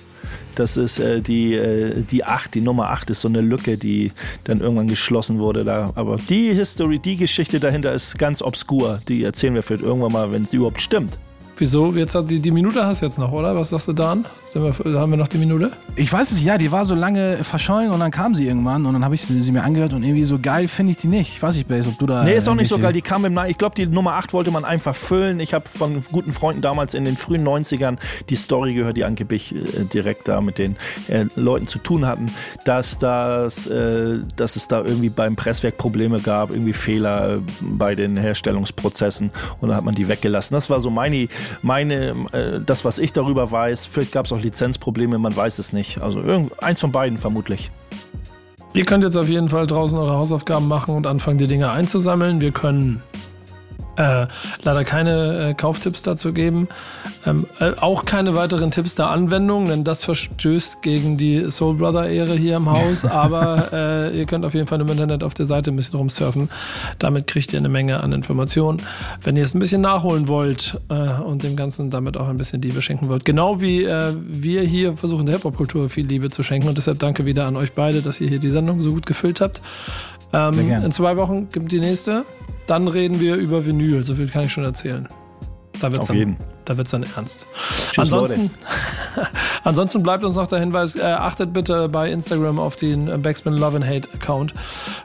Das 0.55 0.77
ist 0.77 0.99
äh, 0.99 1.21
die, 1.21 1.55
äh, 1.55 2.03
die 2.05 2.25
8, 2.25 2.55
die 2.55 2.61
Nummer 2.61 2.91
8 2.91 3.11
ist 3.11 3.23
so 3.23 3.29
eine 3.29 3.41
Lücke, 3.41 3.79
die 3.79 4.13
dann 4.45 4.61
irgendwann 4.61 4.87
geschlossen 4.87 5.39
wurde. 5.39 5.65
Da. 5.65 5.93
Aber 5.95 6.17
die 6.17 6.53
History, 6.53 6.99
die 6.99 7.17
Geschichte 7.17 7.59
dahinter 7.59 7.93
ist 7.93 8.19
ganz 8.19 8.43
obskur. 8.43 9.01
Die 9.09 9.25
erzählen 9.25 9.52
wir 9.55 9.63
vielleicht 9.63 9.85
irgendwann 9.85 10.13
mal, 10.13 10.33
wenn 10.33 10.43
es 10.43 10.53
überhaupt 10.53 10.81
stimmt. 10.81 11.19
Wieso? 11.63 11.93
Jetzt 11.93 12.17
hat 12.17 12.29
die, 12.29 12.41
die 12.41 12.51
Minute 12.51 12.85
hast 12.85 13.03
du 13.03 13.07
jetzt 13.07 13.21
noch, 13.21 13.31
oder? 13.31 13.55
Was 13.55 13.71
sagst 13.71 13.87
du 13.87 13.93
da 13.93 14.11
an? 14.11 14.25
Sind 14.47 14.65
wir, 14.65 15.01
haben 15.01 15.13
wir 15.13 15.17
noch 15.17 15.29
die 15.29 15.39
Minute? 15.39 15.71
Ich 15.95 16.13
weiß 16.13 16.33
es, 16.33 16.43
ja, 16.43 16.59
die 16.59 16.73
war 16.73 16.85
so 16.85 16.97
lange 16.97 17.45
verschollen 17.45 17.93
und 17.93 18.01
dann 18.01 18.11
kam 18.11 18.35
sie 18.35 18.49
irgendwann 18.49 18.85
und 18.85 18.95
dann 18.95 19.05
habe 19.05 19.15
ich 19.15 19.23
sie, 19.23 19.41
sie 19.45 19.53
mir 19.53 19.63
angehört 19.63 19.93
und 19.93 20.03
irgendwie 20.03 20.25
so 20.25 20.41
geil 20.41 20.67
finde 20.67 20.91
ich 20.91 20.97
die 20.97 21.07
nicht. 21.07 21.37
Ich 21.37 21.41
weiß 21.41 21.55
nicht, 21.55 21.69
Blaze, 21.69 21.91
ob 21.91 21.99
du 22.01 22.07
da. 22.07 22.25
Nee, 22.25 22.35
ist 22.35 22.49
auch 22.49 22.57
nicht 22.57 22.67
so 22.67 22.81
geil. 22.81 22.93
Die 22.93 23.01
kam 23.01 23.25
im 23.25 23.39
Ich 23.47 23.59
glaube, 23.59 23.77
die 23.77 23.87
Nummer 23.87 24.17
8 24.17 24.33
wollte 24.33 24.51
man 24.51 24.65
einfach 24.65 24.97
füllen. 24.97 25.39
Ich 25.39 25.55
habe 25.55 25.69
von 25.69 26.03
guten 26.11 26.33
Freunden 26.33 26.63
damals 26.63 26.95
in 26.95 27.05
den 27.05 27.17
frühen 27.17 27.47
90ern 27.47 27.97
die 28.29 28.35
Story 28.35 28.75
gehört, 28.75 28.97
die 28.97 29.05
angeblich 29.05 29.55
äh, 29.55 29.85
direkt 29.85 30.27
da 30.27 30.41
mit 30.41 30.59
den 30.59 30.75
äh, 31.07 31.27
Leuten 31.37 31.69
zu 31.69 31.79
tun 31.79 32.07
hatten, 32.07 32.33
dass, 32.65 32.99
das, 32.99 33.69
äh, 33.69 34.19
dass 34.35 34.57
es 34.57 34.67
da 34.67 34.83
irgendwie 34.83 35.11
beim 35.11 35.37
Presswerk 35.37 35.77
Probleme 35.77 36.19
gab, 36.19 36.51
irgendwie 36.51 36.73
Fehler 36.73 37.37
äh, 37.37 37.41
bei 37.61 37.95
den 37.95 38.17
Herstellungsprozessen 38.17 39.31
und 39.61 39.69
dann 39.69 39.77
hat 39.77 39.85
man 39.85 39.95
die 39.95 40.09
weggelassen. 40.09 40.55
Das 40.55 40.69
war 40.69 40.81
so 40.81 40.91
meine, 40.91 41.29
meine 41.61 42.15
äh, 42.33 42.61
das, 42.65 42.85
was 42.85 42.99
ich 42.99 43.13
darüber 43.13 43.51
weiß. 43.51 43.87
Vielleicht 43.87 44.13
gab 44.13 44.27
es 44.27 44.33
auch 44.33 44.41
Lizenzprobleme, 44.41 45.19
man 45.19 45.35
weiß 45.35 45.59
es 45.59 45.73
nicht. 45.73 46.01
Also 46.01 46.21
irgend, 46.21 46.63
eins 46.63 46.81
von 46.81 46.93
beiden 46.93 47.19
vermutlich. 47.19 47.71
Ihr 48.75 48.85
könnt 48.87 49.05
jetzt 49.05 49.17
auf 49.17 49.29
jeden 49.29 49.51
Fall 49.51 49.67
draußen 49.67 49.99
eure 49.99 50.15
Hausaufgaben 50.15 50.67
machen 50.67 50.95
und 50.97 51.07
anfangen, 51.07 51.37
die 51.37 51.47
Dinge 51.47 51.71
einzusammeln. 51.71 52.41
Wir 52.41 52.53
können 52.53 53.03
äh, 53.97 54.27
leider 54.63 54.85
keine 54.85 55.51
äh, 55.51 55.55
Kauftipps 55.55 56.03
dazu 56.03 56.33
geben. 56.33 56.69
Ähm, 57.27 57.47
äh, 57.61 57.73
auch 57.81 58.05
keine 58.05 58.35
weiteren 58.35 58.71
Tipps 58.71 58.95
der 58.95 59.09
Anwendung, 59.09 59.67
denn 59.67 59.85
das 59.85 60.05
verstößt 60.05 60.83
gegen 60.83 61.19
die 61.19 61.51
Soul 61.51 61.75
Brother-Ehre 61.75 62.35
hier 62.35 62.57
im 62.57 62.71
Haus. 62.71 63.05
Aber 63.13 63.73
äh, 63.73 64.19
ihr 64.19 64.27
könnt 64.27 64.45
auf 64.45 64.55
jeden 64.55 64.67
Fall 64.67 64.81
im 64.81 64.89
Internet 64.89 65.25
auf 65.25 65.35
der 65.35 65.47
Seite 65.47 65.71
ein 65.71 65.77
bisschen 65.77 65.99
rumsurfen. 65.99 66.49
Damit 66.99 67.27
kriegt 67.27 67.53
ihr 67.53 67.59
eine 67.59 67.69
Menge 67.69 68.03
an 68.03 68.13
Informationen. 68.13 68.83
Wenn 69.23 69.37
ihr 69.37 69.43
es 69.43 69.55
ein 69.55 69.59
bisschen 69.59 69.83
nachholen 69.83 70.29
wollt 70.29 70.81
äh, 70.89 71.21
und 71.23 71.43
dem 71.43 71.57
Ganzen 71.57 71.91
damit 71.91 72.17
auch 72.17 72.29
ein 72.29 72.37
bisschen 72.37 72.63
Liebe 72.63 72.83
schenken 72.83 73.09
wollt. 73.09 73.25
Genau 73.25 73.61
wie 73.61 73.85
äh, 73.85 74.15
wir 74.17 74.63
hier 74.63 74.97
versuchen, 74.97 75.27
der 75.27 75.37
Hip-Hop-Kultur 75.37 75.89
viel 75.89 76.07
Liebe 76.07 76.31
zu 76.31 76.43
schenken. 76.43 76.69
Und 76.69 76.79
deshalb 76.79 76.99
danke 76.99 77.27
wieder 77.27 77.47
an 77.47 77.57
euch 77.57 77.73
beide, 77.73 78.03
dass 78.03 78.21
ihr 78.21 78.29
hier 78.29 78.39
die 78.39 78.51
Sendung 78.51 78.81
so 78.81 78.91
gut 78.91 79.07
gefüllt 79.07 79.41
habt. 79.41 79.63
Ähm, 80.33 80.71
in 80.71 80.93
zwei 80.93 81.17
Wochen 81.17 81.49
gibt 81.51 81.73
die 81.73 81.81
nächste. 81.81 82.25
Dann 82.67 82.89
reden 82.89 83.21
wir 83.21 83.37
über 83.37 83.67
Vinyl. 83.67 84.03
So 84.03 84.15
viel 84.15 84.29
kann 84.29 84.45
ich 84.45 84.53
schon 84.53 84.65
erzählen. 84.65 85.09
Da 85.81 85.91
wird's 85.91 86.11
Auf 86.11 86.17
dann. 86.17 86.37
Da 86.65 86.77
wird 86.77 86.87
es 86.87 86.93
dann 86.93 87.03
ernst. 87.03 87.47
Tschüss, 87.91 87.99
ansonsten, 87.99 88.51
ansonsten 89.65 90.03
bleibt 90.03 90.25
uns 90.25 90.37
noch 90.37 90.47
der 90.47 90.61
Hinweis, 90.61 90.95
äh, 90.95 91.03
achtet 91.03 91.53
bitte 91.53 91.89
bei 91.89 92.11
Instagram 92.11 92.61
auf 92.61 92.77
den 92.77 93.09
äh, 93.09 93.19
Backspin 93.19 93.55
Love 93.55 93.79
and 93.79 93.87
Hate 93.87 94.09
Account, 94.15 94.55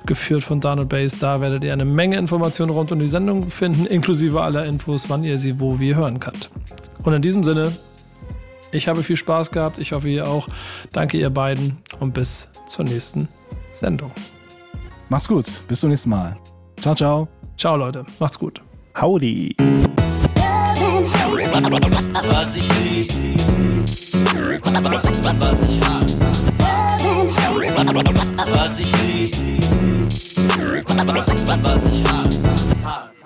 geführt 0.05 0.43
von 0.43 0.59
Dan 0.59 0.79
und 0.79 0.89
Base. 0.89 1.17
Da 1.19 1.41
werdet 1.41 1.63
ihr 1.63 1.73
eine 1.73 1.85
Menge 1.85 2.17
Informationen 2.17 2.69
rund 2.69 2.91
um 2.91 2.99
die 2.99 3.07
Sendung 3.07 3.49
finden, 3.49 3.87
inklusive 3.87 4.41
aller 4.41 4.65
Infos, 4.65 5.09
wann 5.09 5.23
ihr 5.23 5.39
sie 5.39 5.59
wo 5.59 5.79
wie 5.79 5.95
hören 5.95 6.19
könnt. 6.19 6.51
Und 7.03 7.13
in 7.13 7.23
diesem 7.23 7.43
Sinne, 7.43 7.71
ich 8.71 8.87
habe 8.87 9.01
viel 9.01 9.17
Spaß 9.17 9.51
gehabt. 9.51 9.79
Ich 9.79 9.93
hoffe, 9.93 10.09
ihr 10.09 10.27
auch. 10.27 10.47
Danke, 10.91 11.17
ihr 11.17 11.29
beiden. 11.29 11.77
Und 11.99 12.13
bis 12.13 12.49
zur 12.67 12.85
nächsten 12.85 13.27
Sendung. 13.71 14.11
Macht's 15.09 15.27
gut. 15.27 15.45
Bis 15.67 15.79
zum 15.79 15.89
nächsten 15.89 16.09
Mal. 16.09 16.37
Ciao, 16.79 16.93
ciao. 16.93 17.36
Ciao, 17.57 17.75
Leute. 17.75 18.05
Macht's 18.19 18.37
gut. 18.37 18.61
Howdy. 19.01 19.55
Was 22.29 22.55
ich 22.55 22.69
lieb, 22.83 23.11
was 25.39 25.63
ich 25.63 25.79
hasse. 25.81 26.25
Was 28.51 28.79
ich 28.79 28.91
lieb, 29.01 29.35
was 31.63 31.85
ich 31.85 32.03
hasse. 32.11 33.16